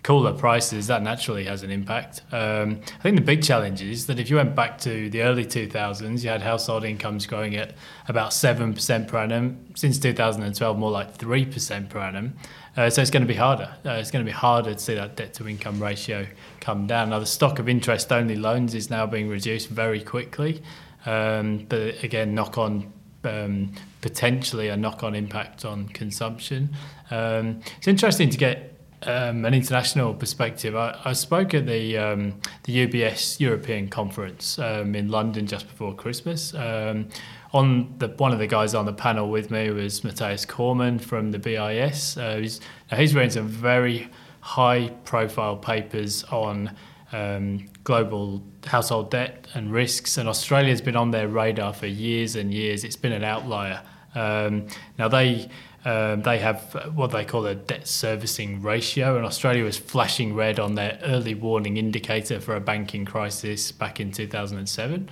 cooler 0.03 0.33
prices, 0.33 0.89
that 0.89 1.03
naturally 1.03 1.45
has 1.45 1.63
an 1.63 1.71
impact. 1.71 2.23
Um, 2.33 2.81
I 2.99 3.03
think 3.03 3.17
the 3.17 3.23
big 3.23 3.43
challenge 3.43 3.83
is 3.83 4.07
that 4.07 4.19
if 4.19 4.31
you 4.31 4.37
went 4.37 4.55
back 4.57 4.79
to 4.79 5.09
the 5.09 5.23
early 5.23 5.45
2000s, 5.45 6.25
you 6.25 6.29
had 6.29 6.43
household 6.43 6.85
incomes 6.85 7.27
growing 7.27 7.55
at 7.55 7.75
about 8.09 8.31
7% 8.31 9.09
per 9.09 9.19
annum. 9.19 9.65
Since 9.75 9.99
2012, 9.99 10.79
more 10.79 10.91
like 10.91 11.17
3% 11.17 11.89
per 11.89 11.99
annum. 12.01 12.35
Uh, 12.77 12.91
so 12.91 13.01
it's 13.01 13.11
going 13.11 13.23
to 13.23 13.29
be 13.29 13.35
harder. 13.35 13.75
Uh, 13.85 13.93
it's 13.93 14.11
going 14.11 14.25
to 14.25 14.29
be 14.29 14.35
harder 14.35 14.73
to 14.73 14.79
see 14.79 14.95
that 14.95 15.15
debt 15.15 15.35
to 15.35 15.47
income 15.49 15.81
ratio 15.81 16.27
come 16.61 16.87
down. 16.87 17.11
Now, 17.11 17.19
the 17.21 17.27
stock 17.27 17.59
of 17.59 17.69
interest 17.69 18.11
only 18.11 18.35
loans 18.35 18.75
is 18.75 18.91
now 18.91 19.07
being 19.07 19.29
reduced 19.29 19.69
very 19.69 20.03
quickly. 20.03 20.63
Um, 21.07 21.67
but 21.69 22.03
again, 22.03 22.35
knock 22.35 22.59
on 22.59 22.93
um, 23.25 23.73
potentially 24.01 24.69
a 24.69 24.77
knock 24.77 25.05
on 25.05 25.15
impact 25.15 25.65
on 25.65 25.89
consumption. 25.89 26.75
Um, 27.11 27.61
it's 27.79 27.89
interesting 27.89 28.31
to 28.31 28.39
get 28.39 28.72
um, 29.07 29.45
an 29.45 29.55
international 29.55 30.15
perspective. 30.15 30.77
I, 30.77 30.99
I 31.05 31.13
spoke 31.13 31.55
at 31.55 31.67
the 31.67 31.99
um, 31.99 32.41
the 32.65 32.87
UBS 32.87 33.41
European 33.41 33.89
conference 33.89 34.59
um, 34.59 34.95
in 34.95 35.09
London 35.09 35.47
just 35.47 35.69
before 35.69 35.95
Christmas. 35.95 36.55
Um, 36.55 37.09
on 37.53 37.95
the 37.99 38.09
one 38.09 38.33
of 38.33 38.39
the 38.39 38.47
guys 38.47 38.75
on 38.75 38.87
the 38.87 38.93
panel 38.93 39.31
with 39.31 39.51
me 39.51 39.71
was 39.71 40.03
Matthias 40.05 40.47
Kormann 40.47 41.01
from 41.01 41.33
the 41.33 41.39
BIS. 41.39 42.17
Uh, 42.17 42.37
he's, 42.37 42.61
he's 42.97 43.15
written 43.15 43.31
some 43.31 43.49
very 43.49 44.09
high 44.41 44.89
profile 45.05 45.57
papers 45.57 46.25
on 46.25 46.75
um, 47.13 47.69
global 47.85 48.43
household 48.67 49.11
debt 49.11 49.47
and 49.55 49.73
risks, 49.73 50.17
and 50.17 50.29
Australia's 50.29 50.81
been 50.81 50.97
on 50.97 51.11
their 51.11 51.29
radar 51.29 51.73
for 51.73 51.87
years 51.87 52.37
and 52.37 52.53
years. 52.53 52.85
It's 52.85 52.97
been 52.97 53.13
an 53.13 53.25
outlier. 53.25 53.83
Um, 54.15 54.67
now 54.99 55.09
they 55.09 55.49
um, 55.85 56.23
they 56.23 56.39
have 56.39 56.93
what 56.95 57.11
they 57.11 57.25
call 57.25 57.45
a 57.47 57.55
debt 57.55 57.89
servicing 57.89 58.63
ratio, 58.63 59.17
and 59.17 59.27
Australia 59.27 59.65
was 59.65 59.77
flashing 59.77 60.35
red 60.35 60.61
on 60.61 60.77
their 60.77 60.99
early 61.03 61.35
warning 61.35 61.77
indicator 61.77 62.41
for 62.41 62.55
a 62.55 62.61
banking 62.61 63.05
crisis 63.05 63.73
back 63.73 63.99
in 63.99 64.13
2007. 64.13 65.11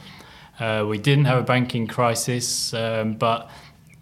Uh, 0.61 0.85
we 0.88 0.98
didn't 0.98 1.24
have 1.24 1.38
a 1.38 1.42
banking 1.42 1.87
crisis, 1.87 2.72
um, 2.74 3.14
but 3.14 3.50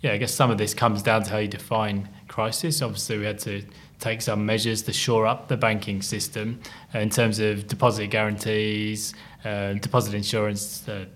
yeah, 0.03 0.13
I 0.13 0.19
guess 0.19 0.35
some 0.35 0.51
of 0.51 0.59
this 0.59 0.75
comes 0.75 1.03
down 1.03 1.23
to 1.25 1.31
how 1.31 1.39
you 1.39 1.49
define 1.49 2.09
crisis. 2.29 2.83
Obviously, 2.83 3.19
we 3.19 3.25
had 3.25 3.39
to 3.41 3.63
take 3.99 4.21
some 4.21 4.45
measures 4.45 4.83
to 4.83 4.93
shore 4.93 5.27
up 5.27 5.49
the 5.49 5.57
banking 5.57 6.03
system 6.03 6.61
in 6.95 7.11
terms 7.11 7.39
of 7.39 7.67
deposit 7.67 8.09
guarantees, 8.09 9.15
uh, 9.45 9.73
deposit 9.75 10.15
insurance, 10.15 10.87
uh, 10.89 11.07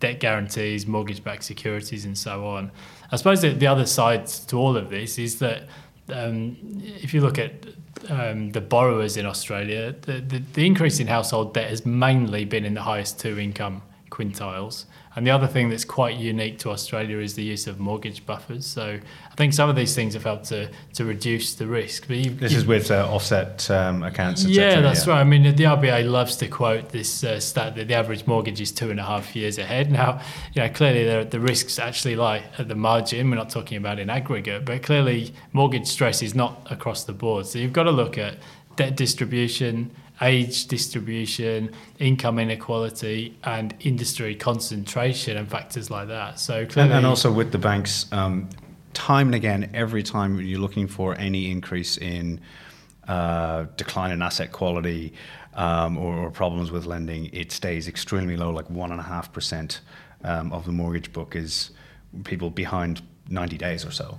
debt 0.00 0.20
guarantees, 0.20 0.86
mortgage 0.86 1.24
backed 1.24 1.44
securities, 1.44 2.04
and 2.04 2.16
so 2.16 2.46
on. 2.46 2.70
I 3.10 3.16
suppose 3.16 3.42
the, 3.42 3.50
the 3.50 3.66
other 3.66 3.86
side 3.86 4.26
to 4.26 4.56
all 4.56 4.76
of 4.76 4.90
this 4.90 5.18
is 5.18 5.38
that 5.38 5.62
um, 6.08 6.56
if 7.02 7.14
you 7.14 7.20
look 7.20 7.38
at 7.38 7.66
um, 8.08 8.52
the 8.52 8.60
borrowers 8.60 9.16
in 9.16 9.26
Australia, 9.26 9.94
the, 10.02 10.20
the, 10.20 10.38
the, 10.38 10.66
increase 10.66 11.00
in 11.00 11.06
household 11.06 11.54
debt 11.54 11.70
has 11.70 11.84
mainly 11.84 12.44
been 12.44 12.64
in 12.64 12.74
the 12.74 12.82
highest 12.82 13.18
two 13.18 13.38
income 13.38 13.82
quintiles. 14.16 14.86
And 15.14 15.26
the 15.26 15.30
other 15.30 15.46
thing 15.46 15.70
that's 15.70 15.84
quite 15.84 16.16
unique 16.16 16.58
to 16.60 16.70
Australia 16.70 17.18
is 17.18 17.34
the 17.34 17.42
use 17.42 17.66
of 17.66 17.80
mortgage 17.80 18.26
buffers. 18.26 18.66
So 18.66 18.98
I 19.30 19.34
think 19.34 19.54
some 19.54 19.70
of 19.70 19.76
these 19.76 19.94
things 19.94 20.12
have 20.14 20.24
helped 20.24 20.46
to, 20.46 20.70
to 20.94 21.04
reduce 21.04 21.54
the 21.54 21.66
risk. 21.66 22.06
But 22.06 22.38
this 22.38 22.52
is 22.52 22.66
with 22.66 22.90
uh, 22.90 23.08
offset 23.10 23.70
um, 23.70 24.02
accounts. 24.02 24.44
Yeah, 24.44 24.80
that's 24.80 25.06
yeah. 25.06 25.14
right. 25.14 25.20
I 25.20 25.24
mean, 25.24 25.42
the 25.42 25.64
RBA 25.64 26.10
loves 26.10 26.36
to 26.36 26.48
quote 26.48 26.90
this 26.90 27.24
uh, 27.24 27.40
stat 27.40 27.76
that 27.76 27.88
the 27.88 27.94
average 27.94 28.26
mortgage 28.26 28.60
is 28.60 28.72
two 28.72 28.90
and 28.90 29.00
a 29.00 29.04
half 29.04 29.34
years 29.34 29.56
ahead. 29.58 29.90
Now, 29.90 30.20
you 30.52 30.62
know, 30.62 30.68
clearly 30.68 31.04
the, 31.04 31.28
the 31.28 31.40
risks 31.40 31.78
actually 31.78 32.16
lie 32.16 32.44
at 32.58 32.68
the 32.68 32.74
margin. 32.74 33.30
We're 33.30 33.36
not 33.36 33.50
talking 33.50 33.78
about 33.78 33.98
in 33.98 34.10
aggregate, 34.10 34.66
but 34.66 34.82
clearly 34.82 35.32
mortgage 35.52 35.86
stress 35.86 36.22
is 36.22 36.34
not 36.34 36.66
across 36.70 37.04
the 37.04 37.12
board. 37.12 37.46
So 37.46 37.58
you've 37.58 37.72
got 37.72 37.84
to 37.84 37.90
look 37.90 38.18
at 38.18 38.36
debt 38.76 38.96
distribution 38.96 39.90
age 40.20 40.66
distribution, 40.66 41.72
income 41.98 42.38
inequality, 42.38 43.36
and 43.44 43.74
industry 43.80 44.34
concentration 44.34 45.36
and 45.36 45.48
factors 45.48 45.90
like 45.90 46.08
that. 46.08 46.38
So 46.38 46.66
clearly, 46.66 46.90
and, 46.90 46.98
and 46.98 47.06
also 47.06 47.30
with 47.30 47.52
the 47.52 47.58
banks, 47.58 48.10
um, 48.12 48.48
time 48.94 49.28
and 49.28 49.34
again, 49.34 49.70
every 49.74 50.02
time 50.02 50.40
you're 50.40 50.60
looking 50.60 50.86
for 50.86 51.14
any 51.16 51.50
increase 51.50 51.98
in 51.98 52.40
uh, 53.06 53.66
decline 53.76 54.10
in 54.10 54.22
asset 54.22 54.52
quality 54.52 55.12
um, 55.54 55.96
or, 55.96 56.16
or, 56.16 56.30
problems 56.30 56.70
with 56.70 56.86
lending, 56.86 57.30
it 57.32 57.52
stays 57.52 57.86
extremely 57.86 58.36
low, 58.36 58.50
like 58.50 58.68
one 58.68 58.90
and 58.90 59.00
a 59.00 59.04
half 59.04 59.32
percent 59.32 59.80
um, 60.24 60.52
of 60.52 60.66
the 60.66 60.72
mortgage 60.72 61.12
book 61.12 61.36
is 61.36 61.70
people 62.24 62.50
behind 62.50 63.00
90 63.28 63.56
days 63.58 63.84
or 63.84 63.90
so. 63.90 64.18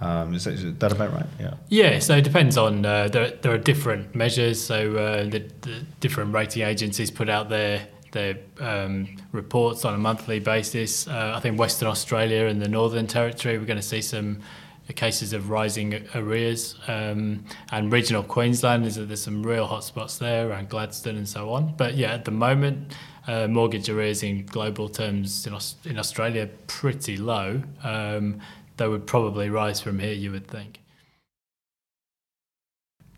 Um, 0.00 0.34
is, 0.34 0.44
that, 0.44 0.54
is, 0.54 0.74
that 0.74 0.92
about 0.92 1.12
right? 1.12 1.26
Yeah. 1.40 1.54
Yeah. 1.68 1.98
So 2.00 2.16
it 2.16 2.24
depends 2.24 2.58
on 2.58 2.84
uh, 2.84 3.08
there. 3.08 3.30
There 3.30 3.52
are 3.52 3.58
different 3.58 4.14
measures. 4.14 4.62
So 4.62 4.96
uh, 4.96 5.24
the, 5.24 5.50
the, 5.62 5.84
different 6.00 6.34
rating 6.34 6.62
agencies 6.62 7.10
put 7.10 7.28
out 7.28 7.48
their 7.48 7.86
their 8.12 8.38
um, 8.60 9.16
reports 9.32 9.84
on 9.84 9.94
a 9.94 9.98
monthly 9.98 10.38
basis. 10.38 11.08
Uh, 11.08 11.32
I 11.34 11.40
think 11.40 11.58
Western 11.58 11.88
Australia 11.88 12.46
and 12.46 12.60
the 12.60 12.68
Northern 12.68 13.06
Territory, 13.06 13.58
we're 13.58 13.66
going 13.66 13.78
to 13.78 13.82
see 13.82 14.00
some 14.00 14.40
cases 14.94 15.32
of 15.32 15.50
rising 15.50 16.06
arrears. 16.14 16.76
Um, 16.86 17.44
and 17.72 17.92
regional 17.92 18.22
Queensland 18.22 18.86
is 18.86 18.94
that 18.96 19.06
there's 19.06 19.22
some 19.22 19.42
real 19.42 19.66
hotspots 19.66 20.18
there 20.18 20.48
around 20.48 20.68
Gladstone 20.68 21.16
and 21.16 21.28
so 21.28 21.52
on. 21.52 21.74
But 21.76 21.94
yeah, 21.94 22.12
at 22.12 22.24
the 22.24 22.32
moment. 22.32 22.94
Uh, 23.28 23.48
mortgage 23.48 23.88
arrears 23.88 24.22
in 24.22 24.46
global 24.46 24.88
terms 24.88 25.48
in, 25.48 25.52
Aus- 25.52 25.74
in 25.84 25.98
Australia 25.98 26.48
pretty 26.68 27.16
low. 27.16 27.60
Um, 27.82 28.40
they 28.76 28.88
would 28.88 29.06
probably 29.06 29.50
rise 29.50 29.80
from 29.80 29.98
here, 29.98 30.12
you 30.12 30.30
would 30.32 30.46
think. 30.46 30.80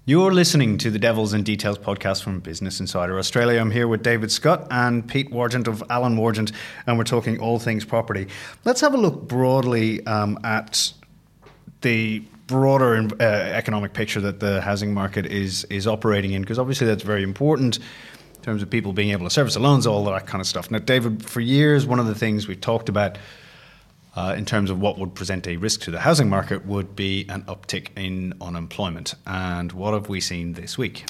You're 0.04 0.32
listening 0.32 0.78
to 0.78 0.90
the 0.90 0.98
Devils 0.98 1.34
and 1.34 1.44
Details 1.44 1.76
podcast 1.76 2.22
from 2.22 2.40
Business 2.40 2.80
Insider 2.80 3.18
Australia. 3.18 3.60
I'm 3.60 3.70
here 3.70 3.86
with 3.86 4.02
David 4.02 4.32
Scott 4.32 4.66
and 4.70 5.06
Pete 5.06 5.30
Wargent 5.30 5.66
of 5.66 5.82
Allen 5.90 6.16
Wargent, 6.16 6.52
and 6.86 6.96
we're 6.96 7.04
talking 7.04 7.38
all 7.40 7.58
things 7.58 7.84
property. 7.84 8.26
Let's 8.64 8.80
have 8.80 8.94
a 8.94 8.96
look 8.96 9.28
broadly 9.28 10.06
um, 10.06 10.38
at 10.44 10.94
the 11.82 12.20
broader 12.46 13.06
uh, 13.20 13.22
economic 13.22 13.92
picture 13.92 14.20
that 14.22 14.40
the 14.40 14.62
housing 14.62 14.94
market 14.94 15.26
is 15.26 15.64
is 15.64 15.86
operating 15.86 16.32
in, 16.32 16.40
because 16.40 16.58
obviously 16.58 16.86
that's 16.86 17.02
very 17.02 17.22
important 17.22 17.76
in 17.76 18.40
terms 18.40 18.62
of 18.62 18.70
people 18.70 18.94
being 18.94 19.10
able 19.10 19.26
to 19.26 19.30
service 19.30 19.54
the 19.54 19.60
loans, 19.60 19.86
all 19.86 20.04
that 20.04 20.26
kind 20.26 20.40
of 20.40 20.46
stuff. 20.46 20.70
Now, 20.70 20.78
David, 20.78 21.22
for 21.26 21.40
years, 21.40 21.86
one 21.86 22.00
of 22.00 22.06
the 22.06 22.14
things 22.14 22.48
we've 22.48 22.58
talked 22.58 22.88
about 22.88 23.18
uh, 24.18 24.34
in 24.34 24.44
terms 24.44 24.68
of 24.68 24.80
what 24.80 24.98
would 24.98 25.14
present 25.14 25.46
a 25.46 25.56
risk 25.56 25.80
to 25.82 25.92
the 25.92 26.00
housing 26.00 26.28
market 26.28 26.66
would 26.66 26.96
be 26.96 27.24
an 27.28 27.42
uptick 27.42 27.88
in 27.96 28.34
unemployment. 28.40 29.14
And 29.26 29.70
what 29.70 29.94
have 29.94 30.08
we 30.08 30.20
seen 30.20 30.54
this 30.54 30.76
week? 30.76 31.04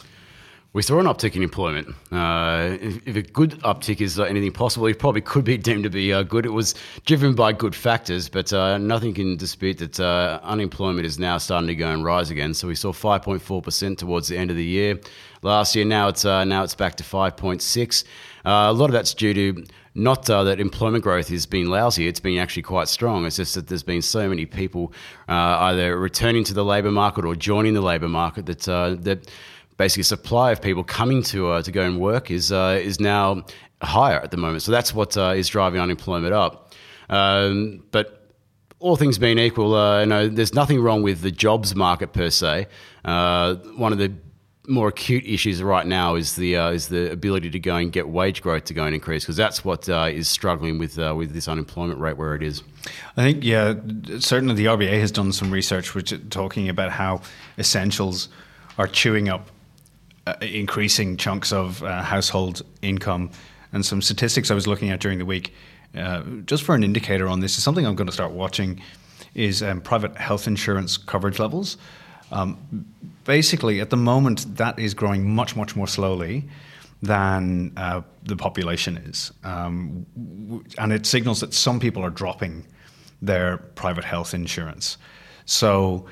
We 0.75 0.83
saw 0.83 0.99
an 0.99 1.07
uptick 1.07 1.35
in 1.35 1.43
employment. 1.43 1.95
Uh, 2.13 2.77
if, 2.83 3.09
if, 3.09 3.17
a 3.17 3.23
good 3.23 3.53
uptick 3.61 4.03
is 4.03 4.19
uh, 4.19 4.25
anything 4.25 4.53
possible, 4.53 4.87
it 4.87 4.99
probably 4.99 5.23
could 5.23 5.43
be 5.43 5.57
deemed 5.69 5.85
to 5.85 5.91
be 5.91 6.13
uh, 6.13 6.23
good. 6.23 6.45
It 6.45 6.51
was 6.51 6.75
driven 7.07 7.35
by 7.35 7.55
good 7.55 7.75
factors, 7.75 8.29
but 8.29 8.53
uh, 8.53 8.77
nothing 8.77 9.15
can 9.15 9.39
dispute 9.39 9.79
that 9.79 9.99
uh, 9.99 10.41
unemployment 10.43 11.07
is 11.07 11.19
now 11.19 11.39
starting 11.39 11.69
to 11.69 11.75
go 11.75 11.89
and 11.89 12.05
rise 12.05 12.31
again. 12.31 12.53
So 12.53 12.69
we 12.69 12.75
saw 12.75 12.93
5.4% 12.93 13.97
towards 13.97 14.29
the 14.29 14.37
end 14.37 14.51
of 14.51 14.57
the 14.59 14.65
year 14.65 15.01
last 15.41 15.75
year. 15.75 15.87
Now 15.87 16.09
it's 16.09 16.27
now 16.27 16.63
it's 16.63 16.75
back 16.75 16.97
to 16.97 17.05
5.6. 17.05 18.05
a 18.45 18.73
lot 18.73 18.85
of 18.85 18.93
that's 18.93 19.15
due 19.15 19.33
to 19.33 19.65
not 19.99 20.29
uh, 20.31 20.45
that 20.45 20.61
employment 20.61 21.05
growth 21.05 21.29
has 21.29 21.47
been 21.47 21.69
lousy, 21.69 22.07
it's 22.07 22.21
been 22.21 22.39
actually 22.39 22.63
quite 22.63 22.89
strong. 22.89 23.27
It's 23.27 23.37
just 23.37 23.55
that 23.55 23.67
there's 23.67 23.83
been 23.83 24.03
so 24.03 24.29
many 24.29 24.47
people 24.47 24.93
uh, 25.29 25.33
either 25.69 25.99
returning 25.99 26.45
to 26.45 26.55
the 26.55 26.65
labour 26.65 26.91
market 26.91 27.25
or 27.25 27.35
joining 27.35 27.75
the 27.75 27.81
labour 27.81 28.09
market 28.09 28.47
that 28.47 28.69
uh, 28.69 28.95
that 29.01 29.31
basically 29.77 30.05
supply 30.05 30.53
of 30.53 30.63
people 30.63 30.85
coming 30.85 31.23
to 31.25 31.49
uh, 31.49 31.63
to 31.63 31.73
go 31.73 31.83
and 31.83 32.01
work 32.01 32.31
is 32.31 32.53
uh, 32.53 32.81
is 32.83 33.01
now 33.01 33.45
higher 33.83 34.21
at 34.21 34.31
the 34.31 34.37
moment. 34.37 34.63
So 34.63 34.73
that's 34.73 34.95
what 34.95 35.17
is 35.17 35.49
driving 35.49 35.81
unemployment 35.81 36.33
up. 36.33 36.73
Um, 37.11 37.85
but 37.91 38.19
all 38.81 38.97
things 38.97 39.19
being 39.19 39.39
equal, 39.39 39.75
uh, 39.75 40.01
you 40.01 40.07
know, 40.07 40.29
there's 40.29 40.55
nothing 40.55 40.81
wrong 40.81 41.03
with 41.03 41.21
the 41.21 41.31
jobs 41.31 41.75
market 41.75 42.13
per 42.13 42.31
se. 42.31 42.67
Uh, 43.05 43.57
one 43.77 43.93
of 43.93 43.99
the 43.99 44.13
more 44.69 44.89
acute 44.89 45.25
issues 45.27 45.63
right 45.63 45.87
now 45.87 46.15
is 46.15 46.37
the 46.37 46.57
uh, 46.57 46.71
is 46.71 46.89
the 46.89 47.11
ability 47.11 47.51
to 47.51 47.59
go 47.59 47.77
and 47.77 47.91
get 47.91 48.09
wage 48.09 48.43
growth 48.43 48.65
to 48.65 48.75
go 48.75 48.85
and 48.85 48.95
increase 48.95 49.25
because 49.25 49.37
that's 49.37 49.65
what 49.65 49.89
uh, 49.89 50.09
is 50.11 50.29
struggling 50.29 50.79
with 50.79 50.99
uh, 50.99 51.15
with 51.17 51.33
this 51.33 51.49
unemployment 51.49 51.99
rate 51.99 52.17
where 52.17 52.35
it 52.35 52.43
is. 52.43 52.63
I 53.17 53.23
think 53.23 53.45
yeah, 53.45 53.75
certainly 54.19 54.55
the 54.55 54.67
RBA 54.67 55.01
has 55.01 55.11
done 55.11 55.33
some 55.33 55.51
research 55.51 55.95
which 55.95 56.13
talking 56.31 56.69
about 56.69 56.93
how 56.93 57.23
essentials 57.59 58.29
are 58.77 58.87
chewing 58.87 59.29
up 59.29 59.49
uh, 60.27 60.35
increasing 60.43 61.17
chunks 61.17 61.53
of 61.53 61.83
uh, 61.83 62.03
household 62.03 62.63
income, 62.83 63.31
and 63.73 63.85
some 63.85 64.03
statistics 64.03 64.51
I 64.51 64.55
was 64.55 64.67
looking 64.67 64.91
at 64.91 65.01
during 65.01 65.19
the 65.19 65.27
week. 65.27 65.55
Uh, 65.97 66.23
just 66.45 66.63
for 66.63 66.75
an 66.75 66.85
indicator 66.85 67.27
on 67.27 67.41
this 67.41 67.57
is 67.57 67.65
something 67.65 67.87
I'm 67.87 67.97
going 67.97 68.09
to 68.09 68.13
start 68.13 68.33
watching 68.33 68.83
is 69.35 69.63
um, 69.63 69.81
private 69.81 70.17
health 70.17 70.47
insurance 70.47 70.99
coverage 70.99 71.39
levels. 71.39 71.79
Um, 72.31 72.59
basically, 73.29 73.79
at 73.79 73.91
the 73.91 73.97
moment, 73.97 74.57
that 74.57 74.79
is 74.79 74.95
growing 74.95 75.29
much, 75.29 75.55
much 75.55 75.77
more 75.77 75.87
slowly 75.87 76.49
than 77.03 77.71
uh, 77.77 78.01
the 78.23 78.35
population 78.35 78.97
is. 78.97 79.31
Um, 79.45 80.07
and 80.79 80.95
it 80.95 81.05
signals 81.05 81.41
that 81.41 81.53
some 81.53 81.79
people 81.79 82.03
are 82.03 82.11
dropping 82.11 82.67
their 83.21 83.59
private 83.59 84.05
health 84.05 84.33
insurance. 84.33 84.97
So, 85.45 86.07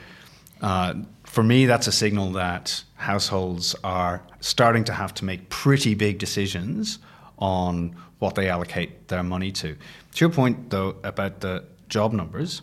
uh, 0.61 0.92
for 1.24 1.42
me, 1.42 1.64
that's 1.64 1.87
a 1.87 1.92
signal 1.92 2.33
that 2.33 2.85
households 2.96 3.74
are 3.83 4.22
starting 4.40 4.85
to 4.85 4.92
have 4.92 5.14
to 5.14 5.24
make 5.24 5.48
pretty 5.48 5.94
big 5.94 6.18
decisions 6.18 6.98
on 7.38 7.96
what 8.18 8.35
they 8.35 8.50
allocate 8.50 9.09
their 9.09 9.22
money 9.22 9.50
to. 9.52 9.74
To 9.74 10.18
your 10.20 10.31
point, 10.31 10.68
though, 10.68 10.96
about 11.02 11.40
the 11.40 11.64
job 11.88 12.12
numbers, 12.12 12.61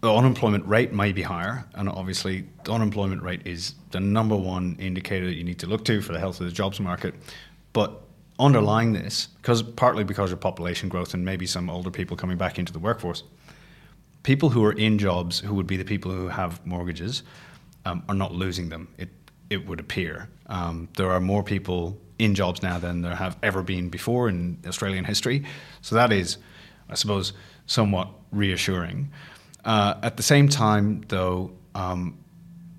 the 0.00 0.12
unemployment 0.12 0.66
rate 0.66 0.92
may 0.92 1.12
be 1.12 1.22
higher, 1.22 1.64
and 1.74 1.88
obviously, 1.88 2.46
the 2.64 2.72
unemployment 2.72 3.22
rate 3.22 3.42
is 3.46 3.74
the 3.90 4.00
number 4.00 4.36
one 4.36 4.76
indicator 4.78 5.26
that 5.26 5.34
you 5.34 5.44
need 5.44 5.58
to 5.58 5.66
look 5.66 5.84
to 5.86 6.00
for 6.00 6.12
the 6.12 6.18
health 6.18 6.40
of 6.40 6.46
the 6.46 6.52
jobs 6.52 6.80
market. 6.80 7.14
But 7.72 8.00
underlying 8.38 8.92
this, 8.94 9.28
because 9.42 9.62
partly 9.62 10.04
because 10.04 10.32
of 10.32 10.40
population 10.40 10.88
growth 10.88 11.12
and 11.12 11.24
maybe 11.24 11.46
some 11.46 11.68
older 11.68 11.90
people 11.90 12.16
coming 12.16 12.38
back 12.38 12.58
into 12.58 12.72
the 12.72 12.78
workforce, 12.78 13.22
people 14.22 14.48
who 14.48 14.64
are 14.64 14.72
in 14.72 14.98
jobs, 14.98 15.40
who 15.40 15.54
would 15.54 15.66
be 15.66 15.76
the 15.76 15.84
people 15.84 16.10
who 16.10 16.28
have 16.28 16.64
mortgages, 16.66 17.22
um, 17.84 18.02
are 18.08 18.14
not 18.14 18.32
losing 18.32 18.68
them. 18.68 18.88
It 18.98 19.10
it 19.50 19.66
would 19.66 19.80
appear 19.80 20.28
um, 20.50 20.88
there 20.96 21.10
are 21.10 21.20
more 21.20 21.42
people 21.42 21.98
in 22.18 22.34
jobs 22.34 22.62
now 22.62 22.78
than 22.78 23.02
there 23.02 23.14
have 23.14 23.36
ever 23.42 23.62
been 23.62 23.88
before 23.88 24.28
in 24.28 24.58
Australian 24.66 25.04
history. 25.04 25.44
So 25.80 25.94
that 25.94 26.12
is, 26.12 26.36
I 26.88 26.94
suppose, 26.94 27.32
somewhat 27.66 28.08
reassuring. 28.30 29.10
Uh, 29.64 29.94
at 30.02 30.16
the 30.16 30.22
same 30.22 30.48
time, 30.48 31.04
though, 31.08 31.50
um, 31.74 32.16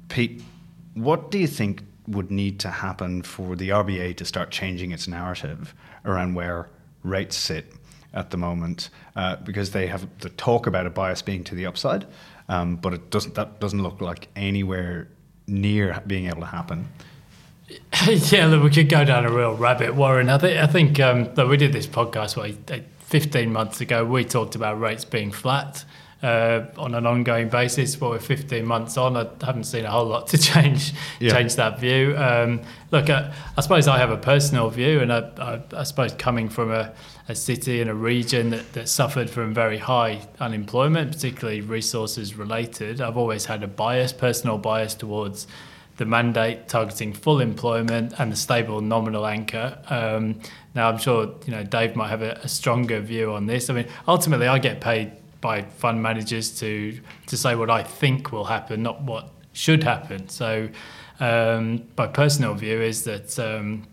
Pete, 0.09 0.41
what 0.93 1.31
do 1.31 1.37
you 1.37 1.47
think 1.47 1.83
would 2.07 2.31
need 2.31 2.59
to 2.59 2.69
happen 2.69 3.21
for 3.21 3.55
the 3.55 3.69
RBA 3.69 4.17
to 4.17 4.25
start 4.25 4.51
changing 4.51 4.91
its 4.91 5.07
narrative 5.07 5.73
around 6.05 6.33
where 6.33 6.69
rates 7.03 7.37
sit 7.37 7.71
at 8.13 8.31
the 8.31 8.37
moment? 8.37 8.89
Uh, 9.15 9.35
because 9.37 9.71
they 9.71 9.87
have 9.87 10.07
the 10.19 10.29
talk 10.29 10.67
about 10.67 10.85
a 10.85 10.89
bias 10.89 11.21
being 11.21 11.43
to 11.45 11.55
the 11.55 11.65
upside, 11.65 12.05
um, 12.49 12.75
but 12.75 12.93
it 12.93 13.09
doesn't. 13.09 13.35
That 13.35 13.59
doesn't 13.59 13.81
look 13.81 14.01
like 14.01 14.27
anywhere 14.35 15.07
near 15.47 16.01
being 16.07 16.27
able 16.27 16.41
to 16.41 16.47
happen. 16.47 16.89
yeah, 18.07 18.47
look, 18.47 18.63
we 18.63 18.69
could 18.69 18.89
go 18.89 19.05
down 19.05 19.25
a 19.25 19.31
real 19.31 19.55
rabbit, 19.55 19.95
Warren. 19.95 20.29
I 20.29 20.37
think 20.37 20.57
I 20.57 20.67
think 20.67 20.99
um, 20.99 21.33
we 21.47 21.57
did 21.57 21.73
this 21.73 21.87
podcast 21.87 22.35
what, 22.35 22.83
15 22.99 23.51
months 23.51 23.81
ago. 23.81 24.03
We 24.03 24.25
talked 24.25 24.55
about 24.55 24.79
rates 24.79 25.05
being 25.05 25.31
flat 25.31 25.85
uh, 26.23 26.65
on 26.77 26.93
an 26.93 27.05
ongoing 27.05 27.49
basis. 27.49 27.99
Well, 27.99 28.11
we're 28.11 28.19
15 28.19 28.65
months 28.65 28.97
on. 28.97 29.17
I 29.17 29.27
haven't 29.43 29.63
seen 29.63 29.85
a 29.85 29.91
whole 29.91 30.05
lot 30.05 30.27
to 30.27 30.37
change 30.37 30.93
yeah. 31.19 31.33
change 31.33 31.55
that 31.55 31.79
view. 31.79 32.15
Um, 32.17 32.61
look, 32.91 33.09
I, 33.09 33.33
I, 33.57 33.61
suppose 33.61 33.87
I 33.87 33.97
have 33.97 34.11
a 34.11 34.17
personal 34.17 34.69
view, 34.69 34.99
and 34.99 35.11
I, 35.11 35.29
I, 35.37 35.61
I 35.77 35.83
suppose 35.83 36.13
coming 36.13 36.49
from 36.49 36.71
a, 36.71 36.93
a, 37.27 37.35
city 37.35 37.81
and 37.81 37.89
a 37.89 37.95
region 37.95 38.51
that, 38.51 38.73
that 38.73 38.89
suffered 38.89 39.29
from 39.29 39.53
very 39.53 39.77
high 39.77 40.21
unemployment, 40.39 41.11
particularly 41.11 41.61
resources 41.61 42.35
related, 42.35 43.01
I've 43.01 43.17
always 43.17 43.45
had 43.45 43.63
a 43.63 43.67
bias, 43.67 44.13
personal 44.13 44.57
bias 44.57 44.93
towards 44.93 45.47
the 45.97 46.05
mandate 46.05 46.67
targeting 46.67 47.13
full 47.13 47.39
employment 47.39 48.13
and 48.17 48.31
the 48.31 48.35
stable 48.35 48.81
nominal 48.81 49.25
anchor. 49.25 49.77
Um, 49.89 50.39
now, 50.73 50.89
I'm 50.89 50.97
sure 50.97 51.35
you 51.45 51.51
know 51.51 51.63
Dave 51.63 51.95
might 51.95 52.09
have 52.09 52.21
a, 52.21 52.39
a 52.43 52.47
stronger 52.47 52.99
view 52.99 53.33
on 53.33 53.45
this. 53.45 53.69
I 53.69 53.73
mean, 53.73 53.87
ultimately, 54.07 54.47
I 54.47 54.57
get 54.59 54.81
paid 54.81 55.11
by 55.41 55.63
fund 55.63 56.01
managers 56.01 56.57
to 56.59 56.99
to 57.27 57.37
say 57.37 57.55
what 57.55 57.69
I 57.69 57.83
think 57.83 58.31
will 58.31 58.45
happen, 58.45 58.83
not 58.83 59.01
what 59.01 59.29
should 59.53 59.83
happen. 59.83 60.29
So, 60.29 60.69
um, 61.19 61.83
my 61.97 62.07
personal 62.07 62.53
view 62.53 62.81
is 62.81 63.03
that. 63.03 63.37
Um, 63.39 63.87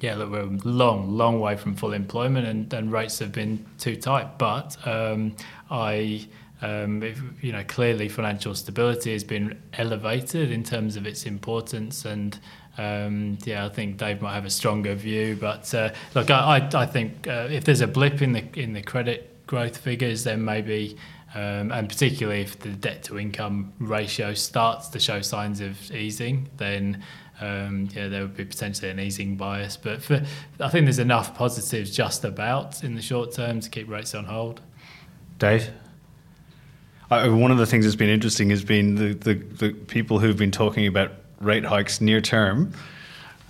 yeah, 0.00 0.16
look, 0.16 0.30
we're 0.30 0.40
a 0.40 0.58
long, 0.64 1.16
long 1.16 1.40
way 1.40 1.56
from 1.56 1.74
full 1.76 1.92
employment, 1.92 2.46
and, 2.46 2.72
and 2.74 2.92
rates 2.92 3.20
have 3.20 3.32
been 3.32 3.64
too 3.78 3.96
tight. 3.96 4.38
But 4.38 4.76
um, 4.86 5.34
I, 5.70 6.26
um, 6.60 7.02
if, 7.02 7.22
you 7.40 7.52
know, 7.52 7.64
clearly 7.64 8.08
financial 8.08 8.54
stability 8.54 9.12
has 9.12 9.24
been 9.24 9.58
elevated 9.74 10.50
in 10.50 10.62
terms 10.62 10.96
of 10.96 11.06
its 11.06 11.24
importance, 11.24 12.04
and 12.04 12.38
um, 12.76 13.38
yeah, 13.44 13.64
I 13.64 13.68
think 13.68 13.96
Dave 13.96 14.20
might 14.20 14.34
have 14.34 14.44
a 14.44 14.50
stronger 14.50 14.94
view. 14.94 15.36
But 15.40 15.72
uh, 15.74 15.90
look, 16.14 16.30
I, 16.30 16.58
I, 16.58 16.82
I 16.82 16.86
think 16.86 17.26
uh, 17.28 17.48
if 17.50 17.64
there's 17.64 17.80
a 17.80 17.86
blip 17.86 18.20
in 18.20 18.32
the 18.32 18.44
in 18.54 18.72
the 18.72 18.82
credit 18.82 19.33
growth 19.46 19.76
figures, 19.76 20.24
then 20.24 20.44
maybe. 20.44 20.96
Um, 21.34 21.72
and 21.72 21.88
particularly 21.88 22.42
if 22.42 22.60
the 22.60 22.68
debt 22.68 23.02
to 23.04 23.18
income 23.18 23.72
ratio 23.80 24.34
starts 24.34 24.86
to 24.90 25.00
show 25.00 25.20
signs 25.20 25.60
of 25.60 25.90
easing, 25.90 26.48
then 26.58 27.02
um, 27.40 27.88
yeah, 27.92 28.08
there 28.08 28.22
would 28.22 28.36
be 28.36 28.44
potentially 28.44 28.90
an 28.90 29.00
easing 29.00 29.36
bias. 29.36 29.76
But 29.76 30.02
for, 30.02 30.22
I 30.60 30.68
think 30.68 30.86
there's 30.86 30.98
enough 30.98 31.34
positives 31.34 31.90
just 31.90 32.24
about 32.24 32.84
in 32.84 32.94
the 32.94 33.02
short 33.02 33.32
term 33.32 33.60
to 33.60 33.68
keep 33.68 33.88
rates 33.88 34.14
on 34.14 34.26
hold. 34.26 34.60
Dave? 35.38 35.70
One 37.10 37.50
of 37.50 37.58
the 37.58 37.66
things 37.66 37.84
that's 37.84 37.96
been 37.96 38.08
interesting 38.08 38.50
has 38.50 38.64
been 38.64 38.94
the, 38.96 39.14
the, 39.14 39.34
the, 39.34 39.72
people 39.72 40.18
who've 40.18 40.36
been 40.36 40.50
talking 40.50 40.86
about 40.86 41.12
rate 41.38 41.64
hikes 41.64 42.00
near 42.00 42.20
term 42.20 42.72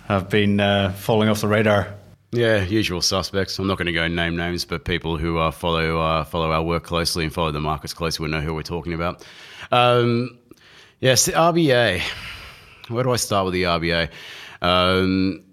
have 0.07 0.29
been 0.29 0.59
uh, 0.59 0.91
falling 0.91 1.29
off 1.29 1.41
the 1.41 1.47
radar. 1.47 1.95
Yeah, 2.35 2.63
usual 2.63 3.01
suspects. 3.01 3.57
I'm 3.59 3.67
not 3.67 3.77
going 3.77 3.85
to 3.85 3.93
go 3.93 4.05
name 4.09 4.35
names, 4.35 4.65
but 4.65 4.83
people 4.83 5.15
who 5.15 5.37
uh, 5.37 5.51
follow 5.51 6.01
uh, 6.01 6.25
follow 6.25 6.51
our 6.51 6.61
work 6.61 6.83
closely 6.83 7.23
and 7.23 7.33
follow 7.33 7.49
the 7.49 7.61
markets 7.61 7.93
closely 7.93 8.23
will 8.23 8.31
know 8.31 8.41
who 8.41 8.53
we're 8.53 8.61
talking 8.61 8.93
about. 8.93 9.25
Um, 9.71 10.37
yes, 10.99 11.25
the 11.25 11.31
RBA. 11.31 12.01
Where 12.89 13.03
do 13.05 13.11
I 13.11 13.15
start 13.15 13.45
with 13.45 13.53
the 13.53 13.63
RBA? 13.63 14.09
Um, 14.61 15.45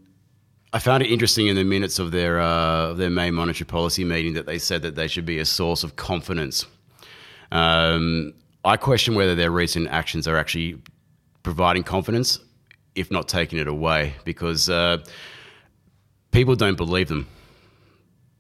I 0.73 0.81
found 0.81 1.05
it 1.05 1.13
interesting 1.13 1.47
in 1.47 1.55
the 1.55 1.63
minutes 1.63 2.01
of 2.01 2.11
their 2.11 2.41
uh, 2.41 2.95
their 2.95 3.11
May 3.11 3.31
monetary 3.31 3.67
policy 3.67 4.05
meeting 4.05 4.33
that 4.33 4.47
they 4.47 4.59
said 4.59 4.83
that 4.83 4.97
they 4.97 5.07
should 5.07 5.25
be 5.25 5.39
a 5.39 5.45
source 5.45 5.85
of 5.85 5.95
confidence. 5.95 6.67
Um, 7.53 8.35
I 8.65 8.77
question 8.77 9.15
whether 9.15 9.37
their 9.37 9.53
recent 9.53 9.87
actions 9.87 10.27
are 10.27 10.37
actually 10.37 10.83
providing 11.45 11.85
confidence, 11.85 12.41
if 12.97 13.09
not 13.13 13.29
taking 13.29 13.61
it 13.61 13.69
away, 13.69 14.15
because 14.25 14.69
uh, 14.69 14.99
people 16.33 16.57
don't 16.57 16.77
believe 16.77 17.09
them. 17.09 17.29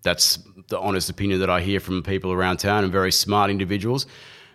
That's 0.03 0.39
the 0.69 0.81
honest 0.81 1.09
opinion 1.09 1.41
that 1.41 1.51
I 1.51 1.61
hear 1.61 1.79
from 1.79 2.03
people 2.03 2.33
around 2.33 2.57
town 2.57 2.83
and 2.83 2.93
very 2.93 3.13
smart 3.13 3.51
individuals. 3.51 4.07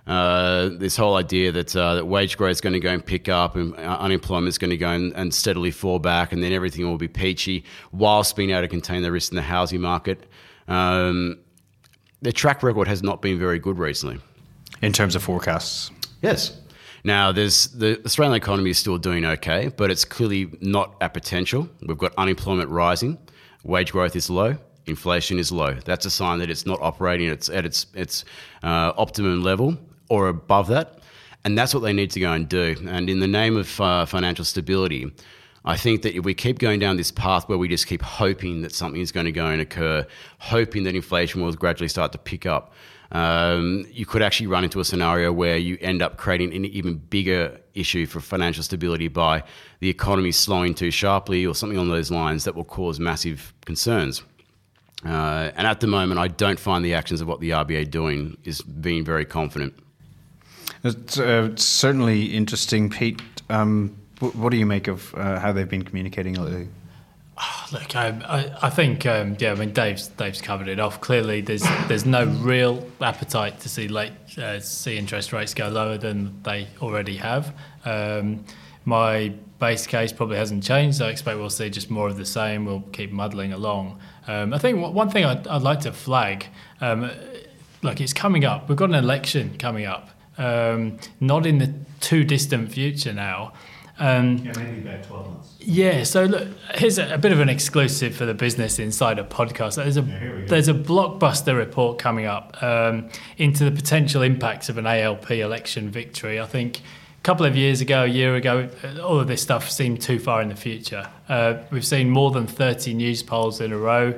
Uh, 0.05 0.69
this 0.69 0.95
whole 0.95 1.15
idea 1.15 1.51
that, 1.51 1.75
uh, 1.75 1.95
that 1.95 2.05
wage 2.05 2.37
growth 2.37 2.51
is 2.51 2.61
going 2.61 2.73
to 2.73 2.79
go 2.79 2.89
and 2.89 3.05
pick 3.05 3.27
up 3.27 3.57
and 3.57 3.75
uh, 3.75 3.97
unemployment 3.99 4.47
is 4.47 4.57
going 4.57 4.69
to 4.69 4.77
go 4.77 4.89
and, 4.89 5.13
and, 5.15 5.33
steadily 5.33 5.69
fall 5.69 5.99
back, 5.99 6.31
and 6.31 6.41
then 6.41 6.53
everything 6.53 6.85
will 6.85 6.97
be 6.97 7.09
peachy 7.09 7.65
whilst 7.91 8.37
being 8.37 8.51
able 8.51 8.61
to 8.61 8.69
contain 8.69 9.01
the 9.01 9.11
risk 9.11 9.33
in 9.33 9.35
the 9.35 9.41
housing 9.41 9.81
market. 9.81 10.25
Um, 10.69 11.39
their 12.21 12.31
track 12.31 12.63
record 12.63 12.87
has 12.87 13.03
not 13.03 13.21
been 13.21 13.37
very 13.37 13.59
good 13.59 13.77
recently. 13.77 14.19
In 14.81 14.93
terms 14.93 15.13
of 15.13 15.23
forecasts? 15.23 15.91
Yes. 16.21 16.57
Now, 17.03 17.31
there's 17.31 17.67
the 17.67 18.01
Australian 18.05 18.35
economy 18.35 18.69
is 18.69 18.77
still 18.77 18.97
doing 18.97 19.25
okay, 19.25 19.71
but 19.75 19.91
it's 19.91 20.05
clearly 20.05 20.51
not 20.61 20.95
at 21.01 21.13
potential. 21.13 21.69
We've 21.81 21.97
got 21.97 22.13
unemployment 22.17 22.69
rising, 22.69 23.17
wage 23.63 23.91
growth 23.91 24.15
is 24.15 24.29
low, 24.29 24.57
inflation 24.85 25.39
is 25.39 25.51
low. 25.51 25.73
That's 25.73 26.05
a 26.05 26.09
sign 26.09 26.39
that 26.39 26.49
it's 26.49 26.65
not 26.65 26.81
operating 26.81 27.27
at 27.27 27.33
its, 27.33 27.49
at 27.49 27.65
its, 27.65 27.85
its 27.93 28.25
uh, 28.63 28.93
optimum 28.97 29.43
level 29.43 29.77
or 30.09 30.29
above 30.29 30.67
that. 30.67 30.99
And 31.43 31.57
that's 31.57 31.73
what 31.73 31.81
they 31.81 31.93
need 31.93 32.11
to 32.11 32.19
go 32.19 32.31
and 32.31 32.47
do. 32.47 32.75
And 32.87 33.09
in 33.09 33.19
the 33.19 33.27
name 33.27 33.55
of 33.57 33.79
uh, 33.79 34.05
financial 34.05 34.43
stability, 34.43 35.11
I 35.63 35.75
think 35.75 36.01
that 36.01 36.15
if 36.15 36.23
we 36.23 36.33
keep 36.33 36.59
going 36.59 36.79
down 36.79 36.97
this 36.97 37.11
path 37.11 37.47
where 37.49 37.57
we 37.57 37.67
just 37.67 37.87
keep 37.87 38.01
hoping 38.01 38.61
that 38.61 38.73
something 38.73 39.01
is 39.01 39.11
going 39.11 39.25
to 39.25 39.31
go 39.31 39.47
and 39.47 39.61
occur, 39.61 40.07
hoping 40.39 40.83
that 40.83 40.95
inflation 40.95 41.41
will 41.41 41.53
gradually 41.53 41.89
start 41.89 42.11
to 42.13 42.17
pick 42.17 42.45
up, 42.45 42.73
um, 43.11 43.85
you 43.91 44.05
could 44.05 44.21
actually 44.21 44.47
run 44.47 44.63
into 44.63 44.79
a 44.79 44.85
scenario 44.85 45.31
where 45.31 45.57
you 45.57 45.77
end 45.81 46.01
up 46.01 46.17
creating 46.17 46.53
an 46.53 46.65
even 46.65 46.95
bigger 46.95 47.59
issue 47.77 48.05
for 48.05 48.19
financial 48.19 48.63
stability 48.63 49.07
by 49.07 49.43
the 49.79 49.89
economy 49.89 50.31
slowing 50.31 50.73
too 50.73 50.91
sharply 50.91 51.45
or 51.45 51.53
something 51.55 51.77
on 51.77 51.89
those 51.89 52.11
lines 52.11 52.43
that 52.43 52.55
will 52.55 52.65
cause 52.65 52.99
massive 52.99 53.53
concerns. 53.65 54.23
Uh, 55.05 55.51
and 55.55 55.67
at 55.67 55.79
the 55.79 55.87
moment, 55.87 56.19
I 56.19 56.27
don't 56.27 56.59
find 56.59 56.83
the 56.83 56.93
actions 56.93 57.21
of 57.21 57.27
what 57.27 57.39
the 57.39 57.51
RBA 57.51 57.91
doing 57.91 58.37
is 58.43 58.61
being 58.61 59.05
very 59.05 59.25
confident. 59.25 59.75
It's 60.83 61.19
uh, 61.19 61.55
certainly 61.55 62.25
interesting, 62.25 62.89
Pete. 62.89 63.21
Um, 63.49 63.95
what 64.19 64.49
do 64.49 64.57
you 64.57 64.65
make 64.65 64.87
of 64.87 65.13
uh, 65.15 65.39
how 65.39 65.51
they've 65.51 65.69
been 65.69 65.83
communicating 65.83 66.33
lately? 66.33 66.67
Oh, 67.39 67.67
look, 67.71 67.95
I, 67.95 68.51
I, 68.61 68.69
think 68.69 69.05
um, 69.05 69.37
yeah. 69.39 69.51
I 69.51 69.55
mean, 69.55 69.71
Dave's 69.71 70.07
Dave's 70.07 70.41
covered 70.41 70.67
it 70.67 70.79
off. 70.79 71.01
Clearly, 71.01 71.41
there's 71.41 71.63
there's 71.87 72.05
no 72.05 72.25
real 72.25 72.85
appetite 72.99 73.59
to 73.59 73.69
see 73.69 73.87
late 73.87 74.11
uh, 74.39 74.59
see 74.59 74.97
interest 74.97 75.31
rates 75.33 75.53
go 75.53 75.67
lower 75.67 75.97
than 75.97 76.41
they 76.43 76.67
already 76.81 77.17
have. 77.17 77.53
Um, 77.85 78.43
my 78.85 79.33
base 79.59 79.85
case 79.85 80.11
probably 80.11 80.37
hasn't 80.37 80.63
changed. 80.63 81.01
I 81.01 81.09
expect 81.09 81.37
we'll 81.37 81.49
see 81.49 81.69
just 81.69 81.91
more 81.91 82.07
of 82.07 82.17
the 82.17 82.25
same. 82.25 82.65
We'll 82.65 82.81
keep 82.91 83.11
muddling 83.11 83.53
along. 83.53 83.99
Um, 84.25 84.53
I 84.53 84.57
think 84.57 84.79
one 84.79 85.09
thing 85.09 85.25
I'd, 85.25 85.47
I'd 85.47 85.61
like 85.61 85.81
to 85.81 85.91
flag, 85.91 86.47
um, 86.81 87.11
look, 87.83 88.01
it's 88.01 88.13
coming 88.13 88.45
up. 88.45 88.67
We've 88.67 88.77
got 88.77 88.89
an 88.89 88.95
election 88.95 89.57
coming 89.57 89.85
up 89.85 90.09
um, 90.37 90.97
not 91.19 91.45
in 91.45 91.57
the 91.57 91.73
too 91.99 92.23
distant 92.23 92.71
future 92.71 93.13
now. 93.13 93.53
Um, 93.99 94.37
yeah, 94.37 94.53
maybe 94.55 94.87
about 94.87 95.03
12 95.03 95.27
months. 95.27 95.55
Yeah, 95.59 96.03
so 96.03 96.25
look, 96.25 96.47
here's 96.75 96.99
a, 96.99 97.15
a, 97.15 97.17
bit 97.17 97.31
of 97.31 97.39
an 97.39 97.49
exclusive 97.49 98.15
for 98.15 98.25
the 98.25 98.33
Business 98.33 98.77
Insider 98.77 99.23
podcast. 99.23 99.75
There's 99.75 99.97
a, 99.97 100.01
yeah, 100.01 100.45
there's 100.47 100.67
a 100.67 100.73
blockbuster 100.73 101.57
report 101.57 101.97
coming 101.97 102.25
up 102.25 102.61
um, 102.61 103.09
into 103.37 103.63
the 103.63 103.71
potential 103.71 104.21
impacts 104.21 104.69
of 104.69 104.77
an 104.77 104.85
ALP 104.85 105.31
election 105.31 105.89
victory. 105.89 106.39
I 106.39 106.45
think 106.45 106.79
a 106.79 107.23
couple 107.23 107.45
of 107.45 107.55
years 107.55 107.81
ago, 107.81 108.03
a 108.03 108.07
year 108.07 108.35
ago, 108.35 108.69
all 109.03 109.19
of 109.19 109.27
this 109.27 109.41
stuff 109.41 109.69
seemed 109.69 110.01
too 110.01 110.19
far 110.19 110.41
in 110.41 110.49
the 110.49 110.55
future. 110.55 111.09
Uh, 111.27 111.55
we've 111.71 111.85
seen 111.85 112.09
more 112.09 112.29
than 112.29 112.45
30 112.45 112.93
Newspolls 112.93 113.59
in 113.59 113.71
a 113.71 113.77
row 113.77 114.07
You 114.07 114.13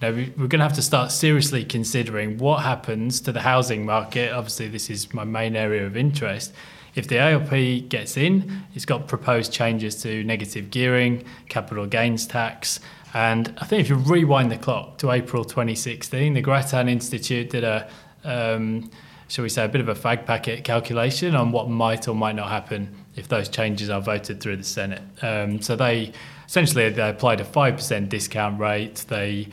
know, 0.00 0.12
we're 0.36 0.46
going 0.46 0.60
to 0.60 0.64
have 0.64 0.74
to 0.74 0.82
start 0.82 1.10
seriously 1.10 1.64
considering 1.64 2.38
what 2.38 2.62
happens 2.62 3.20
to 3.22 3.32
the 3.32 3.40
housing 3.40 3.84
market. 3.84 4.32
Obviously, 4.32 4.68
this 4.68 4.90
is 4.90 5.12
my 5.12 5.24
main 5.24 5.56
area 5.56 5.84
of 5.84 5.96
interest. 5.96 6.52
If 6.94 7.08
the 7.08 7.18
ALP 7.18 7.88
gets 7.88 8.16
in, 8.16 8.62
it's 8.74 8.84
got 8.84 9.08
proposed 9.08 9.52
changes 9.52 10.00
to 10.02 10.22
negative 10.24 10.70
gearing, 10.70 11.24
capital 11.48 11.86
gains 11.86 12.26
tax, 12.26 12.80
and 13.14 13.54
I 13.58 13.64
think 13.64 13.80
if 13.80 13.88
you 13.88 13.94
rewind 13.94 14.50
the 14.50 14.58
clock 14.58 14.98
to 14.98 15.12
April 15.12 15.44
2016, 15.44 16.34
the 16.34 16.40
Grattan 16.40 16.88
Institute 16.88 17.48
did 17.48 17.62
a, 17.62 17.88
um, 18.24 18.90
shall 19.28 19.44
we 19.44 19.48
say, 19.48 19.64
a 19.64 19.68
bit 19.68 19.80
of 19.80 19.88
a 19.88 19.94
fag 19.94 20.26
packet 20.26 20.64
calculation 20.64 21.36
on 21.36 21.52
what 21.52 21.70
might 21.70 22.08
or 22.08 22.16
might 22.16 22.34
not 22.34 22.48
happen 22.48 22.92
if 23.14 23.28
those 23.28 23.48
changes 23.48 23.88
are 23.88 24.00
voted 24.00 24.40
through 24.40 24.56
the 24.56 24.64
Senate. 24.64 25.02
Um, 25.22 25.62
so 25.62 25.76
they 25.76 26.12
essentially 26.48 26.90
they 26.90 27.08
applied 27.08 27.40
a 27.40 27.44
5% 27.44 28.08
discount 28.08 28.58
rate. 28.58 29.04
They 29.06 29.48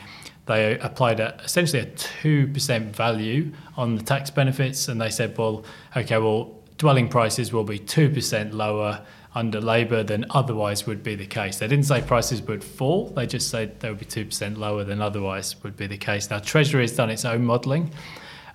they 0.46 0.76
applied 0.80 1.20
a, 1.20 1.40
essentially 1.44 1.82
a 1.82 1.86
2% 1.86 2.90
value 2.90 3.52
on 3.76 3.94
the 3.94 4.02
tax 4.02 4.28
benefits 4.28 4.88
and 4.88 5.00
they 5.00 5.08
said, 5.08 5.38
well, 5.38 5.64
okay, 5.96 6.18
well, 6.18 6.52
dwelling 6.78 7.08
prices 7.08 7.52
will 7.52 7.64
be 7.64 7.78
2% 7.78 8.52
lower 8.52 9.04
under 9.34 9.60
Labour 9.60 10.02
than 10.02 10.26
otherwise 10.30 10.86
would 10.86 11.02
be 11.02 11.14
the 11.14 11.26
case. 11.26 11.58
They 11.58 11.66
didn't 11.66 11.86
say 11.86 12.02
prices 12.02 12.42
would 12.42 12.62
fall, 12.62 13.08
they 13.10 13.26
just 13.26 13.50
said 13.50 13.80
they 13.80 13.88
would 13.88 13.98
be 13.98 14.04
2% 14.04 14.58
lower 14.58 14.84
than 14.84 15.00
otherwise 15.00 15.62
would 15.62 15.76
be 15.76 15.86
the 15.86 15.96
case. 15.96 16.28
Now, 16.30 16.38
Treasury 16.38 16.82
has 16.82 16.94
done 16.94 17.10
its 17.10 17.24
own 17.24 17.44
modelling. 17.44 17.92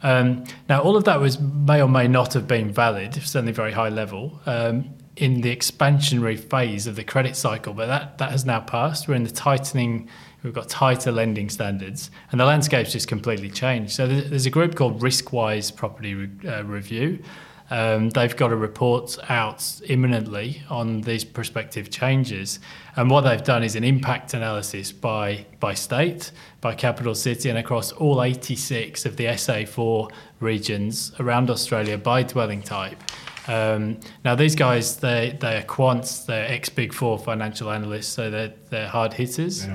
Um, 0.04 0.44
now, 0.70 0.82
all 0.82 0.96
of 0.96 1.06
that 1.06 1.20
was 1.20 1.40
may 1.40 1.82
or 1.82 1.90
may 1.90 2.08
not 2.08 2.34
have 2.34 2.48
been 2.48 2.72
valid, 2.72 3.16
certainly 3.16 3.52
very 3.52 3.72
high 3.72 3.90
level, 3.90 4.40
um, 4.46 4.90
in 5.16 5.42
the 5.42 5.56
expansionary 5.56 6.40
phase 6.40 6.86
of 6.86 6.96
the 6.96 7.04
credit 7.04 7.36
cycle, 7.36 7.74
but 7.74 7.88
that, 7.88 8.20
that 8.20 8.30
has 8.30 8.46
now 8.46 8.60
passed. 8.60 9.08
We're 9.08 9.16
in 9.16 9.24
the 9.24 9.32
tightening 9.32 10.08
We've 10.44 10.54
got 10.54 10.70
tighter 10.70 11.12
lending 11.12 11.50
standards, 11.50 12.12
and 12.32 12.40
the 12.40 12.46
landscape's 12.46 12.92
just 12.92 13.08
completely 13.08 13.50
changed. 13.50 13.92
So 13.92 14.08
there's 14.08 14.46
a 14.46 14.50
group 14.50 14.76
called 14.76 15.02
Riskwise 15.02 15.76
Property 15.76 16.14
Re- 16.14 16.50
uh, 16.50 16.64
Review. 16.64 17.24
Um, 17.70 18.10
they've 18.12 18.36
got 18.36 18.52
a 18.52 18.56
report 18.56 19.18
out 19.30 19.82
imminently 19.88 20.62
on 20.70 21.02
these 21.02 21.26
prospective 21.26 21.90
changes, 21.90 22.60
and 22.96 23.10
what 23.10 23.22
they've 23.22 23.44
done 23.44 23.64
is 23.64 23.76
an 23.76 23.84
impact 23.84 24.34
analysis 24.34 24.92
by 24.92 25.46
by 25.60 25.74
state, 25.74 26.32
by 26.62 26.76
capital 26.76 27.14
city, 27.14 27.50
and 27.50 27.58
across 27.58 27.92
all 27.92 28.24
86 28.24 29.06
of 29.06 29.18
the 29.18 29.26
SA4 29.26 30.12
regions 30.40 31.12
around 31.20 31.50
Australia 31.50 31.98
by 31.98 32.24
dwelling 32.24 32.62
type. 32.62 33.02
Um, 33.48 34.00
now 34.24 34.36
these 34.36 34.56
guys, 34.56 34.98
they 34.98 35.38
they 35.40 35.58
are 35.58 35.64
quants, 35.64 36.26
they're 36.26 36.50
ex 36.50 36.70
Big 36.70 36.94
Four 36.94 37.18
financial 37.18 37.72
analysts, 37.72 38.08
so 38.08 38.30
they're 38.30 38.54
they're 38.70 38.88
hard 38.88 39.14
hitters. 39.14 39.68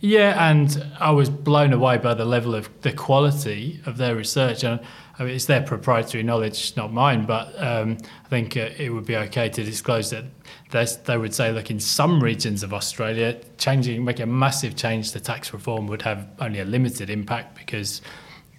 Yeah, 0.00 0.50
and 0.50 0.86
I 1.00 1.10
was 1.10 1.30
blown 1.30 1.72
away 1.72 1.96
by 1.96 2.12
the 2.12 2.26
level 2.26 2.54
of 2.54 2.68
the 2.82 2.92
quality 2.92 3.80
of 3.86 3.96
their 3.96 4.14
research, 4.14 4.62
and 4.62 4.80
I 5.18 5.24
mean, 5.24 5.34
it's 5.34 5.46
their 5.46 5.62
proprietary 5.62 6.22
knowledge, 6.22 6.76
not 6.76 6.92
mine. 6.92 7.24
But 7.24 7.54
um, 7.62 7.96
I 8.24 8.28
think 8.28 8.56
uh, 8.56 8.70
it 8.76 8.90
would 8.90 9.06
be 9.06 9.16
okay 9.16 9.48
to 9.48 9.64
disclose 9.64 10.10
that 10.10 10.24
they, 10.70 10.86
they 11.04 11.16
would 11.16 11.34
say, 11.34 11.52
look, 11.52 11.70
in 11.70 11.80
some 11.80 12.22
regions 12.22 12.62
of 12.62 12.74
Australia, 12.74 13.40
changing, 13.56 14.04
making 14.04 14.24
a 14.24 14.26
massive 14.26 14.76
change 14.76 15.12
to 15.12 15.20
tax 15.20 15.52
reform 15.52 15.86
would 15.86 16.02
have 16.02 16.28
only 16.38 16.60
a 16.60 16.64
limited 16.64 17.08
impact 17.08 17.56
because 17.56 18.02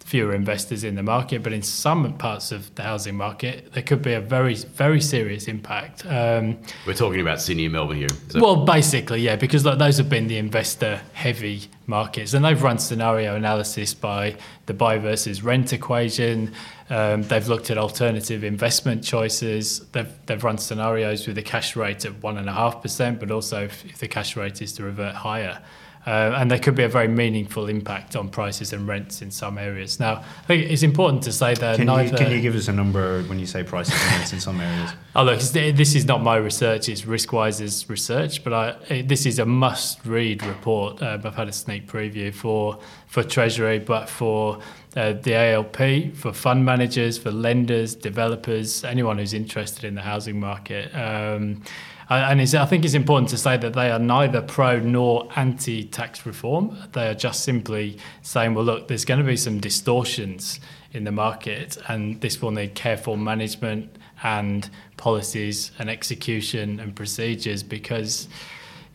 fewer 0.07 0.33
investors 0.33 0.85
in 0.85 0.95
the 0.95 1.03
market, 1.03 1.43
but 1.43 1.51
in 1.51 1.61
some 1.61 2.13
parts 2.13 2.53
of 2.53 2.73
the 2.75 2.81
housing 2.81 3.13
market, 3.13 3.73
there 3.73 3.83
could 3.83 4.01
be 4.01 4.13
a 4.13 4.21
very, 4.21 4.55
very 4.55 5.01
serious 5.01 5.49
impact. 5.49 6.05
Um, 6.05 6.57
We're 6.85 6.93
talking 6.93 7.19
about 7.19 7.41
Sydney 7.41 7.65
and 7.65 7.73
Melbourne 7.73 7.97
here. 7.97 8.07
So. 8.29 8.39
Well, 8.39 8.63
basically, 8.63 9.19
yeah, 9.19 9.35
because 9.35 9.65
like, 9.65 9.79
those 9.79 9.97
have 9.97 10.07
been 10.07 10.27
the 10.27 10.37
investor-heavy 10.37 11.63
markets, 11.87 12.33
and 12.33 12.45
they've 12.45 12.63
run 12.63 12.79
scenario 12.79 13.35
analysis 13.35 13.93
by 13.93 14.37
the 14.65 14.73
buy 14.73 14.97
versus 14.97 15.43
rent 15.43 15.73
equation. 15.73 16.53
Um, 16.89 17.23
they've 17.23 17.49
looked 17.49 17.69
at 17.69 17.77
alternative 17.77 18.45
investment 18.45 19.03
choices. 19.03 19.79
They've, 19.91 20.13
they've 20.25 20.41
run 20.41 20.57
scenarios 20.57 21.27
with 21.27 21.37
a 21.37 21.43
cash 21.43 21.75
rate 21.75 22.05
of 22.05 22.23
one 22.23 22.37
and 22.37 22.47
a 22.47 22.53
half 22.53 22.81
percent, 22.81 23.19
but 23.19 23.29
also 23.29 23.65
if, 23.65 23.83
if 23.83 23.97
the 23.97 24.07
cash 24.07 24.37
rate 24.37 24.61
is 24.61 24.71
to 24.73 24.83
revert 24.83 25.15
higher. 25.15 25.61
Uh, 26.07 26.33
and 26.37 26.49
there 26.49 26.57
could 26.57 26.73
be 26.73 26.83
a 26.83 26.87
very 26.87 27.09
meaningful 27.09 27.67
impact 27.67 28.15
on 28.15 28.29
prices 28.29 28.71
and 28.71 28.87
rents 28.87 29.21
in 29.21 29.29
some 29.29 29.57
areas. 29.57 29.99
Now, 29.99 30.23
I 30.43 30.45
think 30.45 30.71
it's 30.71 30.81
important 30.81 31.21
to 31.23 31.33
say 31.33 31.53
that 31.55 31.75
can 31.75 31.85
neither. 31.85 32.11
You, 32.11 32.17
can 32.17 32.31
you 32.31 32.39
give 32.39 32.55
us 32.55 32.69
a 32.69 32.71
number 32.71 33.23
when 33.23 33.39
you 33.39 33.45
say 33.45 33.61
prices 33.61 33.93
and 33.93 34.11
rents 34.13 34.31
in 34.31 34.39
some 34.39 34.61
areas? 34.61 34.91
Oh, 35.17 35.23
look, 35.23 35.39
this 35.39 35.95
is 35.95 36.05
not 36.05 36.21
my 36.21 36.35
research; 36.35 36.87
it's 36.89 37.01
Riskwise's 37.01 37.89
research. 37.89 38.43
But 38.43 38.53
I, 38.53 39.01
this 39.01 39.25
is 39.25 39.39
a 39.39 39.45
must-read 39.47 40.45
report. 40.45 41.01
Um, 41.01 41.21
I've 41.25 41.33
had 41.33 41.47
a 41.47 41.51
sneak 41.51 41.87
preview 41.87 42.31
for 42.31 42.77
for 43.07 43.23
Treasury, 43.23 43.79
but 43.79 44.07
for 44.07 44.59
uh, 44.95 45.13
the 45.13 45.33
ALP, 45.33 46.15
for 46.15 46.31
fund 46.33 46.63
managers, 46.63 47.17
for 47.17 47.31
lenders, 47.31 47.95
developers, 47.95 48.83
anyone 48.83 49.17
who's 49.17 49.33
interested 49.33 49.85
in 49.85 49.95
the 49.95 50.03
housing 50.03 50.39
market. 50.39 50.95
Um, 50.95 51.63
and 52.09 52.41
I 52.41 52.65
think 52.65 52.85
it's 52.85 52.93
important 52.93 53.29
to 53.29 53.37
say 53.37 53.57
that 53.57 53.73
they 53.73 53.91
are 53.91 53.99
neither 53.99 54.41
pro 54.41 54.79
nor 54.79 55.27
anti 55.35 55.83
tax 55.83 56.25
reform. 56.25 56.77
They 56.93 57.07
are 57.09 57.13
just 57.13 57.43
simply 57.43 57.97
saying, 58.21 58.53
well, 58.53 58.63
look, 58.63 58.87
there's 58.87 59.05
going 59.05 59.19
to 59.19 59.25
be 59.25 59.37
some 59.37 59.59
distortions 59.59 60.59
in 60.93 61.03
the 61.03 61.11
market, 61.11 61.77
and 61.87 62.21
this 62.21 62.41
will 62.41 62.51
need 62.51 62.75
careful 62.75 63.17
management 63.17 63.97
and 64.23 64.69
policies 64.95 65.71
and 65.77 65.89
execution 65.89 66.79
and 66.79 66.95
procedures 66.95 67.63
because. 67.63 68.27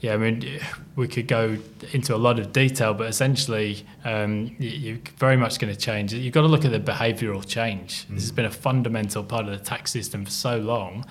Yeah, 0.01 0.15
I 0.15 0.17
mean, 0.17 0.61
we 0.97 1.07
could 1.07 1.29
go 1.29 1.59
into 1.93 2.13
a 2.13 2.19
lot 2.19 2.41
of 2.41 2.53
detail, 2.53 2.93
but 2.93 3.07
essentially, 3.07 3.87
um, 4.05 4.57
you're 4.59 4.99
very 5.17 5.37
much 5.37 5.61
going 5.61 5.73
to 5.73 5.79
change. 5.79 6.13
You've 6.13 6.35
got 6.35 6.41
to 6.41 6.49
look 6.49 6.65
at 6.65 6.73
the 6.73 6.81
behavioural 6.81 7.47
change. 7.47 8.09
Mm. 8.09 8.15
This 8.15 8.25
has 8.25 8.33
been 8.33 8.45
a 8.45 8.51
fundamental 8.51 9.23
part 9.23 9.47
of 9.47 9.57
the 9.57 9.65
tax 9.65 9.93
system 9.93 10.25
for 10.25 10.33
so 10.33 10.59
long 10.59 11.05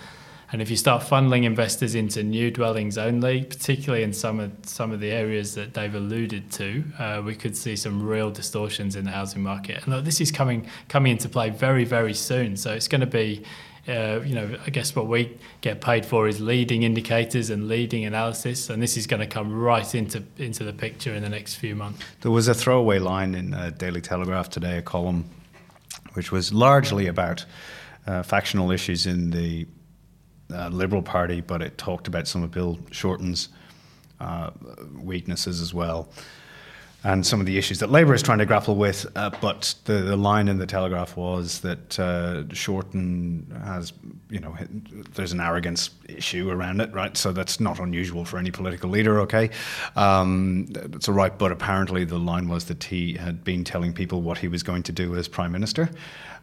and 0.52 0.62
if 0.62 0.70
you 0.70 0.76
start 0.76 1.02
funneling 1.02 1.46
investors 1.46 1.96
into 1.96 2.24
new 2.24 2.52
dwellings 2.52 2.98
only, 2.98 3.44
particularly 3.44 4.04
in 4.04 4.12
some 4.12 4.40
of 4.40 4.52
some 4.64 4.92
of 4.92 5.00
the 5.00 5.12
areas 5.12 5.56
that 5.56 5.74
they've 5.74 5.96
alluded 5.96 6.52
to, 6.52 6.84
uh, 7.00 7.22
we 7.26 7.36
could 7.36 7.56
see 7.56 7.76
some 7.78 8.06
real 8.06 8.30
distortions 8.30 8.96
in 8.98 9.06
the 9.06 9.12
housing 9.12 9.42
market. 9.42 9.84
And 9.84 9.94
look, 9.94 10.04
this 10.04 10.20
is 10.20 10.32
coming 10.32 10.68
coming 10.90 11.14
into 11.14 11.30
play 11.30 11.50
very 11.50 11.86
very 11.86 12.14
soon. 12.14 12.58
So 12.58 12.74
it's 12.74 12.88
going 12.88 13.02
to 13.02 13.08
be. 13.08 13.44
Uh, 13.88 14.22
you 14.24 14.36
know, 14.36 14.56
I 14.68 14.70
guess 14.70 14.96
what 14.96 15.08
we 15.08 15.36
get 15.62 15.82
paid 15.82 16.06
for 16.06 16.28
is 16.28 16.40
leading 16.40 16.84
indicators 16.84 17.50
and 17.50 17.68
leading 17.68 18.06
analysis, 18.06 18.70
and 18.70 18.80
this 18.80 18.96
is 18.96 19.08
going 19.08 19.22
to 19.22 19.26
come 19.26 19.52
right 19.52 19.96
into 19.96 20.22
into 20.38 20.64
the 20.64 20.72
picture 20.72 21.16
in 21.16 21.24
the 21.24 21.30
next 21.30 21.56
few 21.56 21.74
months. 21.76 22.04
There 22.22 22.30
was 22.30 22.48
a 22.48 22.54
throwaway 22.54 23.00
line 23.00 23.34
in 23.34 23.56
uh, 23.56 23.72
Daily 23.76 24.00
Telegraph 24.00 24.52
today, 24.52 24.78
a 24.78 24.84
column, 24.84 25.26
which 26.14 26.32
was 26.32 26.54
largely 26.54 27.08
about 27.08 27.44
uh, 28.06 28.22
factional 28.22 28.70
issues 28.70 29.08
in 29.08 29.32
the 29.32 29.66
uh, 30.54 30.70
Liberal 30.70 31.02
Party, 31.02 31.42
but 31.42 31.62
it 31.62 31.78
talked 31.78 32.08
about 32.08 32.28
some 32.28 32.44
of 32.44 32.52
Bill 32.52 32.80
Shorten's 32.92 33.50
uh, 34.20 34.52
weaknesses 34.96 35.62
as 35.62 35.74
well. 35.74 36.10
And 37.04 37.26
some 37.26 37.40
of 37.40 37.48
the 37.48 37.58
issues 37.58 37.80
that 37.80 37.90
Labour 37.90 38.14
is 38.14 38.22
trying 38.22 38.38
to 38.38 38.46
grapple 38.46 38.76
with, 38.76 39.08
uh, 39.16 39.32
but 39.42 39.74
the, 39.86 39.94
the 39.94 40.16
line 40.16 40.48
in 40.48 40.60
the 40.60 40.68
Telegraph 40.68 41.18
was 41.18 41.62
that 41.62 42.00
uh, 42.00 42.44
Shorten 42.54 43.60
has, 43.66 43.92
you 44.30 44.40
know, 44.40 44.56
there's 45.16 45.32
an 45.32 45.40
arrogance 45.40 45.90
issue 46.08 46.52
around 46.52 46.80
it, 46.80 46.94
right? 46.94 47.18
So 47.18 47.32
that's 47.32 47.60
not 47.60 47.80
unusual 47.80 48.24
for 48.24 48.38
any 48.38 48.52
political 48.52 48.88
leader, 48.92 49.20
okay? 49.22 49.50
Um, 49.96 50.68
that's 50.68 51.10
all 51.10 51.16
right, 51.16 51.36
but 51.36 51.52
apparently 51.52 52.06
the 52.06 52.20
line 52.20 52.48
was 52.48 52.66
that 52.66 52.84
he 52.84 53.14
had 53.14 53.44
been 53.44 53.64
telling 53.64 53.94
people 53.94 54.22
what 54.22 54.38
he 54.38 54.48
was 54.48 54.62
going 54.62 54.84
to 54.84 54.92
do 54.92 55.16
as 55.16 55.28
Prime 55.28 55.52
Minister. 55.52 55.90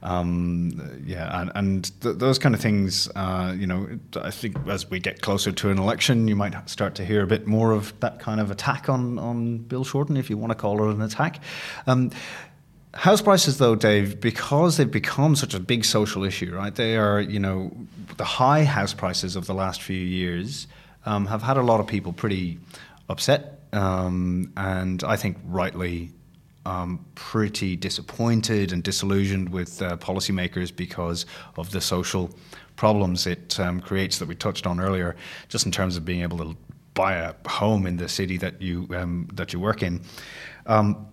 Um, 0.02 1.02
yeah, 1.04 1.40
and, 1.40 1.52
and 1.54 2.00
th- 2.00 2.18
those 2.18 2.38
kind 2.38 2.54
of 2.54 2.61
things, 2.61 3.08
uh, 3.16 3.54
you 3.56 3.66
know, 3.66 3.88
I 4.14 4.30
think 4.30 4.56
as 4.68 4.88
we 4.88 5.00
get 5.00 5.22
closer 5.22 5.50
to 5.50 5.70
an 5.70 5.78
election, 5.78 6.28
you 6.28 6.37
might 6.37 6.70
start 6.70 6.94
to 6.96 7.04
hear 7.04 7.22
a 7.22 7.26
bit 7.26 7.46
more 7.46 7.72
of 7.72 7.98
that 8.00 8.20
kind 8.20 8.40
of 8.40 8.50
attack 8.50 8.88
on, 8.88 9.18
on 9.18 9.58
Bill 9.58 9.84
Shorten, 9.84 10.16
if 10.16 10.30
you 10.30 10.37
want 10.37 10.52
to 10.52 10.54
call 10.54 10.88
it 10.88 10.94
an 10.94 11.02
attack. 11.02 11.42
Um, 11.87 12.12
House 12.94 13.20
prices, 13.20 13.58
though, 13.58 13.74
Dave, 13.74 14.18
because 14.18 14.76
they've 14.76 14.90
become 14.90 15.37
such 15.37 15.52
a 15.54 15.61
big 15.61 15.84
social 15.84 16.24
issue, 16.24 16.54
right? 16.54 16.74
They 16.74 16.96
are, 16.96 17.20
you 17.20 17.38
know, 17.38 17.70
the 18.16 18.24
high 18.24 18.64
house 18.64 18.94
prices 18.94 19.37
of 19.37 19.46
the 19.46 19.54
last 19.54 19.82
few 19.82 19.98
years 19.98 20.66
um, 21.04 21.26
have 21.26 21.42
had 21.42 21.58
a 21.58 21.62
lot 21.62 21.80
of 21.80 21.87
people 21.87 22.12
pretty 22.12 22.58
upset, 23.08 23.61
um, 23.72 24.52
and 24.56 25.04
I 25.04 25.16
think 25.16 25.37
rightly 25.44 26.11
um, 26.68 27.04
pretty 27.14 27.76
disappointed 27.76 28.72
and 28.72 28.83
disillusioned 28.83 29.48
with 29.48 29.81
uh, 29.81 29.96
policymakers 29.96 30.74
because 30.74 31.24
of 31.57 31.70
the 31.70 31.81
social 31.81 32.31
problems 32.76 33.26
it 33.26 33.59
um, 33.59 33.81
creates 33.81 34.18
that 34.18 34.28
we 34.28 34.35
touched 34.35 34.66
on 34.66 34.78
earlier, 34.78 35.16
just 35.48 35.64
in 35.64 35.72
terms 35.72 35.96
of 35.96 36.04
being 36.04 36.20
able 36.20 36.38
to 36.38 36.57
buy 36.92 37.14
a 37.14 37.35
home 37.48 37.87
in 37.87 37.96
the 37.96 38.09
city 38.09 38.37
that 38.37 38.61
you 38.61 38.87
um, 38.94 39.28
that 39.33 39.52
you 39.52 39.59
work 39.59 39.83
in. 39.83 40.00
Um, 40.66 41.07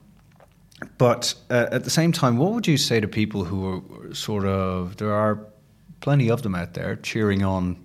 but 0.97 1.33
uh, 1.49 1.67
at 1.71 1.85
the 1.85 1.89
same 1.89 2.11
time, 2.11 2.37
what 2.37 2.51
would 2.51 2.67
you 2.67 2.77
say 2.77 2.99
to 2.99 3.07
people 3.07 3.45
who 3.45 3.59
are 3.69 4.13
sort 4.13 4.45
of 4.45 4.97
there 4.97 5.13
are 5.13 5.39
plenty 6.01 6.29
of 6.29 6.41
them 6.41 6.53
out 6.53 6.73
there 6.73 6.97
cheering 6.97 7.43
on 7.43 7.77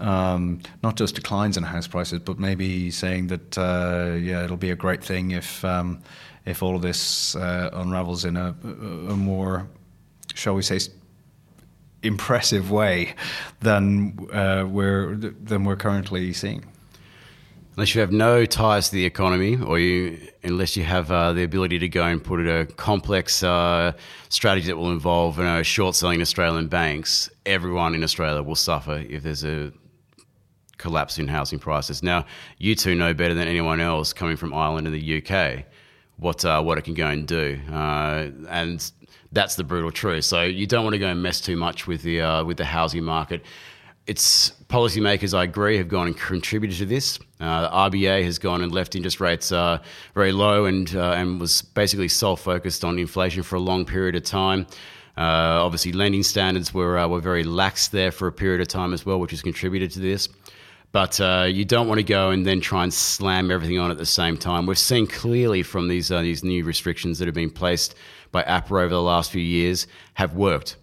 um, 0.00 0.60
not 0.82 0.96
just 0.96 1.14
declines 1.14 1.56
in 1.56 1.62
house 1.62 1.86
prices, 1.86 2.20
but 2.20 2.38
maybe 2.38 2.90
saying 2.90 3.28
that 3.28 3.58
uh, 3.58 4.14
yeah, 4.18 4.44
it'll 4.44 4.56
be 4.56 4.70
a 4.70 4.76
great 4.76 5.04
thing 5.04 5.30
if 5.32 5.64
um, 5.64 6.02
if 6.46 6.62
all 6.62 6.74
of 6.74 6.82
this 6.82 7.36
uh, 7.36 7.70
unravels 7.74 8.24
in 8.24 8.36
a, 8.36 8.54
a, 8.64 9.16
more, 9.16 9.68
shall 10.34 10.54
we 10.54 10.62
say, 10.62 10.78
impressive 12.02 12.70
way 12.70 13.14
than 13.60 14.18
uh, 14.32 14.66
we're 14.68 15.14
than 15.16 15.64
we're 15.64 15.76
currently 15.76 16.32
seeing. 16.32 16.64
Unless 17.76 17.94
you 17.94 18.00
have 18.00 18.12
no 18.12 18.44
ties 18.44 18.88
to 18.88 18.96
the 18.96 19.06
economy, 19.06 19.56
or 19.56 19.78
you, 19.78 20.18
unless 20.42 20.76
you 20.76 20.82
have 20.82 21.10
uh, 21.10 21.32
the 21.32 21.44
ability 21.44 21.78
to 21.78 21.88
go 21.88 22.04
and 22.04 22.22
put 22.22 22.40
a 22.40 22.66
complex 22.66 23.42
uh, 23.42 23.92
strategy 24.28 24.66
that 24.66 24.76
will 24.76 24.90
involve 24.90 25.38
you 25.38 25.44
know, 25.44 25.62
short 25.62 25.94
selling 25.94 26.20
Australian 26.20 26.66
banks, 26.66 27.30
everyone 27.46 27.94
in 27.94 28.02
Australia 28.02 28.42
will 28.42 28.56
suffer 28.56 29.04
if 29.08 29.22
there's 29.22 29.44
a 29.44 29.72
collapse 30.80 31.18
in 31.18 31.28
housing 31.28 31.58
prices. 31.58 32.02
Now, 32.02 32.26
you 32.58 32.74
two 32.74 32.94
know 32.94 33.14
better 33.14 33.34
than 33.34 33.46
anyone 33.46 33.80
else 33.80 34.12
coming 34.12 34.36
from 34.36 34.52
Ireland 34.52 34.86
and 34.86 34.96
the 34.96 35.22
UK 35.22 35.64
what 36.20 36.44
uh, 36.44 36.62
what 36.62 36.78
it 36.78 36.82
can 36.82 36.94
go 36.94 37.08
and 37.08 37.26
do, 37.26 37.58
uh, 37.72 38.28
and 38.48 38.92
that's 39.32 39.56
the 39.56 39.64
brutal 39.64 39.90
truth. 39.90 40.24
So 40.24 40.42
you 40.42 40.66
don't 40.66 40.84
want 40.84 40.94
to 40.94 40.98
go 40.98 41.08
and 41.08 41.22
mess 41.22 41.40
too 41.40 41.56
much 41.56 41.86
with 41.86 42.02
the 42.02 42.20
uh, 42.20 42.44
with 42.44 42.58
the 42.58 42.64
housing 42.64 43.04
market. 43.04 43.44
It's 44.06 44.50
policymakers, 44.68 45.36
I 45.36 45.44
agree, 45.44 45.76
have 45.76 45.88
gone 45.88 46.08
and 46.08 46.16
contributed 46.16 46.78
to 46.78 46.86
this. 46.86 47.18
Uh, 47.38 47.62
the 47.62 47.68
RBA 47.68 48.24
has 48.24 48.38
gone 48.38 48.60
and 48.62 48.72
left 48.72 48.96
interest 48.96 49.20
rates 49.20 49.52
uh, 49.52 49.78
very 50.14 50.32
low 50.32 50.66
and 50.66 50.94
uh, 50.94 51.12
and 51.12 51.40
was 51.40 51.62
basically 51.62 52.08
sole 52.08 52.36
focused 52.36 52.84
on 52.84 52.98
inflation 52.98 53.42
for 53.42 53.56
a 53.56 53.60
long 53.60 53.84
period 53.84 54.14
of 54.14 54.24
time. 54.24 54.66
obviously, 55.16 55.92
lending 55.92 56.22
standards 56.22 56.74
were 56.74 57.06
were 57.08 57.20
very 57.20 57.44
lax 57.44 57.88
there 57.88 58.12
for 58.12 58.26
a 58.26 58.32
period 58.32 58.60
of 58.60 58.68
time 58.68 58.92
as 58.92 59.06
well, 59.06 59.18
which 59.20 59.30
has 59.30 59.42
contributed 59.42 59.90
to 59.92 60.00
this 60.00 60.28
but 60.92 61.20
uh, 61.20 61.46
you 61.48 61.64
don't 61.64 61.86
want 61.86 61.98
to 61.98 62.04
go 62.04 62.30
and 62.30 62.44
then 62.44 62.60
try 62.60 62.82
and 62.82 62.92
slam 62.92 63.50
everything 63.50 63.78
on 63.78 63.90
at 63.90 63.98
the 63.98 64.06
same 64.06 64.36
time. 64.36 64.66
We've 64.66 64.78
seen 64.78 65.06
clearly 65.06 65.62
from 65.62 65.88
these 65.88 66.10
uh, 66.10 66.22
these 66.22 66.42
new 66.42 66.64
restrictions 66.64 67.18
that 67.18 67.26
have 67.26 67.34
been 67.34 67.50
placed 67.50 67.94
by 68.32 68.42
APRA 68.44 68.82
over 68.82 68.88
the 68.88 69.02
last 69.02 69.30
few 69.30 69.42
years 69.42 69.86
have 70.14 70.34
worked. 70.34 70.76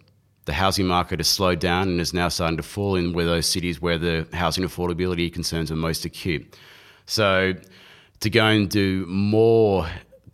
The 0.46 0.54
housing 0.54 0.86
market 0.86 1.20
has 1.20 1.28
slowed 1.28 1.60
down 1.60 1.88
and 1.88 2.00
is 2.00 2.14
now 2.14 2.28
starting 2.28 2.56
to 2.56 2.62
fall 2.62 2.96
in 2.96 3.12
with 3.12 3.26
those 3.26 3.46
cities 3.46 3.82
where 3.82 3.98
the 3.98 4.26
housing 4.32 4.64
affordability 4.64 5.30
concerns 5.30 5.70
are 5.70 5.76
most 5.76 6.06
acute. 6.06 6.56
So, 7.04 7.54
to 8.20 8.30
go 8.30 8.46
and 8.46 8.68
do 8.68 9.04
more 9.06 9.86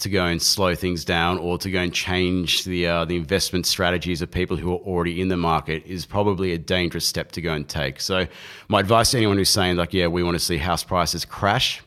to 0.05 0.11
go 0.11 0.27
and 0.27 0.41
slow 0.41 0.75
things 0.75 1.03
down 1.05 1.39
or 1.39 1.57
to 1.59 1.71
go 1.71 1.81
and 1.81 1.93
change 1.93 2.65
the 2.65 2.87
uh, 2.87 3.05
the 3.07 3.17
investment 3.17 3.67
strategies 3.67 4.21
of 4.23 4.31
people 4.31 4.57
who 4.57 4.71
are 4.71 4.79
already 4.81 5.21
in 5.21 5.29
the 5.29 5.37
market 5.37 5.83
is 5.87 6.05
probably 6.07 6.53
a 6.53 6.59
dangerous 6.59 7.07
step 7.07 7.33
to 7.33 7.41
go 7.41 7.53
and 7.55 7.67
take. 7.69 8.01
So, 8.01 8.27
my 8.69 8.81
advice 8.81 9.11
to 9.13 9.17
anyone 9.17 9.39
who's 9.39 9.49
saying 9.49 9.77
like, 9.77 9.95
yeah, 9.95 10.07
we 10.07 10.23
want 10.23 10.35
to 10.35 10.45
see 10.45 10.59
house 10.59 10.85
prices 10.85 11.25
crash, 11.25 11.83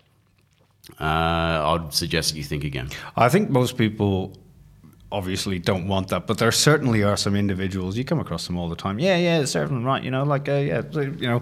uh, 0.99 1.03
I'd 1.03 1.93
suggest 1.93 2.31
that 2.31 2.37
you 2.37 2.43
think 2.43 2.63
again. 2.63 2.89
I 3.15 3.29
think 3.29 3.51
most 3.51 3.77
people 3.77 4.33
obviously 5.11 5.59
don't 5.59 5.87
want 5.87 6.07
that, 6.09 6.25
but 6.25 6.39
there 6.39 6.51
certainly 6.51 7.03
are 7.03 7.15
some 7.15 7.35
individuals 7.35 7.97
you 7.97 8.03
come 8.03 8.19
across 8.19 8.47
them 8.47 8.57
all 8.57 8.67
the 8.67 8.75
time. 8.75 8.97
Yeah, 8.97 9.15
yeah, 9.17 9.45
certainly 9.45 9.83
right. 9.83 10.03
You 10.03 10.09
know, 10.09 10.23
like 10.23 10.49
uh, 10.49 10.53
yeah, 10.53 10.81
you 10.91 11.27
know, 11.27 11.41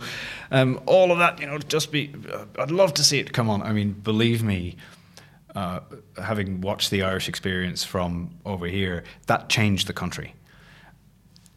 um, 0.52 0.82
all 0.86 1.14
of 1.14 1.20
that. 1.20 1.40
You 1.40 1.48
know, 1.48 1.58
just 1.58 1.94
be. 1.94 2.14
Uh, 2.30 2.44
I'd 2.60 2.72
love 2.72 2.94
to 2.96 3.04
see 3.04 3.20
it 3.20 3.32
come 3.32 3.50
on. 3.50 3.62
I 3.62 3.72
mean, 3.72 3.94
believe 3.94 4.44
me 4.44 4.76
uh, 5.56 5.80
having 6.22 6.62
watched 6.62 6.92
the 6.92 7.02
Irish 7.04 7.30
experience 7.30 7.84
from 7.84 8.36
over 8.46 8.68
here, 8.68 9.04
that 9.28 9.50
changed 9.50 9.88
the 9.88 9.94
country. 9.94 10.34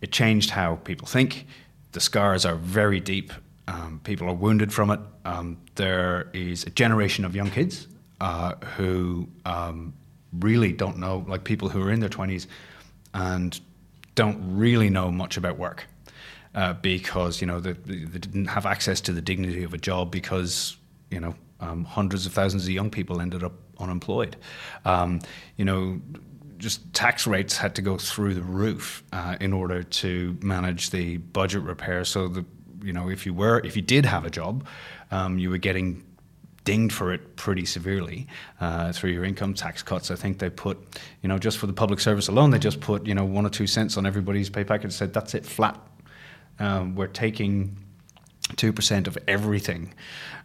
It 0.01 0.13
changed 0.13 0.51
how 0.51 0.77
people 0.77 1.07
think. 1.07 1.47
The 1.93 2.01
scars 2.01 2.47
are 2.47 2.55
very 2.55 3.01
deep. 3.01 3.33
Um, 3.67 4.01
people 4.05 4.29
are 4.29 4.35
wounded 4.35 4.73
from 4.73 4.91
it. 4.91 5.01
Um, 5.25 5.59
there 5.75 6.31
is 6.33 6.65
a 6.65 6.71
generation 6.71 7.25
of 7.25 7.35
young 7.35 7.51
kids 7.51 7.89
uh, 8.21 8.55
who 8.77 9.29
um, 9.45 9.93
really 10.33 10.73
don't 10.73 10.99
know, 10.99 11.25
like 11.27 11.45
people 11.45 11.69
who 11.69 11.83
are 11.83 11.91
in 11.91 12.01
their 12.01 12.09
20s 12.09 12.47
and 13.15 13.61
don't 14.15 14.39
really 14.57 14.91
know 14.91 15.11
much 15.11 15.37
about 15.37 15.59
work. 15.59 15.87
Uh, 16.55 16.73
because 16.73 17.43
you 17.43 17.47
know 17.47 17.61
they, 17.61 17.73
they, 17.73 18.19
didn't 18.19 18.47
have 18.47 18.65
access 18.65 19.03
to 19.03 19.13
the 19.13 19.21
dignity 19.21 19.63
of 19.63 19.75
a 19.75 19.79
job 19.79 20.11
because 20.11 20.79
you 21.11 21.21
know 21.21 21.35
um, 21.61 21.85
hundreds 21.85 22.25
of 22.25 22.33
thousands 22.33 22.65
of 22.65 22.71
young 22.71 22.89
people 22.91 23.21
ended 23.21 23.45
up 23.45 23.53
unemployed. 23.79 24.37
Um, 24.85 25.21
you 25.57 25.65
know, 25.65 26.01
just 26.59 26.93
tax 26.93 27.27
rates 27.27 27.57
had 27.57 27.75
to 27.77 27.83
go 27.83 27.97
through 27.97 28.35
the 28.35 28.43
roof 28.43 29.05
uh, 29.13 29.37
in 29.41 29.53
order 29.53 29.83
to 29.83 30.37
manage 30.43 30.91
the 30.91 31.19
budget 31.19 31.63
repair. 31.63 32.05
So 32.05 32.29
the 32.29 32.45
you 32.83 32.93
know 32.93 33.09
if 33.09 33.27
you 33.27 33.35
were 33.35 33.61
if 33.65 33.77
you 33.77 33.83
did 33.83 34.05
have 34.07 34.25
a 34.25 34.31
job, 34.31 34.67
um, 35.11 35.39
you 35.39 35.51
were 35.51 35.59
getting 35.59 36.05
dinged 36.69 36.95
for 36.95 37.15
it 37.15 37.37
pretty 37.37 37.65
severely 37.65 38.27
uh, 38.61 38.93
through 38.93 39.11
your 39.11 39.25
income 39.25 39.55
tax 39.55 39.83
cuts. 39.83 40.11
I 40.11 40.17
think 40.17 40.39
they 40.39 40.51
put, 40.51 40.77
you 41.23 41.29
know, 41.31 41.39
just 41.39 41.57
for 41.57 41.67
the 41.67 41.73
public 41.73 41.99
service 41.99 42.29
alone, 42.29 42.51
they 42.51 42.59
just 42.59 42.81
put, 42.81 43.07
you 43.07 43.15
know, 43.15 43.25
one 43.25 43.47
or 43.47 43.49
two 43.49 43.67
cents 43.67 43.97
on 43.97 44.05
everybody's 44.05 44.51
pay 44.51 44.65
packet 44.65 44.85
and 44.85 44.93
said, 44.93 45.15
that's 45.15 45.35
it, 45.35 45.47
flat. 45.47 45.81
Um, 46.59 46.95
we're 46.95 47.07
taking 47.07 47.75
2% 48.57 49.07
of 49.07 49.19
everything 49.27 49.95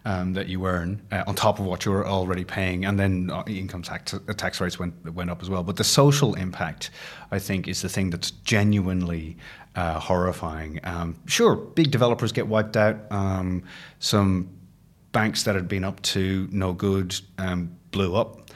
um, 0.05 0.33
that 0.33 0.47
you 0.47 0.65
earn 0.65 1.01
uh, 1.11 1.23
on 1.27 1.35
top 1.35 1.59
of 1.59 1.65
what 1.65 1.85
you're 1.85 2.07
already 2.07 2.43
paying, 2.43 2.85
and 2.85 2.99
then 2.99 3.29
uh, 3.31 3.43
income 3.47 3.81
tax 3.81 4.13
uh, 4.13 4.19
tax 4.33 4.59
rates 4.59 4.77
went 4.77 4.93
went 5.13 5.29
up 5.29 5.41
as 5.41 5.49
well. 5.49 5.63
But 5.63 5.77
the 5.77 5.83
social 5.83 6.35
impact, 6.35 6.89
I 7.31 7.39
think, 7.39 7.67
is 7.67 7.81
the 7.81 7.89
thing 7.89 8.09
that's 8.09 8.31
genuinely 8.31 9.37
uh, 9.75 9.99
horrifying. 9.99 10.79
Um, 10.83 11.15
sure, 11.25 11.55
big 11.55 11.91
developers 11.91 12.31
get 12.31 12.47
wiped 12.47 12.75
out. 12.75 12.97
Um, 13.11 13.63
some 13.99 14.49
banks 15.13 15.43
that 15.43 15.55
had 15.55 15.67
been 15.67 15.83
up 15.83 16.01
to 16.01 16.47
no 16.51 16.73
good 16.73 17.15
um, 17.37 17.75
blew 17.91 18.15
up 18.15 18.49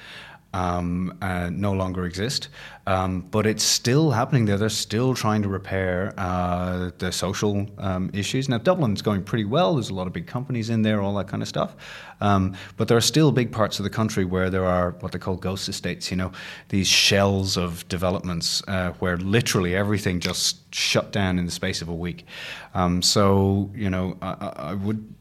um, 0.54 1.18
uh, 1.22 1.50
no 1.52 1.74
longer 1.74 2.06
exist. 2.06 2.50
Um, 2.88 3.22
but 3.32 3.46
it's 3.46 3.64
still 3.64 4.12
happening 4.12 4.46
there. 4.46 4.58
They're 4.58 4.70
still 4.70 5.14
trying 5.14 5.42
to 5.42 5.50
repair 5.50 6.14
uh, 6.18 6.92
the 6.98 7.12
social 7.12 7.68
um, 7.80 8.10
issues. 8.14 8.48
Now, 8.48 8.58
Dublin's 8.58 9.02
going 9.02 9.24
pretty 9.24 9.44
well. 9.44 9.76
There's 9.76 9.90
a 9.90 9.94
lot 9.94 10.08
of 10.08 10.14
big 10.14 10.26
companies 10.26 10.70
in 10.70 10.84
there, 10.84 11.02
all 11.02 11.14
that 11.16 11.28
kind 11.28 11.44
of 11.44 11.50
stuff. 11.50 11.76
Um, 12.22 12.56
but 12.78 12.88
there 12.88 12.98
are 12.98 13.02
still 13.02 13.32
big 13.32 13.52
parts 13.52 13.80
of 13.80 13.84
the 13.84 13.90
country 13.90 14.24
where 14.24 14.50
there 14.50 14.66
are 14.66 14.92
what 15.02 15.12
they 15.12 15.20
call 15.20 15.36
ghost 15.36 15.68
estates, 15.68 16.10
you 16.10 16.18
know, 16.18 16.32
these 16.70 16.88
shells 16.88 17.58
of 17.58 17.88
developments 17.90 18.64
uh, 18.68 18.92
where 19.00 19.18
literally 19.18 19.76
everything 19.76 20.20
just 20.22 20.74
shut 20.74 21.12
down 21.12 21.38
in 21.38 21.46
the 21.46 21.52
space 21.52 21.82
of 21.82 21.90
a 21.90 21.96
week. 21.96 22.26
Um, 22.74 23.02
so, 23.02 23.70
you 23.76 23.90
know, 23.90 24.18
I, 24.22 24.52
I 24.56 24.74
would, 24.76 25.14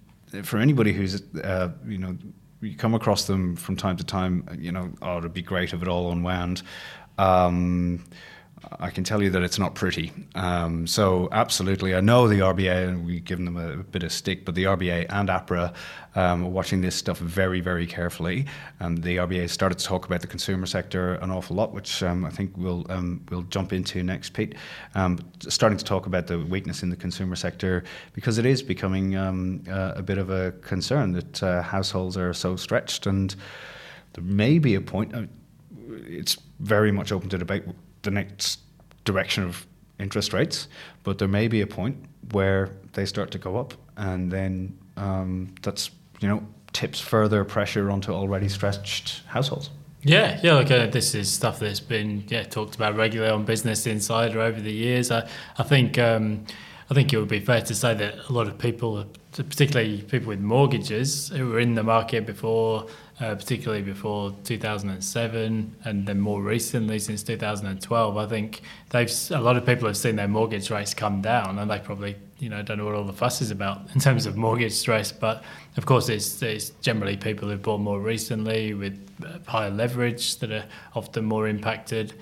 for 0.44 0.58
anybody 0.58 0.92
who's, 0.92 1.20
uh, 1.36 1.70
you 1.86 1.98
know, 1.98 2.16
you 2.60 2.76
come 2.76 2.94
across 2.94 3.26
them 3.26 3.56
from 3.56 3.76
time 3.76 3.96
to 3.96 4.04
time. 4.04 4.46
You 4.58 4.72
know, 4.72 4.92
oh, 5.02 5.18
it'd 5.18 5.32
be 5.32 5.42
great 5.42 5.72
if 5.72 5.82
it 5.82 5.88
all 5.88 6.12
unwound. 6.12 6.62
Um, 7.18 8.04
I 8.80 8.90
can 8.90 9.04
tell 9.04 9.22
you 9.22 9.30
that 9.30 9.42
it's 9.42 9.58
not 9.58 9.74
pretty. 9.74 10.12
Um, 10.34 10.86
so 10.86 11.28
absolutely, 11.30 11.94
I 11.94 12.00
know 12.00 12.26
the 12.26 12.40
RBA, 12.40 12.88
and 12.88 13.06
we've 13.06 13.24
given 13.24 13.44
them 13.44 13.56
a, 13.56 13.80
a 13.80 13.82
bit 13.82 14.02
of 14.02 14.12
stick, 14.12 14.44
but 14.44 14.54
the 14.54 14.64
RBA 14.64 15.06
and 15.08 15.28
APRA 15.28 15.72
um, 16.16 16.44
are 16.44 16.48
watching 16.48 16.80
this 16.80 16.96
stuff 16.96 17.18
very, 17.18 17.60
very 17.60 17.86
carefully. 17.86 18.46
And 18.80 19.02
the 19.02 19.18
RBA 19.18 19.50
started 19.50 19.78
to 19.78 19.84
talk 19.84 20.06
about 20.06 20.20
the 20.20 20.26
consumer 20.26 20.66
sector 20.66 21.14
an 21.14 21.30
awful 21.30 21.54
lot, 21.54 21.72
which 21.72 22.02
um, 22.02 22.24
I 22.24 22.30
think 22.30 22.56
we'll 22.56 22.84
um, 22.90 23.24
we'll 23.30 23.42
jump 23.42 23.72
into 23.72 24.02
next, 24.02 24.32
Pete. 24.32 24.56
Um, 24.94 25.18
starting 25.40 25.78
to 25.78 25.84
talk 25.84 26.06
about 26.06 26.26
the 26.26 26.40
weakness 26.40 26.82
in 26.82 26.90
the 26.90 26.96
consumer 26.96 27.36
sector 27.36 27.84
because 28.14 28.38
it 28.38 28.46
is 28.46 28.62
becoming 28.62 29.16
um, 29.16 29.62
uh, 29.70 29.92
a 29.94 30.02
bit 30.02 30.18
of 30.18 30.30
a 30.30 30.52
concern 30.62 31.12
that 31.12 31.42
uh, 31.42 31.62
households 31.62 32.16
are 32.16 32.32
so 32.32 32.56
stretched, 32.56 33.06
and 33.06 33.36
there 34.14 34.24
may 34.24 34.58
be 34.58 34.74
a 34.74 34.80
point. 34.80 35.14
Uh, 35.14 35.22
it's 36.08 36.36
very 36.58 36.90
much 36.90 37.12
open 37.12 37.28
to 37.28 37.38
debate 37.38 37.62
the 38.06 38.10
next 38.10 38.60
direction 39.04 39.44
of 39.44 39.66
interest 39.98 40.32
rates, 40.32 40.68
but 41.04 41.18
there 41.18 41.28
may 41.28 41.48
be 41.48 41.60
a 41.60 41.66
point 41.66 41.96
where 42.32 42.70
they 42.94 43.04
start 43.04 43.30
to 43.32 43.38
go 43.38 43.56
up, 43.56 43.74
and 43.96 44.30
then 44.30 44.76
um, 44.96 45.54
that's 45.62 45.90
you 46.20 46.28
know 46.28 46.42
tips 46.72 47.00
further 47.00 47.44
pressure 47.44 47.90
onto 47.90 48.12
already 48.12 48.48
stretched 48.48 49.22
households. 49.26 49.70
Yeah, 50.02 50.40
yeah. 50.42 50.54
Like 50.54 50.70
uh, 50.70 50.86
this 50.86 51.14
is 51.14 51.30
stuff 51.30 51.58
that's 51.58 51.80
been 51.80 52.24
yeah 52.28 52.44
talked 52.44 52.74
about 52.76 52.96
regularly 52.96 53.32
on 53.32 53.44
Business 53.44 53.86
Insider 53.86 54.40
over 54.40 54.60
the 54.60 54.72
years. 54.72 55.10
I 55.10 55.28
I 55.58 55.62
think 55.62 55.98
um, 55.98 56.44
I 56.90 56.94
think 56.94 57.12
it 57.12 57.18
would 57.18 57.28
be 57.28 57.40
fair 57.40 57.62
to 57.62 57.74
say 57.74 57.94
that 57.94 58.28
a 58.28 58.32
lot 58.32 58.46
of 58.46 58.58
people, 58.58 59.04
particularly 59.32 60.02
people 60.02 60.28
with 60.28 60.40
mortgages, 60.40 61.28
who 61.28 61.48
were 61.48 61.58
in 61.58 61.74
the 61.74 61.82
market 61.82 62.26
before 62.26 62.86
uh, 63.20 63.34
particularly 63.34 63.82
before 63.82 64.34
2007 64.44 65.76
and 65.84 66.06
then 66.06 66.20
more 66.20 66.42
recently 66.42 66.98
since 66.98 67.22
2012 67.22 68.16
i 68.16 68.26
think 68.26 68.60
they've 68.90 69.10
a 69.30 69.40
lot 69.40 69.56
of 69.56 69.64
people 69.64 69.86
have 69.86 69.96
seen 69.96 70.16
their 70.16 70.28
mortgage 70.28 70.70
rates 70.70 70.92
come 70.92 71.22
down 71.22 71.58
and 71.58 71.70
they 71.70 71.78
probably 71.78 72.16
you 72.38 72.48
know 72.48 72.62
don't 72.62 72.78
know 72.78 72.84
what 72.84 72.94
all 72.94 73.04
the 73.04 73.12
fuss 73.12 73.40
is 73.40 73.50
about 73.50 73.80
in 73.94 74.00
terms 74.00 74.26
of 74.26 74.36
mortgage 74.36 74.72
stress 74.72 75.12
but 75.12 75.42
of 75.76 75.86
course 75.86 76.08
it's, 76.08 76.42
it's 76.42 76.70
generally 76.82 77.16
people 77.16 77.48
who've 77.48 77.62
bought 77.62 77.80
more 77.80 78.00
recently 78.00 78.74
with 78.74 78.98
uh, 79.24 79.38
higher 79.46 79.70
leverage 79.70 80.36
that 80.38 80.52
are 80.52 80.64
often 80.94 81.24
more 81.24 81.48
impacted 81.48 82.12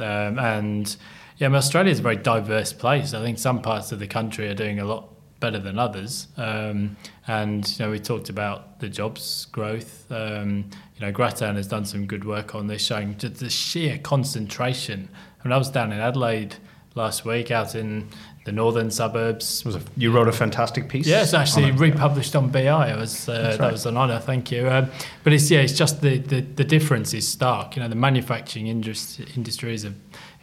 um, 0.00 0.38
and 0.38 0.96
yeah, 1.38 1.46
I 1.46 1.48
mean, 1.50 1.56
Australia 1.56 1.92
is 1.92 2.00
a 2.00 2.02
very 2.02 2.16
diverse 2.16 2.72
place. 2.72 3.14
I 3.14 3.22
think 3.22 3.38
some 3.38 3.62
parts 3.62 3.92
of 3.92 4.00
the 4.00 4.08
country 4.08 4.48
are 4.48 4.54
doing 4.54 4.80
a 4.80 4.84
lot 4.84 5.08
better 5.40 5.58
than 5.58 5.78
others. 5.78 6.28
Um, 6.36 6.96
and 7.26 7.68
you 7.78 7.84
know, 7.84 7.90
we 7.90 7.98
talked 7.98 8.28
about 8.28 8.80
the 8.80 8.88
jobs 8.88 9.46
growth. 9.46 10.10
Um, 10.10 10.70
you 10.96 11.06
know, 11.06 11.12
Grattan 11.12 11.56
has 11.56 11.66
done 11.66 11.84
some 11.84 12.06
good 12.06 12.24
work 12.24 12.54
on 12.54 12.66
this, 12.66 12.84
showing 12.84 13.16
just 13.16 13.36
the 13.36 13.50
sheer 13.50 13.98
concentration. 13.98 15.08
I 15.40 15.48
mean, 15.48 15.52
I 15.52 15.58
was 15.58 15.70
down 15.70 15.92
in 15.92 16.00
Adelaide 16.00 16.56
last 16.94 17.24
week, 17.24 17.50
out 17.50 17.74
in 17.74 18.08
the 18.44 18.52
northern 18.52 18.90
suburbs. 18.90 19.64
A, 19.66 19.80
you 19.96 20.10
wrote 20.10 20.26
a 20.26 20.32
fantastic 20.32 20.88
piece. 20.88 21.06
Yes, 21.06 21.32
yeah, 21.32 21.40
actually 21.40 21.70
on 21.70 21.76
republished 21.76 22.34
on 22.34 22.50
BI. 22.50 22.90
It 22.90 22.96
was 22.96 23.28
uh, 23.28 23.48
right. 23.50 23.58
that 23.58 23.72
was 23.72 23.86
an 23.86 23.96
honour. 23.96 24.18
Thank 24.18 24.50
you. 24.50 24.68
Um, 24.68 24.90
but 25.22 25.32
it's 25.32 25.50
yeah, 25.50 25.60
it's 25.60 25.74
just 25.74 26.00
the, 26.00 26.18
the 26.18 26.40
the 26.40 26.64
difference 26.64 27.14
is 27.14 27.28
stark. 27.28 27.76
You 27.76 27.82
know, 27.82 27.88
the 27.88 27.94
manufacturing 27.94 28.66
industry, 28.66 29.26
industries 29.36 29.84
have 29.84 29.94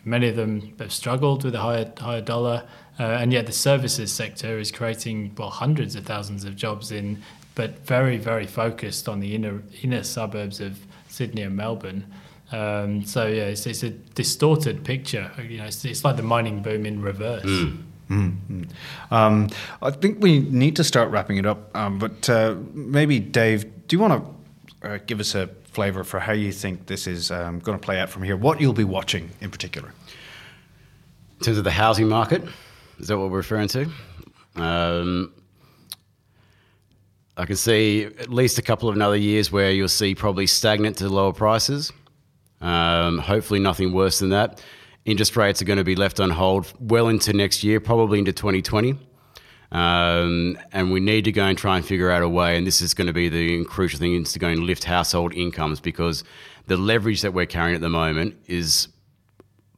many 0.06 0.30
of 0.30 0.36
them 0.36 0.74
have 0.80 0.94
struggled 0.94 1.44
with 1.44 1.56
a 1.56 1.60
higher 1.60 1.92
higher 1.98 2.22
dollar. 2.22 2.64
Uh, 2.98 3.04
and 3.04 3.34
yet 3.34 3.46
the 3.46 3.52
services 3.52 4.12
sector 4.12 4.58
is 4.58 4.72
creating 4.72 5.34
well 5.38 5.50
hundreds 5.50 5.96
of 5.96 6.06
thousands 6.06 6.46
of 6.46 6.56
jobs 6.56 6.92
in, 6.92 7.22
but 7.54 7.86
very 7.86 8.18
very 8.18 8.48
focused 8.48 9.10
on 9.10 9.20
the 9.20 9.36
inner 9.36 9.62
inner 9.82 10.04
suburbs 10.04 10.60
of 10.60 10.80
Sydney 11.10 11.42
and 11.42 11.56
Melbourne. 11.56 12.06
Um, 12.52 13.04
so 13.04 13.26
yeah, 13.26 13.46
it's, 13.46 13.66
it's, 13.66 13.84
a 13.84 13.90
distorted 13.90 14.84
picture. 14.84 15.32
You 15.38 15.58
know, 15.58 15.66
it's, 15.66 15.84
it's, 15.84 16.06
like 16.06 16.16
the 16.16 16.24
mining 16.24 16.62
boom 16.62 16.86
in 16.86 17.02
reverse. 17.02 17.44
Mm. 17.44 17.84
Mm-hmm. 18.10 19.14
Um, 19.14 19.50
I 19.82 19.92
think 19.92 20.22
we 20.22 20.40
need 20.40 20.76
to 20.76 20.84
start 20.84 21.10
wrapping 21.10 21.38
it 21.38 21.46
up. 21.46 21.76
Um, 21.76 21.98
but 21.98 22.30
uh, 22.30 22.56
maybe 22.74 23.20
Dave, 23.20 23.88
do 23.88 23.96
you 23.96 24.00
want 24.00 24.24
to 24.82 24.88
uh, 24.88 25.00
give 25.06 25.20
us 25.20 25.34
a 25.34 25.48
flavour 25.64 26.04
for 26.04 26.20
how 26.20 26.34
you 26.34 26.52
think 26.52 26.86
this 26.86 27.08
is 27.08 27.32
um, 27.32 27.60
going 27.60 27.78
to 27.78 27.84
play 27.84 28.00
out 28.00 28.10
from 28.10 28.24
here? 28.24 28.38
What 28.38 28.62
you'll 28.62 28.74
be 28.74 28.84
watching 28.84 29.32
in 29.42 29.50
particular? 29.50 29.92
In 31.40 31.46
terms 31.46 31.58
of 31.58 31.64
the 31.64 31.72
housing 31.72 32.08
market, 32.08 32.44
is 33.00 33.08
that 33.08 33.18
what 33.18 33.30
we're 33.30 33.38
referring 33.38 33.68
to? 33.70 33.90
Um, 34.56 35.34
I 37.38 37.46
can 37.46 37.58
see 37.58 38.06
at 38.06 38.30
least 38.30 38.58
a 38.58 38.62
couple 38.62 38.88
of 38.88 38.96
another 38.96 39.18
years 39.18 39.52
where 39.52 39.72
you'll 39.72 39.90
see 39.90 40.16
probably 40.16 40.48
stagnant 40.48 40.98
to 40.98 41.10
lower 41.10 41.34
prices. 41.34 41.92
Um, 42.62 43.20
hopefully, 43.20 43.60
nothing 43.60 43.92
worse 43.94 44.20
than 44.20 44.30
that. 44.30 44.64
Interest 45.04 45.36
rates 45.36 45.62
are 45.62 45.66
going 45.66 45.78
to 45.78 45.84
be 45.84 45.96
left 45.96 46.20
on 46.20 46.30
hold 46.30 46.74
well 46.80 47.10
into 47.10 47.34
next 47.34 47.64
year, 47.64 47.80
probably 47.80 48.20
into 48.20 48.32
2020. 48.32 48.98
Um, 49.72 50.58
and 50.72 50.92
we 50.92 51.02
need 51.02 51.26
to 51.26 51.32
go 51.32 51.44
and 51.44 51.58
try 51.58 51.76
and 51.76 51.86
figure 51.86 52.10
out 52.10 52.24
a 52.24 52.30
way, 52.30 52.58
and 52.58 52.66
this 52.66 52.82
is 52.82 52.94
going 52.94 53.08
to 53.08 53.14
be 53.14 53.28
the 53.28 53.66
crucial 53.66 54.00
thing, 54.00 54.16
is 54.16 54.32
to 54.34 54.40
go 54.40 54.48
and 54.48 54.62
lift 54.62 54.86
household 54.86 55.34
incomes 55.34 55.82
because 55.82 56.24
the 56.68 56.78
leverage 56.78 57.22
that 57.22 57.34
we're 57.34 57.46
carrying 57.46 57.76
at 57.76 57.82
the 57.82 57.90
moment 57.90 58.36
is 58.48 58.88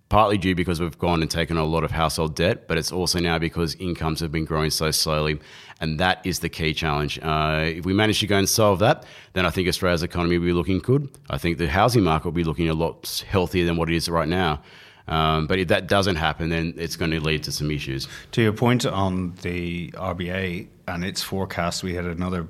partly 0.10 0.38
due 0.38 0.56
because 0.56 0.80
we've 0.80 0.98
gone 0.98 1.22
and 1.22 1.30
taken 1.30 1.58
a 1.58 1.66
lot 1.66 1.84
of 1.84 1.92
household 1.92 2.36
debt, 2.36 2.68
but 2.68 2.78
it's 2.78 2.92
also 2.92 3.20
now 3.20 3.38
because 3.38 3.76
incomes 3.76 4.20
have 4.22 4.32
been 4.32 4.46
growing 4.46 4.70
so 4.70 4.92
slowly. 4.92 5.40
And 5.80 6.00
that 6.00 6.26
is 6.26 6.40
the 6.40 6.50
key 6.50 6.74
challenge. 6.74 7.20
Uh, 7.22 7.64
if 7.66 7.86
we 7.86 7.94
manage 7.94 8.20
to 8.22 8.28
go 8.28 8.38
and 8.38 8.48
solve 8.48 8.80
that, 8.80 9.06
then 9.34 9.46
I 9.46 9.50
think 9.50 9.68
Australia's 9.68 10.04
economy 10.04 10.38
will 10.38 10.46
be 10.46 10.54
looking 10.54 10.80
good. 10.80 11.10
I 11.30 11.38
think 11.38 11.58
the 11.58 11.68
housing 11.68 12.04
market 12.04 12.26
will 12.26 12.34
be 12.34 12.44
looking 12.44 12.70
a 12.70 12.74
lot 12.74 13.24
healthier 13.28 13.66
than 13.66 13.78
what 13.78 13.90
it 13.90 13.96
is 13.96 14.10
right 14.10 14.28
now. 14.28 14.62
Um, 15.08 15.48
but 15.48 15.60
if 15.60 15.70
that 15.70 15.88
doesn't 15.88 16.18
happen, 16.18 16.50
then 16.50 16.74
it's 16.78 16.96
going 16.96 17.12
to 17.12 17.20
lead 17.20 17.44
to 17.44 17.52
some 17.52 17.72
issues. 17.72 18.08
To 18.32 18.42
your 18.42 18.54
point 18.54 18.86
on 18.86 19.36
the 19.42 19.92
RBA 19.92 20.68
and 20.88 21.06
its 21.06 21.22
forecast, 21.22 21.84
we 21.84 21.94
had 21.94 22.06
another, 22.06 22.48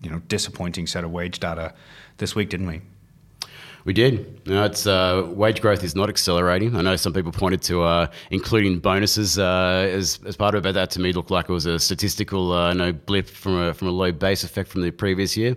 you 0.00 0.10
know, 0.10 0.20
disappointing 0.28 0.86
set 0.86 1.04
of 1.04 1.10
wage 1.10 1.40
data 1.40 1.74
this 2.16 2.34
week, 2.34 2.48
didn't 2.48 2.66
we? 2.66 2.80
We 3.84 3.92
did. 3.92 4.46
No, 4.46 4.64
it's 4.64 4.86
uh, 4.86 5.26
wage 5.28 5.60
growth 5.60 5.82
is 5.82 5.96
not 5.96 6.08
accelerating. 6.08 6.76
I 6.76 6.82
know 6.82 6.94
some 6.94 7.12
people 7.12 7.32
pointed 7.32 7.62
to 7.62 7.82
uh, 7.82 8.06
including 8.30 8.78
bonuses 8.78 9.38
uh, 9.38 9.88
as, 9.92 10.20
as 10.24 10.36
part 10.36 10.54
of 10.54 10.64
it. 10.66 10.72
That 10.72 10.90
to 10.90 11.00
me 11.00 11.12
looked 11.12 11.32
like 11.32 11.48
it 11.48 11.52
was 11.52 11.66
a 11.66 11.78
statistical 11.78 12.52
uh, 12.52 12.72
no 12.74 12.92
blip 12.92 13.26
from 13.26 13.56
a 13.56 13.74
from 13.74 13.88
a 13.88 13.90
low 13.90 14.12
base 14.12 14.44
effect 14.44 14.68
from 14.68 14.82
the 14.82 14.92
previous 14.92 15.36
year. 15.36 15.56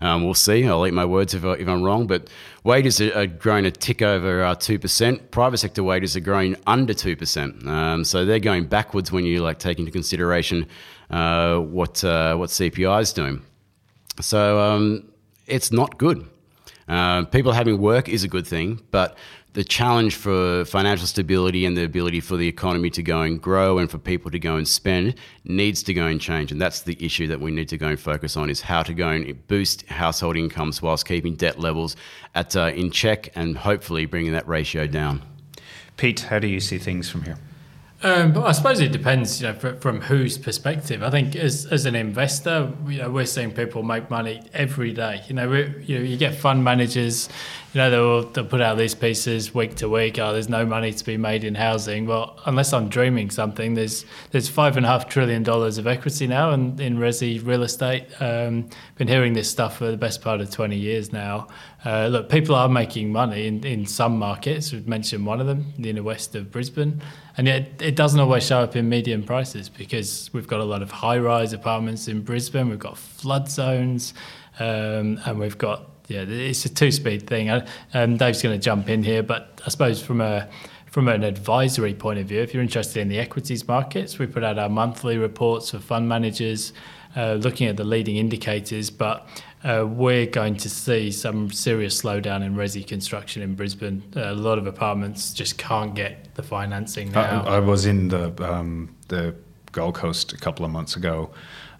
Um, 0.00 0.24
we'll 0.24 0.34
see. 0.34 0.64
I'll 0.66 0.86
eat 0.86 0.94
my 0.94 1.04
words 1.04 1.34
if, 1.34 1.44
I, 1.44 1.54
if 1.54 1.66
I'm 1.66 1.82
wrong. 1.82 2.06
But 2.06 2.30
wages 2.62 3.00
are, 3.00 3.26
growing 3.26 3.66
a 3.66 3.70
tick 3.70 4.00
over 4.00 4.44
uh, 4.44 4.54
two 4.54 4.78
percent. 4.78 5.30
Private 5.30 5.58
sector 5.58 5.82
wages 5.82 6.16
are 6.16 6.20
growing 6.20 6.56
under 6.66 6.94
two 6.94 7.16
percent. 7.16 7.66
Um, 7.66 8.02
so 8.02 8.24
they're 8.24 8.38
going 8.38 8.66
backwards 8.66 9.12
when 9.12 9.26
you 9.26 9.42
like 9.42 9.58
take 9.58 9.78
into 9.78 9.90
consideration 9.90 10.66
uh, 11.10 11.58
what 11.58 12.02
what 12.02 12.48
CPI 12.48 13.02
is 13.02 13.12
doing. 13.12 13.42
So 14.22 14.58
um, 14.58 15.12
it's 15.46 15.70
not 15.70 15.98
good. 15.98 16.26
Uh, 16.88 17.24
people 17.24 17.52
having 17.52 17.78
work 17.78 18.08
is 18.08 18.24
a 18.24 18.28
good 18.28 18.46
thing, 18.46 18.80
but 18.90 19.16
the 19.54 19.64
challenge 19.64 20.14
for 20.14 20.64
financial 20.66 21.06
stability 21.06 21.64
and 21.64 21.76
the 21.76 21.84
ability 21.84 22.20
for 22.20 22.36
the 22.36 22.46
economy 22.46 22.90
to 22.90 23.02
go 23.02 23.22
and 23.22 23.40
grow 23.42 23.78
and 23.78 23.90
for 23.90 23.98
people 23.98 24.30
to 24.30 24.38
go 24.38 24.56
and 24.56 24.68
spend 24.68 25.14
needs 25.44 25.82
to 25.82 25.94
go 25.94 26.06
and 26.06 26.20
change. 26.20 26.52
And 26.52 26.60
that's 26.60 26.82
the 26.82 26.96
issue 27.04 27.26
that 27.26 27.40
we 27.40 27.50
need 27.50 27.68
to 27.70 27.78
go 27.78 27.88
and 27.88 27.98
focus 27.98 28.36
on 28.36 28.50
is 28.50 28.60
how 28.60 28.82
to 28.82 28.94
go 28.94 29.08
and 29.08 29.46
boost 29.48 29.86
household 29.88 30.36
incomes 30.36 30.80
whilst 30.80 31.06
keeping 31.06 31.34
debt 31.34 31.58
levels 31.58 31.96
at 32.34 32.54
uh, 32.56 32.70
in 32.74 32.90
check 32.90 33.30
and 33.34 33.56
hopefully 33.56 34.06
bringing 34.06 34.32
that 34.32 34.46
ratio 34.46 34.86
down. 34.86 35.22
Pete, 35.96 36.20
how 36.20 36.38
do 36.38 36.46
you 36.46 36.60
see 36.60 36.78
things 36.78 37.10
from 37.10 37.22
here? 37.22 37.38
Um, 38.00 38.38
I 38.38 38.52
suppose 38.52 38.78
it 38.78 38.92
depends, 38.92 39.40
you 39.40 39.48
know, 39.48 39.54
from, 39.54 39.80
from 39.80 40.00
whose 40.02 40.38
perspective. 40.38 41.02
I 41.02 41.10
think 41.10 41.34
as, 41.34 41.66
as 41.66 41.84
an 41.84 41.96
investor, 41.96 42.72
you 42.86 42.98
know, 42.98 43.10
we're 43.10 43.26
seeing 43.26 43.50
people 43.50 43.82
make 43.82 44.08
money 44.08 44.40
every 44.54 44.92
day. 44.92 45.22
You 45.26 45.34
know, 45.34 45.52
you 45.52 45.98
know, 45.98 46.04
you 46.04 46.16
get 46.16 46.36
fund 46.36 46.62
managers, 46.62 47.28
you 47.74 47.78
know, 47.78 47.90
they'll, 47.90 48.30
they'll 48.30 48.46
put 48.46 48.60
out 48.62 48.78
these 48.78 48.94
pieces 48.94 49.54
week 49.54 49.74
to 49.76 49.88
week. 49.88 50.18
Oh, 50.18 50.32
there's 50.32 50.48
no 50.48 50.64
money 50.64 50.92
to 50.92 51.04
be 51.04 51.16
made 51.18 51.44
in 51.44 51.54
housing. 51.54 52.06
Well, 52.06 52.40
unless 52.46 52.72
I'm 52.72 52.88
dreaming 52.88 53.30
something, 53.30 53.74
there's 53.74 54.06
there's 54.30 54.48
five 54.48 54.76
and 54.78 54.86
a 54.86 54.88
half 54.88 55.08
trillion 55.08 55.42
dollars 55.42 55.76
of 55.76 55.86
equity 55.86 56.26
now 56.26 56.52
in, 56.52 56.80
in 56.80 56.96
resi 56.96 57.44
real 57.46 57.62
estate. 57.62 58.06
Um, 58.20 58.70
been 58.96 59.08
hearing 59.08 59.34
this 59.34 59.50
stuff 59.50 59.76
for 59.76 59.90
the 59.90 59.98
best 59.98 60.22
part 60.22 60.40
of 60.40 60.50
20 60.50 60.76
years 60.76 61.12
now. 61.12 61.48
Uh, 61.84 62.08
look, 62.08 62.28
people 62.28 62.54
are 62.54 62.68
making 62.68 63.12
money 63.12 63.46
in, 63.46 63.64
in 63.64 63.86
some 63.86 64.18
markets. 64.18 64.72
We've 64.72 64.88
mentioned 64.88 65.24
one 65.26 65.40
of 65.40 65.46
them, 65.46 65.72
the 65.78 65.90
inner 65.90 66.02
west 66.02 66.34
of 66.34 66.50
Brisbane. 66.50 67.00
And 67.36 67.46
yet 67.46 67.80
it 67.80 67.94
doesn't 67.94 68.18
always 68.18 68.44
show 68.44 68.60
up 68.60 68.74
in 68.74 68.88
median 68.88 69.22
prices 69.22 69.68
because 69.68 70.28
we've 70.32 70.48
got 70.48 70.60
a 70.60 70.64
lot 70.64 70.82
of 70.82 70.90
high 70.90 71.18
rise 71.18 71.52
apartments 71.52 72.08
in 72.08 72.22
Brisbane, 72.22 72.68
we've 72.68 72.78
got 72.78 72.98
flood 72.98 73.48
zones, 73.48 74.12
um, 74.58 75.20
and 75.24 75.38
we've 75.38 75.56
got, 75.56 75.88
yeah, 76.08 76.24
it's 76.26 76.64
a 76.64 76.68
two 76.68 76.90
speed 76.90 77.26
thing. 77.26 77.50
Um, 77.94 78.16
Dave's 78.16 78.42
going 78.42 78.58
to 78.58 78.62
jump 78.62 78.88
in 78.88 79.02
here, 79.02 79.22
but 79.22 79.60
I 79.64 79.68
suppose 79.68 80.02
from 80.02 80.20
a 80.20 80.48
from 80.86 81.06
an 81.08 81.22
advisory 81.22 81.94
point 81.94 82.18
of 82.18 82.26
view, 82.26 82.40
if 82.40 82.54
you're 82.54 82.62
interested 82.62 83.00
in 83.00 83.08
the 83.08 83.18
equities 83.18 83.68
markets, 83.68 84.18
we 84.18 84.26
put 84.26 84.42
out 84.42 84.58
our 84.58 84.70
monthly 84.70 85.18
reports 85.18 85.70
for 85.70 85.78
fund 85.78 86.08
managers 86.08 86.72
uh, 87.16 87.34
looking 87.34 87.66
at 87.66 87.76
the 87.76 87.84
leading 87.84 88.16
indicators, 88.16 88.90
but 88.90 89.28
uh, 89.64 89.84
we're 89.86 90.26
going 90.26 90.56
to 90.56 90.70
see 90.70 91.10
some 91.10 91.50
serious 91.50 92.00
slowdown 92.00 92.42
in 92.42 92.54
resi 92.54 92.86
construction 92.86 93.42
in 93.42 93.54
Brisbane. 93.54 94.02
Uh, 94.16 94.32
a 94.32 94.34
lot 94.34 94.58
of 94.58 94.66
apartments 94.66 95.32
just 95.32 95.58
can't 95.58 95.94
get 95.94 96.34
the 96.34 96.42
financing 96.42 97.10
now. 97.12 97.42
I, 97.42 97.56
I 97.56 97.58
was 97.58 97.86
in 97.86 98.08
the 98.08 98.32
um, 98.42 98.94
the 99.08 99.34
Gold 99.72 99.94
Coast 99.94 100.32
a 100.32 100.38
couple 100.38 100.64
of 100.64 100.70
months 100.70 100.96
ago 100.96 101.30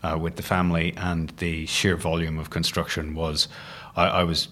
uh, 0.03 0.19
with 0.21 0.37
the 0.37 0.43
family, 0.43 0.95
and 0.97 1.31
the 1.39 1.67
sheer 1.67 1.97
volume 1.97 2.39
of 2.39 2.51
construction 2.51 3.15
was. 3.15 3.49
I, 3.99 4.21
I 4.21 4.25
was 4.25 4.49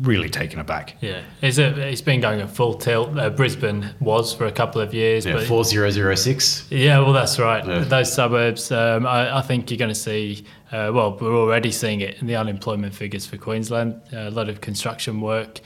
really 0.00 0.28
taken 0.28 0.60
aback. 0.60 0.96
Yeah, 1.00 1.22
it's, 1.42 1.58
a, 1.58 1.88
it's 1.88 2.00
been 2.00 2.20
going 2.20 2.40
at 2.40 2.50
full 2.50 2.74
tilt. 2.74 3.16
Uh, 3.18 3.30
Brisbane 3.30 3.94
was 4.00 4.34
for 4.34 4.46
a 4.46 4.52
couple 4.52 4.80
of 4.80 4.94
years. 4.94 5.24
Yeah, 5.26 5.40
4006. 5.44 6.66
Yeah, 6.70 7.00
well, 7.00 7.12
that's 7.12 7.38
right. 7.38 7.66
Yeah. 7.66 7.80
Those 7.80 8.12
suburbs, 8.12 8.70
um, 8.70 9.06
I, 9.06 9.38
I, 9.38 9.42
think 9.42 9.70
you're 9.70 9.78
going 9.78 9.88
to 9.88 9.94
see, 9.94 10.44
uh, 10.70 10.90
well, 10.94 11.16
we're 11.20 11.36
already 11.36 11.72
seeing 11.72 12.00
it 12.00 12.20
in 12.20 12.26
the 12.26 12.36
unemployment 12.36 12.94
figures 12.94 13.26
for 13.26 13.36
Queensland. 13.36 14.00
Uh, 14.12 14.28
a 14.28 14.30
lot 14.30 14.48
of 14.48 14.60
construction 14.60 15.20
work. 15.20 15.60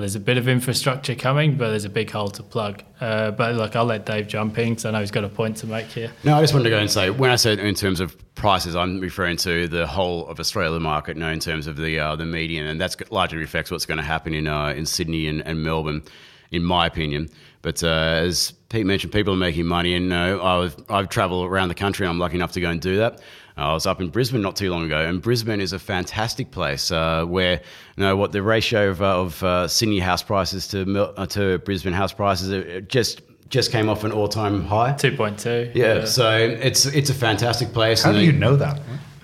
There's 0.00 0.14
a 0.14 0.20
bit 0.20 0.38
of 0.38 0.48
infrastructure 0.48 1.14
coming, 1.14 1.56
but 1.56 1.70
there's 1.70 1.84
a 1.84 1.90
big 1.90 2.10
hole 2.10 2.28
to 2.30 2.42
plug. 2.42 2.82
Uh, 3.00 3.30
but 3.30 3.54
look, 3.54 3.76
I'll 3.76 3.84
let 3.84 4.06
Dave 4.06 4.28
jump 4.28 4.58
in 4.58 4.70
because 4.70 4.84
I 4.84 4.90
know 4.90 5.00
he's 5.00 5.10
got 5.10 5.24
a 5.24 5.28
point 5.28 5.56
to 5.58 5.66
make 5.66 5.86
here. 5.86 6.10
No, 6.24 6.36
I 6.36 6.40
just 6.40 6.54
wanted 6.54 6.64
to 6.64 6.70
go 6.70 6.78
and 6.78 6.90
say 6.90 7.10
when 7.10 7.30
I 7.30 7.36
said 7.36 7.58
in 7.58 7.74
terms 7.74 8.00
of 8.00 8.16
prices, 8.34 8.76
I'm 8.76 9.00
referring 9.00 9.36
to 9.38 9.68
the 9.68 9.86
whole 9.86 10.26
of 10.28 10.40
Australia 10.40 10.80
market, 10.80 11.16
no, 11.16 11.28
in 11.30 11.40
terms 11.40 11.66
of 11.66 11.76
the 11.76 11.98
uh, 11.98 12.16
the 12.16 12.26
median, 12.26 12.66
and 12.66 12.80
that's 12.80 12.96
largely 13.10 13.38
reflects 13.38 13.70
what's 13.70 13.86
going 13.86 13.98
to 13.98 14.04
happen 14.04 14.34
in 14.34 14.46
uh, 14.46 14.68
in 14.68 14.86
Sydney 14.86 15.26
and, 15.26 15.40
and, 15.46 15.62
Melbourne, 15.62 16.02
in 16.50 16.62
my 16.62 16.86
opinion. 16.86 17.28
But 17.62 17.82
uh, 17.82 17.88
as 17.88 18.52
Pete 18.68 18.86
mentioned, 18.86 19.12
people 19.12 19.34
are 19.34 19.38
making 19.38 19.66
money, 19.66 19.94
and 19.94 20.12
uh, 20.12 20.42
I've 20.42 20.76
I've 20.88 21.08
travelled 21.08 21.46
around 21.46 21.68
the 21.68 21.74
country, 21.74 22.06
and 22.06 22.10
I'm 22.10 22.18
lucky 22.18 22.36
enough 22.36 22.52
to 22.52 22.60
go 22.60 22.70
and 22.70 22.80
do 22.80 22.96
that. 22.96 23.20
I 23.56 23.72
was 23.72 23.86
up 23.86 24.00
in 24.00 24.08
Brisbane 24.08 24.42
not 24.42 24.56
too 24.56 24.70
long 24.70 24.84
ago, 24.84 24.98
and 24.98 25.22
Brisbane 25.22 25.60
is 25.60 25.72
a 25.72 25.78
fantastic 25.78 26.50
place 26.50 26.90
uh, 26.90 27.24
where 27.24 27.60
you 27.96 28.02
know 28.02 28.16
what 28.16 28.32
the 28.32 28.42
ratio 28.42 28.90
of, 28.90 29.00
uh, 29.00 29.20
of 29.20 29.42
uh, 29.42 29.68
Sydney 29.68 30.00
house 30.00 30.22
prices 30.22 30.66
to 30.68 31.12
uh, 31.16 31.26
to 31.26 31.58
Brisbane 31.58 31.92
house 31.92 32.12
prices 32.12 32.82
just 32.88 33.22
just 33.48 33.70
came 33.70 33.88
off 33.88 34.02
an 34.02 34.10
all 34.10 34.28
time 34.28 34.64
high. 34.64 34.92
Two 34.94 35.16
point 35.16 35.38
two. 35.38 35.70
Yeah, 35.74 35.94
yeah, 35.94 36.04
so 36.04 36.36
it's 36.36 36.86
it's 36.86 37.10
a 37.10 37.14
fantastic 37.14 37.72
place. 37.72 38.02
How 38.02 38.12
do 38.12 38.20
you 38.20 38.32
know 38.32 38.56
that? 38.56 38.80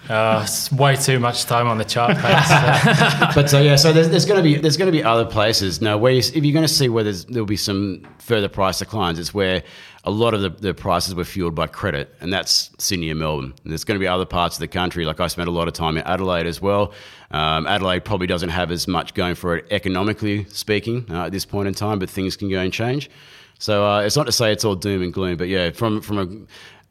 Uh, 0.08 0.40
it's 0.42 0.72
way 0.72 0.96
too 0.96 1.20
much 1.20 1.44
time 1.44 1.68
on 1.68 1.78
the 1.78 1.84
chart 1.84 2.16
but 3.34 3.48
so 3.48 3.62
yeah, 3.62 3.76
so 3.76 3.92
there's, 3.92 4.08
there's 4.08 4.26
going 4.26 4.36
to 4.36 4.42
be 4.42 4.56
there's 4.56 4.76
going 4.76 4.90
to 4.90 4.92
be 4.92 5.04
other 5.04 5.24
places 5.24 5.80
now 5.80 5.96
where 5.96 6.12
you, 6.12 6.18
if 6.18 6.34
you're 6.34 6.52
going 6.52 6.66
to 6.66 6.68
see 6.72 6.88
where 6.88 7.04
there'll 7.04 7.46
be 7.46 7.56
some 7.56 8.04
further 8.18 8.48
price 8.48 8.80
declines, 8.80 9.20
it's 9.20 9.32
where 9.32 9.62
a 10.04 10.10
lot 10.10 10.32
of 10.32 10.40
the, 10.40 10.48
the, 10.48 10.72
prices 10.72 11.14
were 11.14 11.24
fueled 11.24 11.54
by 11.54 11.66
credit, 11.66 12.14
and 12.20 12.32
that's 12.32 12.70
Sydney 12.78 13.10
and 13.10 13.20
Melbourne. 13.20 13.52
And 13.62 13.70
there's 13.70 13.84
going 13.84 13.96
to 13.96 14.02
be 14.02 14.06
other 14.06 14.24
parts 14.24 14.56
of 14.56 14.60
the 14.60 14.68
country, 14.68 15.04
like 15.04 15.20
I 15.20 15.26
spent 15.26 15.48
a 15.48 15.52
lot 15.52 15.68
of 15.68 15.74
time 15.74 15.98
in 15.98 16.04
Adelaide 16.04 16.46
as 16.46 16.60
well. 16.60 16.92
Um, 17.30 17.66
Adelaide 17.66 18.04
probably 18.04 18.26
doesn't 18.26 18.48
have 18.48 18.70
as 18.70 18.88
much 18.88 19.12
going 19.12 19.34
for 19.34 19.56
it 19.56 19.66
economically 19.70 20.44
speaking 20.44 21.04
uh, 21.10 21.26
at 21.26 21.32
this 21.32 21.44
point 21.44 21.68
in 21.68 21.74
time, 21.74 21.98
but 21.98 22.08
things 22.08 22.36
can 22.36 22.48
go 22.48 22.60
and 22.60 22.72
change. 22.72 23.10
So 23.58 23.86
uh, 23.86 24.00
it's 24.00 24.16
not 24.16 24.24
to 24.24 24.32
say 24.32 24.52
it's 24.52 24.64
all 24.64 24.74
doom 24.74 25.02
and 25.02 25.12
gloom, 25.12 25.36
but 25.36 25.48
yeah, 25.48 25.70
from 25.70 26.00
from 26.00 26.18
a 26.18 26.26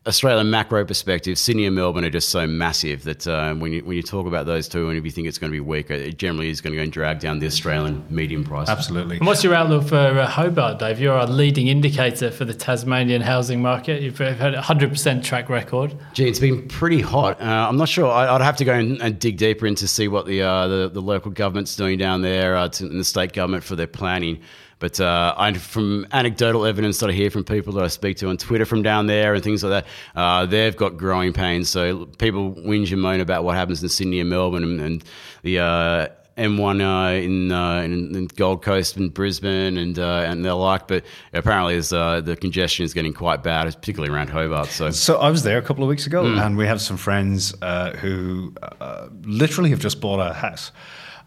Australian 0.09 0.49
macro 0.49 0.83
perspective, 0.83 1.37
Sydney 1.37 1.65
and 1.65 1.75
Melbourne 1.75 2.03
are 2.03 2.09
just 2.09 2.29
so 2.29 2.45
massive 2.45 3.03
that 3.03 3.27
uh, 3.27 3.53
when 3.53 3.71
you 3.71 3.85
when 3.85 3.95
you 3.95 4.03
talk 4.03 4.25
about 4.25 4.45
those 4.45 4.67
two, 4.67 4.89
and 4.89 4.97
if 4.97 5.05
you 5.05 5.11
think 5.11 5.27
it's 5.27 5.37
going 5.37 5.51
to 5.51 5.55
be 5.55 5.59
weaker, 5.59 5.93
it 5.93 6.17
generally 6.17 6.49
is 6.49 6.61
going 6.61 6.73
to 6.73 6.77
go 6.77 6.83
and 6.83 6.91
drag 6.91 7.19
down 7.19 7.39
the 7.39 7.45
Australian 7.45 8.05
medium 8.09 8.43
price. 8.43 8.67
Absolutely. 8.67 9.17
And 9.17 9.27
what's 9.27 9.43
your 9.43 9.53
outlook 9.53 9.87
for 9.87 9.95
uh, 9.95 10.27
Hobart, 10.27 10.79
Dave? 10.79 10.99
You're 10.99 11.17
a 11.17 11.25
leading 11.25 11.67
indicator 11.67 12.31
for 12.31 12.43
the 12.43 12.53
Tasmanian 12.53 13.21
housing 13.21 13.61
market. 13.61 14.01
You've 14.01 14.17
had 14.17 14.55
a 14.55 14.61
hundred 14.61 14.89
percent 14.89 15.23
track 15.23 15.47
record. 15.47 15.95
Gee, 16.13 16.27
it's 16.27 16.39
been 16.39 16.67
pretty 16.67 17.01
hot. 17.01 17.39
Uh, 17.39 17.67
I'm 17.69 17.77
not 17.77 17.87
sure. 17.87 18.11
I, 18.11 18.31
would 18.33 18.41
have 18.41 18.57
to 18.57 18.65
go 18.65 18.73
and, 18.73 19.01
and, 19.01 19.19
dig 19.19 19.37
deeper 19.37 19.67
in 19.67 19.75
to 19.75 19.87
see 19.87 20.07
what 20.07 20.25
the 20.25 20.41
uh, 20.41 20.67
the, 20.67 20.89
the, 20.89 21.01
local 21.01 21.31
government's 21.31 21.75
doing 21.75 21.97
down 21.97 22.21
there, 22.21 22.55
uh, 22.55 22.69
to, 22.69 22.85
and 22.85 22.99
the 22.99 23.03
state 23.03 23.33
government 23.33 23.63
for 23.63 23.75
their 23.75 23.87
planning. 23.87 24.41
But 24.79 24.99
uh, 24.99 25.35
I, 25.37 25.53
from 25.53 26.07
anecdotal 26.11 26.65
evidence 26.65 26.99
that 26.99 27.09
I 27.09 27.13
hear 27.13 27.29
from 27.29 27.43
people 27.43 27.73
that 27.73 27.83
I 27.83 27.87
speak 27.87 28.17
to 28.17 28.29
on 28.29 28.37
Twitter 28.37 28.65
from 28.65 28.81
down 28.81 29.07
there 29.07 29.33
and 29.33 29.43
things 29.43 29.63
like 29.63 29.83
that, 29.83 30.19
uh, 30.19 30.45
they've 30.45 30.75
got 30.75 30.97
growing 30.97 31.33
pains. 31.33 31.69
So 31.69 32.05
people 32.17 32.53
whinge 32.53 32.91
and 32.91 33.01
moan 33.01 33.19
about 33.19 33.43
what 33.43 33.55
happens 33.55 33.83
in 33.83 33.89
Sydney 33.89 34.21
and 34.21 34.29
Melbourne 34.29 34.63
and, 34.63 34.79
and 34.79 35.03
the 35.43 35.59
uh, 35.59 36.07
M1 36.39 36.79
uh, 36.79 37.21
in, 37.21 37.51
uh, 37.51 37.81
in, 37.81 38.15
in, 38.15 38.25
Gold 38.27 38.63
Coast 38.63 38.95
and 38.95 39.13
Brisbane 39.13 39.77
and 39.77 39.99
uh, 39.99 40.23
and 40.25 40.45
the 40.45 40.55
like, 40.55 40.87
but 40.87 41.03
apparently 41.33 41.77
uh, 41.77 42.21
the 42.21 42.37
congestion 42.37 42.85
is 42.85 42.93
getting 42.93 43.13
quite 43.13 43.43
bad, 43.43 43.65
particularly 43.65 44.13
around 44.13 44.29
Hobart. 44.29 44.69
So, 44.69 44.89
so 44.91 45.19
I 45.19 45.29
was 45.29 45.43
there 45.43 45.57
a 45.57 45.61
couple 45.61 45.83
of 45.83 45.89
weeks 45.89 46.07
ago, 46.07 46.23
mm. 46.23 46.41
and 46.41 46.55
we 46.55 46.65
have 46.65 46.81
some 46.81 46.95
friends 46.95 47.53
uh, 47.61 47.91
who 47.97 48.53
uh, 48.61 49.09
literally 49.23 49.71
have 49.71 49.79
just 49.79 49.99
bought 49.99 50.19
a 50.19 50.33
house, 50.33 50.71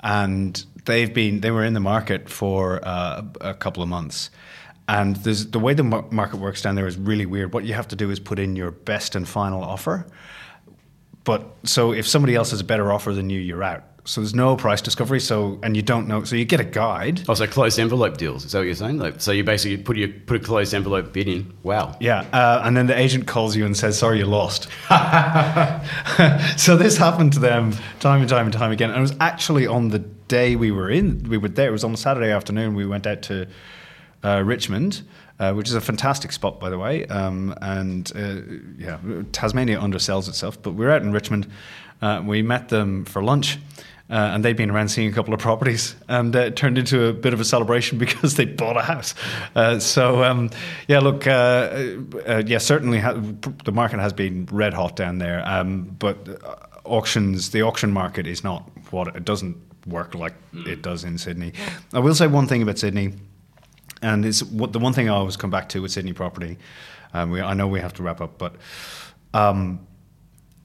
and 0.01 0.65
they've 0.85 1.13
been 1.13 1.41
they 1.41 1.51
were 1.51 1.65
in 1.65 1.75
the 1.75 1.81
market 1.81 2.29
for 2.29 2.81
uh, 2.83 3.23
a 3.41 3.55
couple 3.55 3.83
of 3.83 3.89
months. 3.89 4.31
And 4.89 5.17
the 5.17 5.59
way 5.61 5.75
the 5.75 5.85
market 5.85 6.39
works 6.39 6.61
down 6.61 6.75
there 6.75 6.87
is 6.87 6.99
really 6.99 7.25
weird. 7.25 7.55
What 7.55 7.65
you 7.65 7.73
have 7.73 7.89
to 7.89 7.97
do 7.97 8.11
is 8.11 8.19
put 8.19 8.39
in 8.39 8.57
your 8.57 8.73
best 8.73 9.15
and 9.15 9.27
final 9.27 9.63
offer. 9.63 10.07
But 11.25 11.47
so 11.63 11.93
if 11.93 12.07
somebody 12.07 12.35
else 12.35 12.51
has 12.51 12.61
a 12.61 12.65
better 12.65 12.93
offer 12.93 13.13
than 13.13 13.31
you, 13.31 13.39
you're 13.39 13.63
out. 13.63 13.85
so 14.05 14.21
there's 14.21 14.35
no 14.35 14.57
price 14.57 14.81
discovery. 14.83 15.21
So 15.21 15.61
and 15.63 15.77
you 15.77 15.83
don't 15.83 16.09
know. 16.09 16.25
So 16.25 16.35
you 16.35 16.45
get 16.45 16.59
a 16.59 16.65
guide. 16.65 17.23
Oh, 17.29 17.35
so 17.35 17.47
closed 17.47 17.79
envelope 17.79 18.17
deals. 18.17 18.45
Is 18.45 18.53
that 18.53 18.59
what 18.59 18.65
you're 18.67 18.75
saying? 18.75 18.99
Like, 18.99 19.21
so 19.21 19.31
you 19.31 19.45
basically 19.45 19.77
put 19.77 19.97
your 19.97 20.09
put 20.09 20.37
a 20.37 20.41
closed 20.45 20.75
envelope 20.75 21.13
bid 21.13 21.29
in. 21.29 21.55
Wow. 21.63 21.97
Yeah, 22.01 22.27
uh, 22.33 22.63
and 22.65 22.77
then 22.77 22.89
the 22.89 22.99
agent 22.99 23.29
calls 23.29 23.55
you 23.55 23.65
and 23.65 23.77
says, 23.77 23.97
"Sorry, 23.97 24.19
you 24.19 24.27
lost." 24.27 24.65
so 26.59 26.77
this 26.77 26.97
happened 26.97 27.33
to 27.35 27.39
them 27.39 27.73
time 28.01 28.21
and 28.21 28.29
time 28.29 28.47
and 28.47 28.53
time 28.53 28.73
again. 28.73 28.91
And 28.91 28.99
it 28.99 29.03
was 29.03 29.15
actually 29.21 29.69
on 29.69 29.89
the 29.89 30.01
day 30.33 30.57
we 30.57 30.73
were 30.73 30.89
in, 30.89 31.23
we 31.29 31.37
were 31.37 31.49
there. 31.49 31.69
It 31.69 31.73
was 31.73 31.85
on 31.85 31.95
Saturday 31.95 32.33
afternoon. 32.33 32.75
We 32.75 32.87
went 32.87 33.07
out 33.07 33.21
to 33.23 33.47
uh, 34.25 34.43
Richmond. 34.43 35.03
Uh, 35.41 35.53
which 35.53 35.67
is 35.67 35.75
a 35.75 35.81
fantastic 35.81 36.31
spot, 36.31 36.61
by 36.61 36.71
the 36.71 36.79
way. 36.79 37.05
Um, 37.07 37.53
and 37.61 38.13
uh, 38.15 38.43
yeah, 38.79 38.99
Tasmania 39.33 39.81
undersells 39.81 40.29
itself, 40.29 40.63
but 40.63 40.75
we 40.75 40.85
were 40.85 40.93
out 40.93 41.03
in 41.03 41.11
Richmond. 41.11 41.49
Uh, 42.01 42.23
we 42.25 42.43
met 42.43 42.69
them 42.69 43.05
for 43.05 43.25
lunch, 43.25 43.59
uh, 44.09 44.31
and 44.33 44.45
they'd 44.45 44.57
been 44.57 44.71
around 44.71 44.91
seeing 44.91 45.11
a 45.11 45.13
couple 45.13 45.35
of 45.35 45.41
properties, 45.41 45.97
and 46.07 46.37
uh, 46.37 46.41
it 46.41 46.55
turned 46.55 46.79
into 46.79 47.07
a 47.07 47.13
bit 47.13 47.35
of 47.35 47.41
a 47.41 47.45
celebration 47.45 47.99
because 48.05 48.37
they 48.37 48.45
bought 48.45 48.77
a 48.77 48.83
house. 48.83 49.17
Uh, 49.57 49.81
so 49.81 50.23
um, 50.23 50.49
yeah, 50.87 51.01
look, 51.01 51.27
yeah, 51.27 52.59
certainly 52.59 53.01
ha- 53.01 53.21
the 53.65 53.73
market 53.73 53.99
has 53.99 54.13
been 54.13 54.47
red 54.53 54.75
hot 54.75 54.95
down 54.95 55.19
there, 55.19 55.43
um, 55.49 55.97
but 55.99 56.17
auctions, 56.85 57.51
the 57.51 57.63
auction 57.63 57.91
market 57.91 58.29
is 58.29 58.45
not 58.45 58.71
what 58.93 59.17
it 59.17 59.25
doesn't 59.25 59.57
work 59.87 60.15
like 60.15 60.35
it 60.53 60.83
does 60.83 61.05
in 61.05 61.19
Sydney. 61.19 61.53
I 61.93 61.99
will 61.99 62.15
say 62.15 62.27
one 62.27 62.47
thing 62.47 62.63
about 62.63 62.79
Sydney 62.79 63.15
and 64.03 64.27
it's 64.27 64.43
what 64.43 64.73
the 64.73 64.79
one 64.79 64.93
thing 64.93 65.09
I 65.09 65.15
always 65.15 65.37
come 65.37 65.51
back 65.51 65.69
to 65.71 65.83
with 65.83 65.93
Sydney 65.93 66.13
property. 66.13 66.59
Um, 67.15 67.31
we, 67.31 67.41
I 67.41 67.55
know 67.55 67.69
we 67.69 67.81
have 67.81 67.95
to 67.95 68.03
wrap 68.03 68.21
up, 68.21 68.37
but 68.37 68.57
um, 69.33 69.87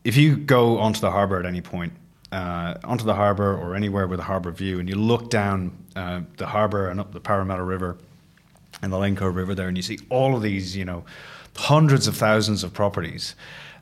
if 0.04 0.18
you 0.18 0.36
go 0.36 0.80
onto 0.80 1.00
the 1.00 1.12
harbour 1.12 1.40
at 1.40 1.46
any 1.46 1.62
point, 1.62 1.94
uh, 2.32 2.76
onto 2.84 3.06
the 3.06 3.14
harbour 3.14 3.56
or 3.56 3.76
anywhere 3.76 4.08
with 4.08 4.20
a 4.20 4.24
harbour 4.24 4.52
view, 4.52 4.80
and 4.80 4.90
you 4.90 4.96
look 4.96 5.30
down 5.30 5.78
uh, 5.96 6.22
the 6.38 6.48
harbour 6.48 6.90
and 6.90 7.00
up 7.00 7.14
the 7.14 7.20
Parramatta 7.20 7.64
River 7.64 7.98
and 8.82 8.92
the 8.92 8.98
Lane 8.98 9.16
Cove 9.16 9.36
River 9.36 9.56
there, 9.56 9.68
and 9.68 9.78
you 9.78 9.84
see 9.84 10.00
all 10.10 10.36
of 10.36 10.42
these, 10.42 10.76
you 10.76 10.86
know, 10.86 11.06
hundreds 11.56 12.08
of 12.08 12.16
thousands 12.16 12.64
of 12.64 12.74
properties 12.74 13.36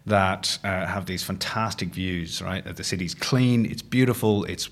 that 0.05 0.57
uh, 0.63 0.85
have 0.85 1.05
these 1.05 1.23
fantastic 1.23 1.89
views. 1.89 2.41
Right, 2.41 2.63
the 2.63 2.83
city's 2.83 3.13
clean, 3.13 3.65
it's 3.65 3.81
beautiful, 3.81 4.43
it's 4.45 4.69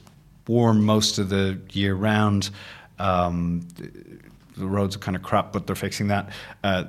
warm 0.47 0.83
most 0.83 1.19
of 1.19 1.29
the 1.29 1.59
year 1.71 1.95
round. 1.95 2.49
Um, 2.99 3.67
the 4.57 4.67
roads 4.67 4.95
are 4.95 4.99
kind 4.99 5.15
of 5.15 5.23
crap, 5.23 5.51
but 5.51 5.65
they're 5.67 5.75
fixing 5.75 6.07
that. 6.07 6.29
Uh, 6.63 6.85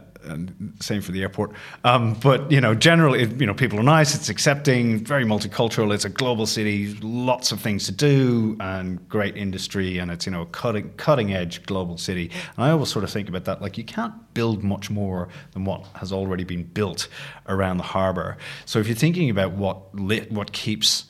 same 0.81 1.01
for 1.01 1.13
the 1.13 1.23
airport. 1.23 1.53
Um, 1.85 2.15
but 2.15 2.51
you 2.51 2.61
know, 2.61 2.75
generally, 2.75 3.25
you 3.25 3.47
know, 3.47 3.55
people 3.55 3.79
are 3.79 3.85
nice. 3.85 4.15
It's 4.15 4.29
accepting, 4.29 5.05
very 5.05 5.25
multicultural. 5.25 5.93
It's 5.93 6.05
a 6.05 6.09
global 6.09 6.47
city, 6.47 6.95
lots 7.03 7.53
of 7.53 7.61
things 7.61 7.87
to 7.87 7.93
do, 7.93 8.57
and 8.61 9.07
great 9.09 9.37
industry. 9.37 9.99
And 9.99 10.11
it's 10.11 10.27
you 10.27 10.33
know, 10.33 10.43
a 10.43 10.47
cutting 10.47 10.93
cutting 10.97 11.35
edge 11.35 11.65
global 11.67 11.99
city. 11.99 12.31
And 12.57 12.65
I 12.65 12.71
always 12.71 12.89
sort 12.89 13.05
of 13.05 13.11
think 13.11 13.29
about 13.29 13.45
that. 13.45 13.61
Like 13.61 13.77
you 13.79 13.85
can't 13.85 14.15
build 14.35 14.63
much 14.65 14.91
more 14.91 15.29
than 15.53 15.65
what 15.65 15.85
has 15.95 16.13
already 16.13 16.45
been 16.45 16.65
built 16.65 17.09
around 17.49 17.77
the 17.77 17.85
harbour. 17.85 18.37
So 18.65 18.79
if 18.79 18.87
you're 18.87 18.97
thinking 18.97 19.31
about 19.31 19.53
what 19.53 19.95
lit, 19.95 20.33
what 20.33 20.53
keeps 20.53 21.05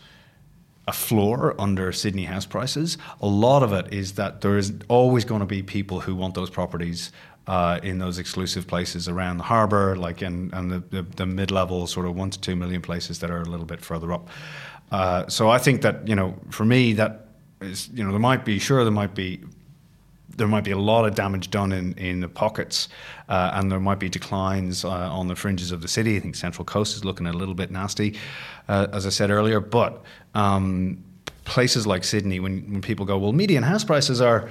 a 0.87 0.93
floor 0.93 1.55
under 1.59 1.93
Sydney 1.93 2.24
house 2.24 2.47
prices. 2.47 2.99
A 3.20 3.26
lot 3.26 3.62
of 3.62 3.72
it 3.72 3.93
is 3.93 4.12
that 4.12 4.41
there 4.43 4.59
is 4.59 4.72
always 4.89 5.24
going 5.24 5.41
to 5.41 5.47
be 5.47 5.62
people 5.62 6.01
who 6.01 6.14
want 6.14 6.35
those 6.35 6.51
properties 6.51 7.11
uh, 7.47 7.78
in 7.82 7.99
those 7.99 8.18
exclusive 8.18 8.66
places 8.66 9.09
around 9.09 9.39
the 9.39 9.45
harbour, 9.45 9.97
like 9.97 10.22
in 10.22 10.51
and 10.53 10.70
the, 10.70 10.78
the, 10.91 11.03
the 11.03 11.26
mid 11.26 11.51
level 11.51 11.87
sort 11.87 12.07
of 12.07 12.14
one 12.14 12.30
to 12.30 12.41
two 12.41 12.57
million 12.57 12.80
places 12.80 13.18
that 13.20 13.30
are 13.30 13.41
a 13.41 13.45
little 13.45 13.66
bit 13.66 13.80
further 13.80 14.12
up. 14.12 14.28
Uh, 14.91 15.26
so 15.28 15.51
I 15.51 15.59
think 15.59 15.82
that 15.82 16.07
you 16.07 16.14
know, 16.14 16.39
for 16.51 16.64
me, 16.64 16.95
that 16.95 17.28
is 17.61 17.89
you 17.93 18.05
know, 18.05 18.11
there 18.11 18.20
might 18.20 18.45
be 18.45 18.59
sure 18.59 18.82
there 18.85 18.93
might 18.93 19.14
be 19.14 19.41
there 20.37 20.49
might 20.49 20.64
be 20.64 20.70
a 20.70 20.78
lot 20.78 21.05
of 21.05 21.14
damage 21.14 21.51
done 21.51 21.72
in, 21.72 21.95
in 21.95 22.20
the 22.20 22.28
pockets, 22.28 22.89
uh, 23.28 23.53
and 23.55 23.70
there 23.70 23.80
might 23.80 23.99
be 23.99 24.09
declines 24.09 24.85
uh, 24.85 24.91
on 24.91 25.28
the 25.28 25.37
fringes 25.37 25.72
of 25.72 25.80
the 25.82 25.89
city. 25.89 26.16
I 26.16 26.20
think 26.20 26.35
Central 26.35 26.64
Coast 26.64 26.97
is 26.97 27.05
looking 27.05 27.26
a 27.26 27.32
little 27.32 27.55
bit 27.55 27.70
nasty, 27.70 28.16
uh, 28.68 28.87
as 28.93 29.07
I 29.07 29.11
said 29.11 29.30
earlier. 29.30 29.61
But 29.61 30.03
um, 30.35 31.03
places 31.45 31.87
like 31.87 32.05
Sydney, 32.05 32.41
when, 32.41 32.72
when 32.72 32.82
people 32.82 33.07
go, 33.07 33.18
well, 33.18 33.32
median 33.32 33.62
house 33.62 33.85
prices 33.85 34.20
are, 34.20 34.49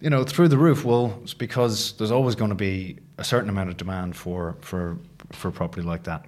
you 0.00 0.10
know, 0.10 0.24
through 0.24 0.48
the 0.48 0.58
roof. 0.58 0.84
Well, 0.84 1.18
it's 1.22 1.34
because 1.34 1.92
there's 1.92 2.10
always 2.10 2.34
going 2.34 2.50
to 2.50 2.54
be 2.54 2.98
a 3.18 3.24
certain 3.24 3.50
amount 3.50 3.70
of 3.70 3.76
demand 3.76 4.16
for 4.16 4.56
for 4.60 4.98
for 5.32 5.50
property 5.50 5.82
like 5.82 6.04
that. 6.04 6.26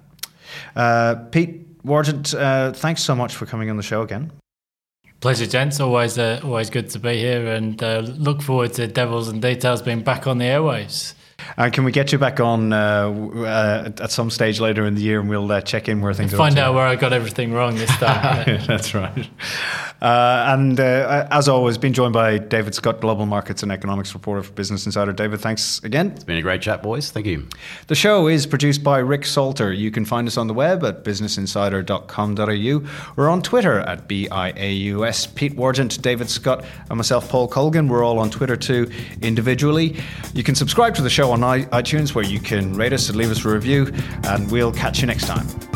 Uh, 0.75 1.15
Pete 1.31 1.83
Wargent, 1.83 2.37
uh, 2.39 2.71
thanks 2.73 3.01
so 3.01 3.15
much 3.15 3.35
for 3.35 3.45
coming 3.45 3.69
on 3.69 3.77
the 3.77 3.83
show 3.83 4.01
again. 4.01 4.31
Pleasure, 5.23 5.45
gents. 5.45 5.79
Always, 5.79 6.17
uh, 6.17 6.41
always 6.43 6.69
good 6.69 6.89
to 6.89 6.99
be 6.99 7.17
here, 7.17 7.47
and 7.47 7.81
uh, 7.81 7.99
look 7.99 8.41
forward 8.41 8.73
to 8.73 8.87
Devils 8.87 9.29
and 9.29 9.41
Details 9.41 9.81
being 9.81 10.01
back 10.01 10.27
on 10.27 10.37
the 10.37 10.43
airwaves. 10.43 11.13
And 11.57 11.73
can 11.73 11.83
we 11.83 11.91
get 11.91 12.11
you 12.11 12.17
back 12.17 12.39
on 12.39 12.73
uh, 12.73 13.09
uh, 13.09 13.91
at 13.99 14.11
some 14.11 14.29
stage 14.29 14.59
later 14.59 14.85
in 14.85 14.95
the 14.95 15.01
year, 15.01 15.19
and 15.19 15.29
we'll 15.29 15.51
uh, 15.51 15.61
check 15.61 15.87
in 15.87 16.01
where 16.01 16.13
things 16.13 16.33
are. 16.33 16.37
find 16.37 16.57
out 16.57 16.73
where 16.73 16.85
I 16.85 16.95
got 16.95 17.13
everything 17.13 17.53
wrong 17.53 17.75
this 17.75 17.95
time. 17.97 18.61
That's 18.67 18.93
right. 18.93 19.29
Uh, 20.01 20.45
and 20.49 20.79
uh, 20.79 21.27
as 21.31 21.47
always, 21.47 21.77
been 21.77 21.93
joined 21.93 22.13
by 22.13 22.37
David 22.37 22.75
Scott, 22.75 22.99
Global 22.99 23.25
Markets 23.25 23.63
and 23.63 23.71
Economics 23.71 24.13
reporter 24.13 24.43
for 24.43 24.51
Business 24.51 24.85
Insider. 24.85 25.13
David, 25.13 25.39
thanks 25.39 25.81
again. 25.83 26.11
It's 26.11 26.25
been 26.25 26.37
a 26.37 26.41
great 26.41 26.61
chat, 26.61 26.83
boys. 26.83 27.09
Thank 27.09 27.25
you. 27.25 27.47
The 27.87 27.95
show 27.95 28.27
is 28.27 28.45
produced 28.45 28.83
by 28.83 28.97
Rick 28.97 29.25
Salter. 29.25 29.71
You 29.71 29.91
can 29.91 30.03
find 30.03 30.27
us 30.27 30.35
on 30.35 30.47
the 30.47 30.53
web 30.53 30.83
at 30.83 31.05
businessinsider.com.au. 31.05 33.13
We're 33.15 33.29
on 33.29 33.41
Twitter 33.41 33.79
at 33.79 34.09
BIAUS. 34.09 35.33
Pete 35.35 35.55
Wargent, 35.55 36.01
David 36.01 36.29
Scott, 36.29 36.65
and 36.89 36.97
myself, 36.97 37.29
Paul 37.29 37.47
Colgan. 37.47 37.87
We're 37.87 38.03
all 38.03 38.19
on 38.19 38.29
Twitter 38.29 38.57
too, 38.57 38.91
individually. 39.21 39.95
You 40.33 40.43
can 40.43 40.55
subscribe 40.55 40.95
to 40.95 41.01
the 41.01 41.09
show 41.23 41.31
on 41.31 41.39
iTunes 41.39 42.13
where 42.13 42.25
you 42.25 42.37
can 42.37 42.73
rate 42.73 42.91
us 42.91 43.07
and 43.07 43.17
leave 43.17 43.31
us 43.31 43.45
a 43.45 43.49
review, 43.49 43.89
and 44.25 44.51
we'll 44.51 44.73
catch 44.73 44.99
you 44.99 45.07
next 45.07 45.25
time. 45.25 45.72